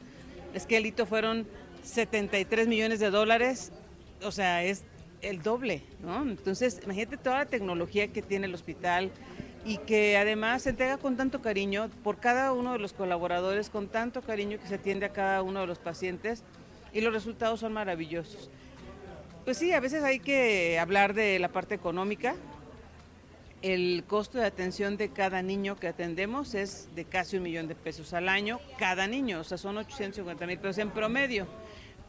es 0.52 0.66
que 0.66 0.76
el 0.76 0.84
hito 0.84 1.06
fueron 1.06 1.48
73 1.82 2.68
millones 2.68 3.00
de 3.00 3.10
dólares, 3.10 3.72
o 4.22 4.30
sea, 4.30 4.62
es 4.62 4.84
el 5.22 5.42
doble, 5.42 5.82
¿no? 6.02 6.22
Entonces, 6.22 6.80
imagínate 6.84 7.16
toda 7.16 7.38
la 7.38 7.46
tecnología 7.46 8.08
que 8.08 8.20
tiene 8.20 8.46
el 8.46 8.54
hospital, 8.54 9.10
y 9.64 9.78
que 9.78 10.16
además 10.16 10.62
se 10.62 10.70
entrega 10.70 10.96
con 10.96 11.16
tanto 11.16 11.42
cariño 11.42 11.90
por 12.02 12.18
cada 12.18 12.52
uno 12.52 12.72
de 12.72 12.78
los 12.78 12.92
colaboradores, 12.92 13.68
con 13.68 13.88
tanto 13.88 14.22
cariño 14.22 14.58
que 14.58 14.68
se 14.68 14.76
atiende 14.76 15.06
a 15.06 15.12
cada 15.12 15.42
uno 15.42 15.60
de 15.60 15.66
los 15.66 15.78
pacientes 15.78 16.42
y 16.92 17.00
los 17.00 17.12
resultados 17.12 17.60
son 17.60 17.72
maravillosos. 17.72 18.50
Pues 19.44 19.57
sí, 19.57 19.72
a 19.72 19.81
veces 19.81 20.05
hay 20.05 20.20
que 20.20 20.79
hablar 20.79 21.14
de 21.14 21.38
la 21.38 21.48
parte 21.48 21.74
económica. 21.74 22.35
El 23.62 24.05
costo 24.07 24.38
de 24.38 24.44
atención 24.44 24.96
de 24.96 25.11
cada 25.11 25.42
niño 25.42 25.76
que 25.76 25.88
atendemos 25.88 26.55
es 26.55 26.88
de 26.94 27.05
casi 27.05 27.38
un 27.38 27.44
millón 27.44 27.66
de 27.66 27.74
pesos 27.74 28.12
al 28.12 28.29
año, 28.29 28.61
cada 28.79 29.07
niño, 29.07 29.40
o 29.40 29.44
sea, 29.44 29.59
son 29.59 29.79
850 29.79 30.46
mil 30.46 30.59
pesos 30.59 30.79
en 30.79 30.90
promedio. 30.90 31.46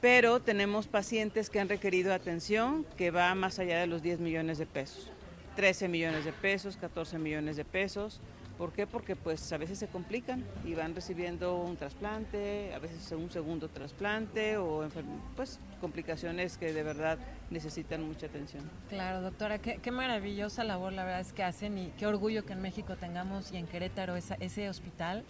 Pero 0.02 0.41
tenemos 0.41 0.88
pacientes 0.88 1.50
que 1.50 1.60
han 1.60 1.70
requerido 1.70 2.13
atención 2.13 2.86
que 2.98 3.12
va 3.12 3.34
más 3.34 3.60
allá 3.60 3.80
de 3.80 3.88
los 3.88 4.02
10 4.02 4.20
millones 4.20 4.58
de 4.58 4.65
pesos. 4.65 5.10
13 5.56 5.88
millones 5.88 6.26
de 6.26 6.34
pesos, 6.34 6.76
14 6.78 7.17
millones 7.17 7.56
de 7.56 7.65
pesos. 7.65 8.20
¿Por 8.62 8.74
qué? 8.74 8.86
Porque 8.86 9.15
pues 9.15 9.52
a 9.54 9.58
veces 9.58 9.80
se 9.80 9.88
complican 9.88 10.45
y 10.63 10.76
van 10.76 10.93
recibiendo 10.93 11.56
un 11.56 11.78
trasplante, 11.78 12.72
a 12.76 12.78
veces 12.78 13.12
un 13.12 13.32
segundo 13.32 13.70
trasplante 13.70 14.57
o 14.57 14.88
pues 15.36 15.59
complicaciones 15.80 16.59
que 16.59 16.72
de 16.72 16.84
verdad 16.84 17.18
necesitan 17.49 18.03
mucha 18.03 18.28
atención. 18.28 18.70
Claro, 18.88 19.22
doctora, 19.22 19.57
qué, 19.57 19.91
maravillosa 19.91 20.64
labor 20.64 20.93
la 20.93 21.05
verdad 21.05 21.22
es 21.22 21.34
que 21.34 21.43
hacen 21.43 21.76
y 21.80 21.88
qué 21.97 22.05
orgullo 22.05 22.45
que 22.45 22.53
en 22.53 22.62
México 22.62 22.97
tengamos 22.97 23.51
y 23.51 23.57
en 23.57 23.66
Querétaro 23.66 24.16
ese 24.16 24.70
hospital. 24.70 25.24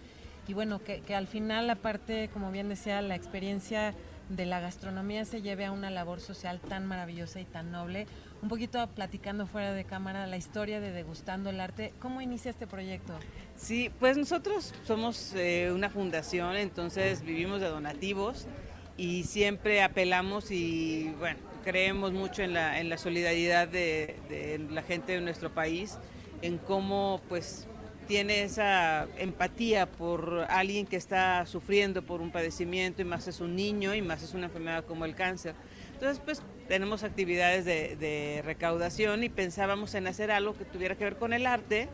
Y 0.46 0.52
bueno, 0.52 0.80
que, 0.80 1.00
que 1.00 1.14
al 1.14 1.26
final, 1.26 1.70
aparte, 1.70 2.28
como 2.34 2.50
bien 2.50 2.68
decía, 2.68 3.00
la 3.00 3.14
experiencia 3.14 3.94
de 4.28 4.44
la 4.44 4.60
gastronomía 4.60 5.24
se 5.24 5.40
lleve 5.40 5.64
a 5.64 5.72
una 5.72 5.90
labor 5.90 6.20
social 6.20 6.60
tan 6.60 6.84
maravillosa 6.84 7.40
y 7.40 7.46
tan 7.46 7.72
noble 7.72 8.06
un 8.42 8.48
poquito 8.48 8.84
platicando 8.88 9.46
fuera 9.46 9.72
de 9.72 9.84
cámara 9.84 10.26
la 10.26 10.36
historia 10.36 10.80
de 10.80 10.90
Degustando 10.90 11.50
el 11.50 11.60
Arte. 11.60 11.94
¿Cómo 12.00 12.20
inicia 12.20 12.50
este 12.50 12.66
proyecto? 12.66 13.14
Sí, 13.56 13.90
pues 14.00 14.16
nosotros 14.16 14.74
somos 14.84 15.32
eh, 15.36 15.70
una 15.72 15.88
fundación, 15.88 16.56
entonces 16.56 17.22
vivimos 17.22 17.60
de 17.60 17.68
donativos 17.68 18.48
y 18.96 19.22
siempre 19.24 19.82
apelamos 19.82 20.50
y 20.50 21.14
bueno, 21.20 21.38
creemos 21.62 22.12
mucho 22.12 22.42
en 22.42 22.52
la, 22.52 22.80
en 22.80 22.88
la 22.88 22.98
solidaridad 22.98 23.68
de, 23.68 24.16
de 24.28 24.66
la 24.70 24.82
gente 24.82 25.12
de 25.12 25.20
nuestro 25.20 25.54
país, 25.54 25.98
en 26.42 26.58
cómo 26.58 27.20
pues 27.28 27.68
tiene 28.08 28.42
esa 28.42 29.06
empatía 29.18 29.86
por 29.86 30.46
alguien 30.48 30.86
que 30.86 30.96
está 30.96 31.46
sufriendo 31.46 32.02
por 32.02 32.20
un 32.20 32.32
padecimiento 32.32 33.02
y 33.02 33.04
más 33.04 33.28
es 33.28 33.40
un 33.40 33.54
niño 33.54 33.94
y 33.94 34.02
más 34.02 34.24
es 34.24 34.34
una 34.34 34.46
enfermedad 34.46 34.84
como 34.84 35.04
el 35.04 35.14
cáncer. 35.14 35.54
Entonces, 36.02 36.24
pues 36.24 36.42
tenemos 36.66 37.04
actividades 37.04 37.64
de, 37.64 38.42
recaudación 38.44 39.22
y 39.22 39.28
pensábamos 39.28 39.94
en 39.94 40.08
hacer 40.08 40.32
algo 40.32 40.52
que 40.52 40.64
tuviera 40.64 40.96
que 40.96 41.04
ver 41.04 41.14
con 41.14 41.32
el 41.32 41.46
arte, 41.46 41.88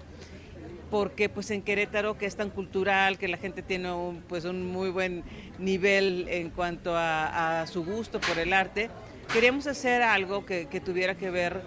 porque 0.91 1.29
pues 1.29 1.51
en 1.51 1.61
Querétaro, 1.61 2.17
que 2.17 2.25
es 2.25 2.35
tan 2.35 2.49
cultural, 2.49 3.19
que 3.19 3.29
la 3.29 3.37
gente 3.37 3.61
tiene 3.61 3.93
un, 3.93 4.23
pues 4.23 4.47
un 4.47 4.65
muy 4.65 4.89
buen 4.89 5.25
nivel 5.59 6.27
en 6.31 6.49
cuanto 6.49 6.95
a, 6.97 7.67
su 7.71 7.85
gusto 7.85 8.19
por 8.19 8.39
el 8.39 8.55
arte, 8.55 8.89
queríamos 9.31 9.67
hacer 9.67 10.01
algo 10.01 10.47
que, 10.47 10.65
tuviera 10.83 11.15
que 11.15 11.29
ver 11.29 11.61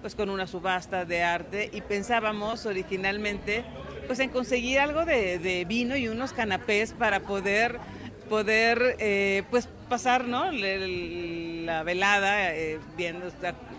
pues 0.00 0.14
con 0.14 0.30
una 0.30 0.46
subasta 0.46 1.04
de 1.04 1.24
arte. 1.24 1.68
Y 1.72 1.80
pensábamos 1.80 2.64
originalmente 2.64 3.64
pues 4.06 4.20
en 4.20 4.30
conseguir 4.30 4.78
algo 4.78 5.04
de, 5.04 5.64
vino 5.66 5.96
y 5.96 6.06
unos 6.06 6.32
canapés 6.32 6.92
para 6.92 7.18
poder 7.18 7.80
poder 8.28 8.96
eh, 8.98 9.42
pues 9.50 9.68
pasar 9.88 10.26
¿no? 10.26 10.50
la 10.52 11.82
velada 11.82 12.54
eh, 12.54 12.78
viendo, 12.96 13.26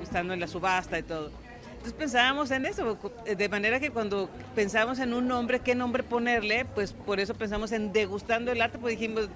estando 0.01 0.33
en 0.33 0.39
la 0.39 0.47
subasta 0.47 0.99
y 0.99 1.03
todo. 1.03 1.31
Entonces 1.71 1.93
pensábamos 1.93 2.51
en 2.51 2.65
eso, 2.65 2.97
de 3.25 3.49
manera 3.49 3.79
que 3.79 3.89
cuando 3.89 4.29
pensamos 4.53 4.99
en 4.99 5.13
un 5.13 5.29
nombre, 5.29 5.59
qué 5.59 5.75
nombre 5.75 6.03
ponerle, 6.03 6.65
pues 6.65 6.91
por 6.91 7.21
eso 7.21 7.35
pensamos 7.35 7.71
en 7.71 7.93
degustando 7.93 8.51
el 8.51 8.61
arte, 8.61 8.77
pues 8.79 8.99
dijimos, 8.99 9.29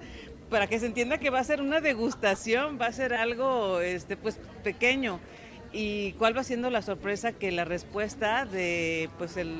para 0.49 0.67
que 0.67 0.77
se 0.77 0.85
entienda 0.85 1.17
que 1.19 1.29
va 1.29 1.39
a 1.39 1.43
ser 1.43 1.61
una 1.61 1.79
degustación, 1.79 2.77
va 2.79 2.87
a 2.87 2.91
ser 2.91 3.13
algo 3.13 3.79
este, 3.79 4.17
pues 4.17 4.39
pequeño. 4.61 5.19
¿Y 5.71 6.11
cuál 6.13 6.37
va 6.37 6.43
siendo 6.43 6.69
la 6.69 6.81
sorpresa? 6.81 7.31
Que 7.31 7.51
la 7.51 7.65
respuesta 7.65 8.45
de 8.45 9.09
pues 9.17 9.37
el 9.37 9.55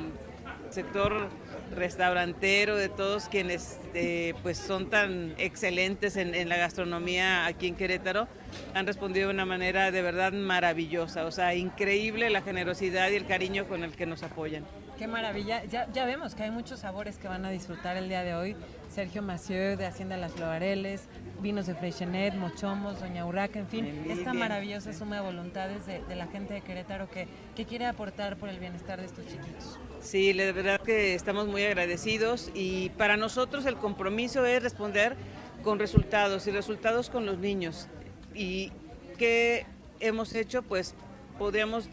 sector 0.70 1.30
restaurantero, 1.72 2.76
de 2.76 2.90
todos 2.90 3.30
quienes 3.30 3.80
eh, 3.94 4.34
pues 4.44 4.58
son 4.58 4.90
tan 4.90 5.34
excelentes 5.38 6.16
en, 6.18 6.50
la 6.50 6.58
gastronomía 6.58 7.46
aquí 7.46 7.68
en 7.68 7.76
Querétaro, 7.76 8.28
han 8.74 8.86
respondido 8.86 9.28
de 9.28 9.34
una 9.34 9.46
manera 9.46 9.92
de 9.92 10.02
verdad 10.02 10.34
maravillosa, 10.34 11.26
o 11.26 11.32
sea, 11.32 11.56
increíble 11.56 12.30
la 12.30 12.42
generosidad 12.42 13.10
y 13.12 13.16
el 13.16 13.26
cariño 13.26 13.68
con 13.68 13.84
el 13.84 13.96
que 13.96 14.06
nos 14.06 14.24
apoyan. 14.24 14.66
Qué 15.04 15.10
maravilla, 15.10 15.66
ya, 15.66 15.92
ya 15.92 16.06
vemos 16.06 16.34
que 16.34 16.44
hay 16.44 16.52
muchos 16.52 16.80
sabores 16.80 17.18
que 17.18 17.28
van 17.28 17.44
a 17.44 17.50
disfrutar 17.50 17.98
el 17.98 18.08
día 18.08 18.24
de 18.24 18.36
hoy. 18.36 18.56
Sergio 18.88 19.22
Macieu 19.22 19.76
de 19.76 19.86
Hacienda 19.86 20.16
Las 20.16 20.32
Floreles, 20.32 21.10
vinos 21.42 21.66
de 21.66 21.76
Freixenet, 21.76 22.36
Mochomos, 22.36 23.02
Doña 23.02 23.26
Urraca, 23.26 23.60
en 23.60 23.68
fin, 23.68 24.06
esta 24.08 24.32
maravillosa 24.32 24.94
suma 24.94 25.18
de 25.18 25.24
voluntades 25.24 25.86
de, 25.86 26.16
la 26.16 26.28
gente 26.28 26.54
de 26.54 26.62
Querétaro 26.62 27.10
que, 27.10 27.28
que 27.54 27.66
quiere 27.66 27.86
aportar 27.86 28.38
por 28.38 28.48
el 28.48 28.62
bienestar 28.62 29.02
de 29.02 29.08
estos 29.08 29.28
chiquitos. 29.28 29.78
Sí, 30.00 30.32
la 30.32 30.54
verdad 30.54 30.80
que 30.80 31.16
estamos 31.16 31.48
muy 31.48 31.66
agradecidos 31.66 32.50
y 32.54 32.88
para 32.92 33.18
nosotros 33.18 33.66
el 33.66 33.76
compromiso 33.76 34.46
es 34.46 34.64
responder 34.64 35.18
con 35.66 35.80
resultados 35.80 36.48
y 36.48 36.52
resultados 36.52 37.10
con 37.10 37.26
los 37.26 37.40
niños. 37.40 37.90
¿Y 38.34 38.72
qué 39.18 39.66
hemos 40.00 40.34
hecho? 40.34 40.64
Pues 40.64 40.96
podríamos 41.38 41.90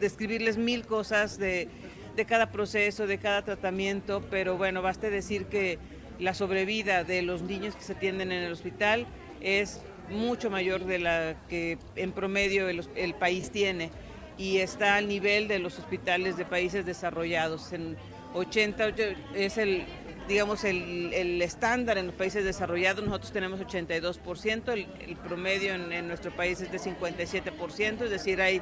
describirles 0.00 0.58
mil 0.58 0.84
cosas 0.86 1.38
de, 1.38 1.68
de 2.16 2.24
cada 2.24 2.50
proceso, 2.50 3.06
de 3.06 3.18
cada 3.18 3.42
tratamiento, 3.42 4.22
pero 4.30 4.56
bueno, 4.56 4.82
basta 4.82 5.10
decir 5.10 5.46
que 5.46 5.78
la 6.18 6.34
sobrevida 6.34 7.04
de 7.04 7.22
los 7.22 7.42
niños 7.42 7.76
que 7.76 7.82
se 7.82 7.92
atienden 7.92 8.32
en 8.32 8.42
el 8.42 8.52
hospital 8.52 9.06
es 9.40 9.82
mucho 10.10 10.50
mayor 10.50 10.84
de 10.84 10.98
la 10.98 11.36
que 11.48 11.78
en 11.94 12.12
promedio 12.12 12.68
el 12.68 13.14
país 13.14 13.50
tiene 13.50 13.90
y 14.38 14.58
está 14.58 14.96
al 14.96 15.08
nivel 15.08 15.48
de 15.48 15.58
los 15.58 15.78
hospitales 15.78 16.36
de 16.36 16.44
países 16.44 16.86
desarrollados. 16.86 17.72
En 17.72 17.96
80 18.34 18.88
es 19.34 19.58
el 19.58 19.84
digamos 20.28 20.64
el, 20.64 21.40
estándar 21.42 21.98
en 21.98 22.06
los 22.06 22.14
países 22.14 22.44
desarrollados, 22.44 23.04
nosotros 23.04 23.32
tenemos 23.32 23.60
82%, 23.60 24.72
el, 24.72 24.86
el 25.00 25.16
promedio 25.16 25.74
en, 25.74 26.08
nuestro 26.08 26.34
país 26.34 26.60
es 26.60 26.72
de 26.72 26.78
57%, 26.78 28.02
es 28.02 28.10
decir, 28.10 28.40
hay 28.40 28.60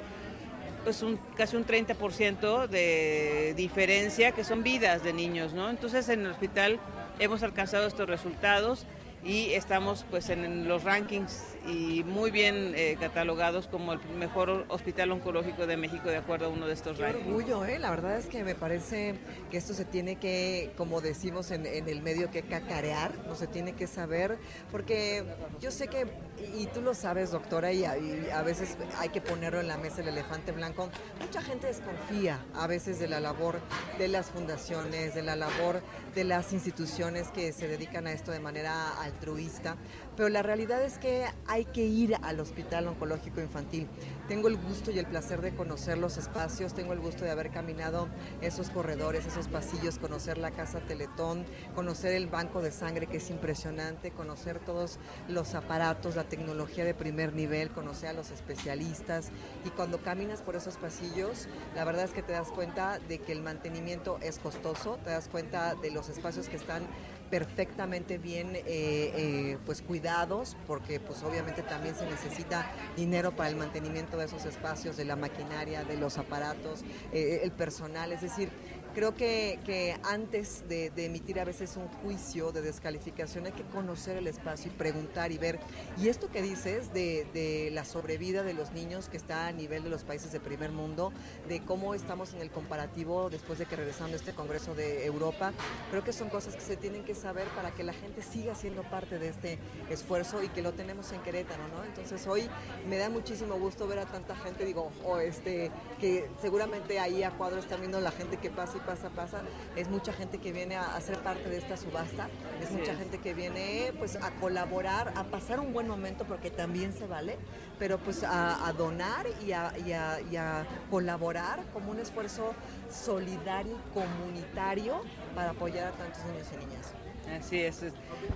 pues 0.85 1.03
un, 1.03 1.19
casi 1.37 1.57
un 1.57 1.67
30% 1.67 2.69
de 2.69 3.55
diferencia 3.57 4.33
que 4.33 4.45
son 4.45 4.63
vidas 4.63 5.03
de 5.03 5.13
niños, 5.13 5.55
¿no? 5.55 5.71
Entonces 5.71 6.09
en 6.11 6.21
el 6.21 6.31
hospital 6.31 6.79
hemos 7.19 7.43
alcanzado 7.43 7.87
estos 7.87 8.09
resultados 8.09 8.87
y 9.25 9.53
estamos 9.55 10.05
pues 10.11 10.29
en 10.29 10.69
los 10.69 10.85
rankings 10.85 11.54
y 11.67 12.05
muy 12.05 12.31
bien 12.31 12.75
eh, 12.77 12.97
catalogados 13.01 13.69
como 13.69 13.95
el 13.95 14.01
mejor 14.19 14.67
hospital 14.69 15.13
oncológico 15.13 15.67
de 15.67 15.77
México 15.77 16.09
de 16.09 16.19
acuerdo 16.19 16.47
a 16.47 16.49
uno 16.49 16.67
de 16.67 16.75
estos 16.75 16.99
Qué 16.99 17.05
orgullo, 17.05 17.65
¿eh? 17.65 17.79
la 17.79 17.91
verdad 17.91 18.19
es 18.19 18.27
que 18.27 18.45
me 18.45 18.55
parece 18.55 19.15
que 19.51 19.57
esto 19.57 19.73
se 19.73 19.85
tiene 19.85 20.17
que, 20.17 20.73
como 20.77 21.01
decimos 21.01 21.51
en, 21.51 21.65
el 21.67 22.03
medio, 22.03 22.31
que 22.31 22.43
cacarear, 22.43 23.13
no 23.27 23.35
se 23.35 23.47
tiene 23.47 23.73
que 23.73 23.87
saber, 23.87 24.39
porque 24.71 25.25
yo 25.61 25.71
sé 25.71 25.89
que, 25.89 26.07
y 26.55 26.67
tú 26.67 26.83
lo 26.83 26.95
sabes 26.95 27.31
doctora, 27.31 27.73
y 27.73 27.85
a, 27.85 28.43
veces 28.43 28.77
hay 28.99 29.09
que 29.09 29.21
ponerlo 29.21 29.61
en 29.61 29.69
la 29.69 29.79
mesa 29.79 30.03
el 30.03 30.09
elefante 30.09 30.53
blanco, 30.53 30.91
mucha 31.21 31.41
gente 31.41 31.67
desconfía 31.67 32.45
a 32.55 32.67
veces 32.67 32.99
de 32.99 33.09
la 33.09 33.21
labor 33.21 33.61
de 33.99 34.09
las 34.09 34.31
fundaciones, 34.31 35.15
de 35.15 35.23
la 35.23 35.37
labor 35.37 35.81
de 36.15 36.25
las 36.25 36.53
instituciones 36.53 37.29
que 37.29 37.53
se 37.53 37.69
dedican 37.69 38.07
a 38.07 38.13
esto 38.13 38.31
de 38.33 38.41
manera 38.41 38.91
altruista, 39.03 39.77
pero 40.17 40.29
la 40.29 40.43
realidad 40.43 40.83
es 40.83 40.99
que 40.99 41.25
hay 41.47 41.54
que 41.63 41.87
ir 41.87 42.17
al 42.23 42.41
Hospital 42.41 42.89
Oncológico 42.89 43.41
Infantil. 43.41 43.87
Tengo 44.27 44.49
el 44.49 44.57
gusto 44.57 44.91
y 44.91 44.99
el 44.99 45.07
placer 45.07 45.41
de 45.41 45.55
conocer 45.55 45.99
los 45.99 46.17
espacios, 46.17 46.75
tengo 46.75 46.93
el 46.93 46.99
gusto 46.99 47.25
de 47.25 47.31
haber 47.31 47.53
caminado 47.53 48.09
esos 48.41 48.71
corredores, 48.71 49.25
esos 49.27 49.47
pasillos, 49.47 50.01
conocer 50.01 50.39
la 50.39 50.51
Casa 50.51 50.81
Teletón, 50.81 51.45
conocer 51.77 52.15
el 52.15 52.27
banco 52.27 52.61
de 52.61 52.73
sangre 52.73 53.07
que 53.07 53.19
es 53.19 53.31
impresionante, 53.31 54.11
conocer 54.11 54.59
todos 54.59 54.99
los 55.29 55.55
aparatos, 55.55 56.17
la 56.17 56.25
tecnología 56.25 56.85
de 56.85 56.95
primer 56.95 57.35
nivel, 57.35 57.71
conocer 57.71 58.09
a 58.09 58.13
los 58.15 58.33
especialistas 58.33 59.31
y 59.65 59.69
cuando 59.71 60.03
caminas 60.03 60.43
por 60.43 60.57
esos 60.57 60.77
pasillos, 60.77 61.47
la 61.77 61.85
verdad 61.85 62.05
es 62.05 62.11
que 62.11 62.23
te 62.23 62.33
das 62.33 62.49
cuenta 62.49 62.99
de 62.99 63.19
que 63.19 63.31
el 63.31 63.43
mantenimiento 63.43 64.19
es 64.23 64.41
costoso, 64.41 64.99
te 65.05 65.11
das 65.11 65.29
cuenta 65.29 65.77
de 65.77 65.93
los 65.93 66.09
espacios 66.09 66.49
que 66.49 66.57
están 66.57 66.83
perfectamente 67.31 68.19
bien 68.19 68.55
eh, 68.55 68.63
eh, 68.67 69.59
pues 69.67 69.83
cuidados 69.83 70.57
porque 70.67 71.01
pues 71.01 71.23
obviamente 71.23 71.63
también 71.63 71.95
se 71.95 72.07
necesita 72.07 72.71
dinero 72.97 73.33
para 73.33 73.49
el 73.49 73.57
mantenimiento 73.57 74.17
de 74.17 74.27
esos 74.27 74.45
espacios 74.45 74.97
de 74.97 75.05
la 75.05 75.17
maquinaria 75.17 75.85
de 75.85 75.97
los 75.97 76.19
aparatos 76.19 76.83
eh, 77.13 77.41
el 77.43 77.53
personal. 77.53 78.13
Es 78.13 78.21
decir 78.21 78.51
creo 78.95 79.15
que, 79.15 79.59
que 79.65 79.97
antes 80.05 80.69
de, 80.69 80.93
emitir 80.97 81.41
a 81.41 81.45
veces 81.45 81.77
un 81.77 81.89
juicio 81.89 82.53
de 82.53 82.63
descalificación 82.63 83.47
hay 83.47 83.53
que 83.53 83.65
conocer 83.65 84.17
el 84.17 84.27
espacio 84.27 84.71
y 84.71 84.75
preguntar 84.75 85.33
y 85.33 85.39
ver. 85.39 85.59
Y 85.99 86.09
esto 86.09 86.31
que 86.31 86.41
dices 86.41 86.93
de, 86.95 87.27
de 87.35 87.71
la 87.73 87.85
sobrevida 87.85 88.43
de 88.43 88.55
los 88.55 88.73
niños 88.73 89.09
que 89.09 89.17
está 89.17 89.49
a 89.49 89.53
nivel 89.53 89.83
de 89.83 89.91
los 89.91 90.05
países 90.05 90.33
de 90.33 90.41
primer 90.41 90.71
mundo, 90.71 91.13
de 91.49 91.61
cómo 91.61 91.95
estamos 91.95 92.33
en 92.33 92.41
el 92.41 92.51
comparativo 92.51 93.31
después 93.31 93.59
de 93.59 93.67
que 93.67 93.77
regresando 93.77 94.15
a 94.15 94.17
este 94.17 94.33
Congreso 94.33 94.75
de 94.75 95.05
Europa, 95.05 95.53
creo 95.91 96.05
que 96.05 96.13
son 96.13 96.29
cosas 96.29 96.55
que 96.55 96.63
se 96.63 96.77
tienen 96.77 97.05
que 97.05 97.15
saber 97.15 97.49
para 97.49 97.73
que 97.73 97.83
la 97.83 97.93
gente 97.93 98.23
siga 98.23 98.55
siendo 98.55 98.83
parte 98.83 99.19
de 99.19 99.29
este 99.29 99.59
esfuerzo 99.91 100.43
y 100.43 100.49
que 100.49 100.63
lo 100.63 100.73
tenemos 100.73 101.11
en 101.13 101.21
Querétaro, 101.23 101.67
¿no? 101.69 101.85
Entonces 101.85 102.27
hoy 102.27 102.49
me 102.89 102.99
da 102.99 103.11
muchísimo 103.11 103.57
gusto 103.57 103.87
ver 103.87 103.99
a 103.99 104.07
tanta 104.07 104.37
gente, 104.37 104.65
digo, 104.65 104.91
o 105.05 105.19
este, 105.19 105.71
que 106.01 106.31
seguramente 106.41 106.99
ahí 107.01 107.23
a 107.23 107.31
cuadro 107.33 107.59
están 107.59 107.81
viendo 107.81 108.01
la 108.01 108.13
gente 108.13 108.37
que 108.37 108.51
pasa 108.51 108.77
y 108.77 108.84
pasa, 108.85 109.11
pasa, 109.11 109.43
es 109.77 109.89
mucha 109.89 110.13
gente 110.13 110.39
que 110.39 110.53
viene 110.53 110.77
a, 110.77 111.01
ser 111.01 111.19
parte 111.19 111.49
de 111.49 111.59
esta 111.59 111.77
subasta, 111.77 112.29
es 112.63 112.71
mucha 112.71 112.95
gente 112.95 113.19
que 113.19 113.35
viene 113.35 113.93
pues 113.99 114.17
a 114.17 114.31
colaborar, 114.33 115.13
a 115.17 115.25
pasar 115.25 115.61
un 115.61 115.73
buen 115.73 115.89
momento 115.89 116.25
porque 116.25 116.51
también 116.51 116.93
se 116.93 117.07
vale, 117.07 117.37
pero 117.79 117.99
pues 117.99 118.25
a, 118.25 118.73
donar 118.77 119.27
y 119.45 119.53
a, 119.53 120.67
colaborar 120.91 121.61
como 121.73 121.91
un 121.91 121.99
esfuerzo 121.99 122.55
solidario, 122.91 123.77
comunitario 123.93 125.03
para 125.35 125.51
apoyar 125.51 125.89
a 125.89 125.93
tantos 125.93 126.25
niños 126.27 126.47
y 126.53 126.57
niñas. 126.65 126.93
Así 127.39 127.61
es. 127.61 127.83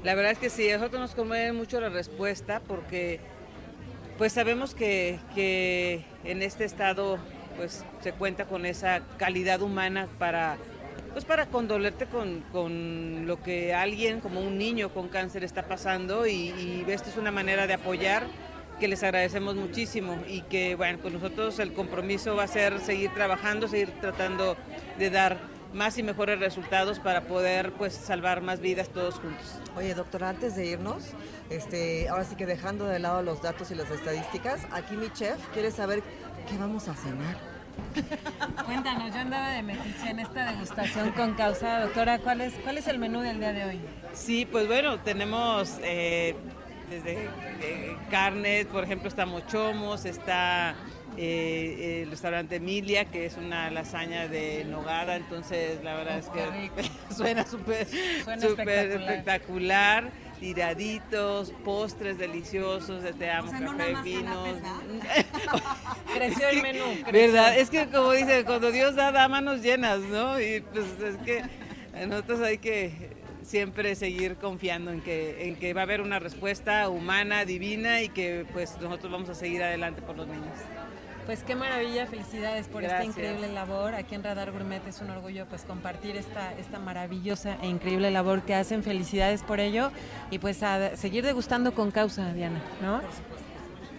La 0.03 0.14
verdad 0.14 0.32
es 0.32 0.38
que 0.38 0.51
sí, 0.51 0.70
a 0.70 0.78
nosotros 0.78 1.01
nos 1.01 1.14
conmueve 1.14 1.53
mucho 1.53 1.80
la 1.80 1.90
respuesta 1.90 2.61
porque 2.61 3.20
pues 4.16 4.32
sabemos 4.32 4.74
que, 4.74 5.20
que 5.34 6.05
en 6.24 6.42
este 6.42 6.64
estado 6.64 7.18
pues 7.59 7.85
se 8.01 8.13
cuenta 8.13 8.47
con 8.47 8.65
esa 8.65 9.03
calidad 9.19 9.61
humana 9.61 10.09
para 10.19 10.57
pues 11.13 11.25
para 11.25 11.47
condolerte 11.47 12.07
con, 12.07 13.27
lo 13.27 13.43
que 13.43 13.75
alguien 13.75 14.21
como 14.21 14.41
un 14.41 14.57
niño 14.57 14.91
con 14.91 15.09
cáncer 15.09 15.43
está 15.43 15.65
pasando 15.67 16.27
y, 16.27 16.33
y 16.33 16.85
es 16.89 17.17
una 17.17 17.33
manera 17.33 17.67
de 17.67 17.75
apoyar 17.75 18.25
que 18.79 18.87
les 18.87 19.03
agradecemos 19.03 19.57
muchísimo 19.57 20.17
y 20.29 20.43
que 20.43 20.77
bueno, 20.77 21.01
con 21.01 21.13
nosotros 21.13 21.59
el 21.59 21.73
compromiso 21.73 22.37
va 22.37 22.45
a 22.45 22.49
ser 22.49 22.79
seguir 22.81 23.13
trabajando, 23.13 23.67
seguir 23.67 23.91
tratando 24.01 24.57
de 24.99 25.11
dar 25.11 25.39
más 25.73 25.99
y 25.99 26.03
mejores 26.03 26.39
resultados 26.41 26.99
para 26.99 27.23
poder 27.23 27.73
pues 27.73 27.95
salvar 27.95 28.41
más 28.41 28.61
vidas 28.61 28.89
todos 28.89 29.17
juntos. 29.17 29.47
Oye, 29.77 29.95
doctora, 29.95 30.31
antes 30.31 30.57
de 30.57 30.67
irnos, 30.67 31.03
este, 31.51 32.09
ahora 32.09 32.25
sí 32.25 32.37
que 32.37 32.47
dejando 32.47 32.87
de 32.87 32.99
lado 32.99 33.23
los 33.23 33.43
datos 33.43 33.71
y 33.71 33.75
las 33.75 33.91
estadísticas, 33.91 34.61
aquí 34.73 34.97
mi 34.97 35.11
chef 35.11 35.39
quiere 35.53 35.71
saber 35.71 36.03
qué 36.49 36.57
vamos 36.59 36.88
a 36.88 36.94
cenar. 36.94 37.36
Cuéntanos, 38.64 39.14
yo 39.14 39.20
andaba 39.20 39.51
de 39.51 39.62
metiche 39.62 40.11
en 40.11 40.18
esta 40.18 40.53
degustación 40.53 41.12
con 41.12 41.34
causa. 41.34 41.80
Doctora, 41.80 42.18
¿cuál 42.18 42.40
es, 42.40 42.55
¿cuál 42.64 42.78
es 42.78 42.88
el 42.88 42.99
menú 42.99 43.20
del 43.20 43.38
día 43.38 43.53
de 43.53 43.64
hoy? 43.64 43.80
Sí, 44.14 44.46
pues 44.51 44.66
bueno, 44.66 44.99
tenemos 45.01 45.78
eh, 45.82 46.34
desde 46.90 47.28
eh, 47.61 47.96
carnes, 48.11 48.66
por 48.66 48.84
ejemplo, 48.84 49.09
está 49.09 49.26
mochomos, 49.26 50.05
está 50.05 50.74
eh, 51.16 52.03
el 52.03 52.11
restaurante 52.11 52.57
Emilia, 52.57 53.07
que 53.07 53.26
es 53.26 53.36
una 53.36 53.70
lasaña 53.70 54.28
de 54.28 54.64
nogada, 54.64 55.16
entonces 55.16 55.82
la 55.84 55.94
verdad 55.94 56.18
es 56.18 56.28
que 56.28 57.14
suena 57.14 57.46
súper 57.46 57.86
espectacular. 58.68 60.11
Tiraditos, 60.38 61.53
postres 61.64 62.16
deliciosos, 62.16 63.03
de 63.03 63.12
te 63.12 63.28
amo, 63.28 63.51
café, 63.51 63.96
vinos. 64.05 64.49
Creció 66.19 66.49
el 66.49 66.62
menú. 66.62 66.85
¿Verdad? 67.12 67.59
Es 67.59 67.71
que 67.71 67.87
como 67.89 68.12
dice, 68.12 68.45
cuando 68.45 68.71
Dios 68.71 68.95
da, 68.95 69.12
da 69.12 69.29
manos 69.29 69.62
llenas, 69.62 70.01
¿no? 70.01 70.41
Y 70.41 70.61
pues 70.61 70.87
es 71.03 71.16
que 71.19 71.43
nosotros 72.07 72.41
hay 72.41 72.59
que 72.59 73.16
siempre 73.43 73.95
seguir 73.95 74.37
confiando 74.37 74.91
en 74.91 75.01
que, 75.01 75.49
en 75.49 75.57
que 75.57 75.73
va 75.73 75.81
a 75.81 75.85
haber 75.85 76.03
una 76.03 76.19
respuesta 76.19 76.89
humana, 76.89 77.45
divina 77.45 78.03
y 78.03 78.11
que 78.11 78.47
pues 78.53 78.79
nosotros 78.81 79.11
vamos 79.11 79.29
a 79.31 79.35
seguir 79.35 79.62
adelante 79.62 80.03
por 80.03 80.16
los 80.16 80.27
niños. 80.27 80.55
Pues 81.29 81.43
qué 81.43 81.55
maravilla, 81.55 82.07
felicidades 82.07 82.69
por 82.69 82.85
esta 82.85 83.05
increíble 83.05 83.53
labor. 83.53 83.95
Aquí 83.95 84.14
en 84.14 84.25
Radar 84.25 84.51
Gourmet 84.51 84.81
es 84.87 85.03
un 85.03 85.11
orgullo 85.11 85.45
pues 85.45 85.62
compartir 85.62 86.16
esta, 86.16 86.55
esta 86.55 86.79
maravillosa 86.79 87.59
e 87.61 87.66
increíble 87.66 88.11
labor 88.11 88.41
que 88.43 88.55
hacen. 88.55 88.83
Felicidades 88.83 89.43
por 89.43 89.61
ello 89.61 89.91
y 90.31 90.39
pues 90.39 90.62
a 90.62 90.97
seguir 90.97 91.25
degustando 91.25 91.75
con 91.75 91.91
causa, 91.91 92.33
Diana, 92.33 92.62
¿no? 92.81 93.03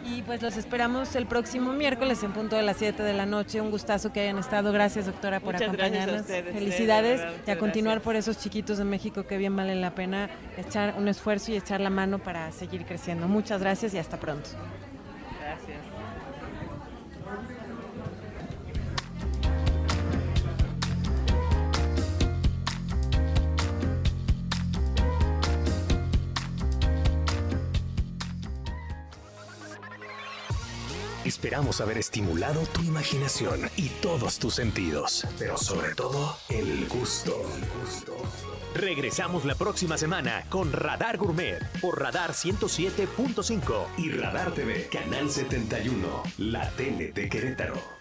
Y 0.05 0.21
pues 0.21 0.41
los 0.41 0.55
esperamos 0.57 1.15
el 1.15 1.25
próximo 1.25 1.73
miércoles 1.73 2.23
en 2.23 2.31
punto 2.31 2.55
de 2.55 2.61
las 2.61 2.77
7 2.77 3.03
de 3.03 3.13
la 3.13 3.25
noche. 3.25 3.61
Un 3.61 3.69
gustazo 3.69 4.13
que 4.13 4.21
hayan 4.21 4.37
estado. 4.37 4.71
Gracias, 4.71 5.05
doctora, 5.05 5.39
por 5.39 5.55
acompañarnos. 5.55 6.25
Felicidades 6.25 7.21
y 7.45 7.51
a 7.51 7.59
continuar 7.59 8.01
por 8.01 8.15
esos 8.15 8.37
chiquitos 8.37 8.77
de 8.77 8.85
México 8.85 9.27
que 9.27 9.37
bien 9.37 9.55
valen 9.55 9.81
la 9.81 9.95
pena 9.95 10.29
echar 10.57 10.95
un 10.97 11.07
esfuerzo 11.07 11.51
y 11.51 11.57
echar 11.57 11.81
la 11.81 11.89
mano 11.89 12.19
para 12.19 12.51
seguir 12.51 12.85
creciendo. 12.85 13.27
Muchas 13.27 13.61
gracias 13.61 13.93
y 13.93 13.97
hasta 13.97 14.17
pronto. 14.17 14.49
Esperamos 31.29 31.79
haber 31.79 31.99
estimulado 31.99 32.61
tu 32.73 32.81
imaginación 32.81 33.69
y 33.77 33.89
todos 34.01 34.39
tus 34.39 34.55
sentidos, 34.55 35.27
pero 35.37 35.59
sobre 35.59 35.93
todo 35.93 36.35
el 36.49 36.87
gusto. 36.87 37.45
Regresamos 38.73 39.45
la 39.45 39.53
próxima 39.53 39.95
semana 39.95 40.45
con 40.49 40.73
Radar 40.73 41.17
Gourmet 41.17 41.59
por 41.81 42.01
Radar 42.01 42.31
107.5 42.31 43.85
y 43.99 44.09
Radar 44.09 44.55
TV, 44.55 44.89
Canal 44.91 45.29
71, 45.29 46.23
la 46.39 46.67
tele 46.71 47.11
de 47.11 47.29
Querétaro. 47.29 47.98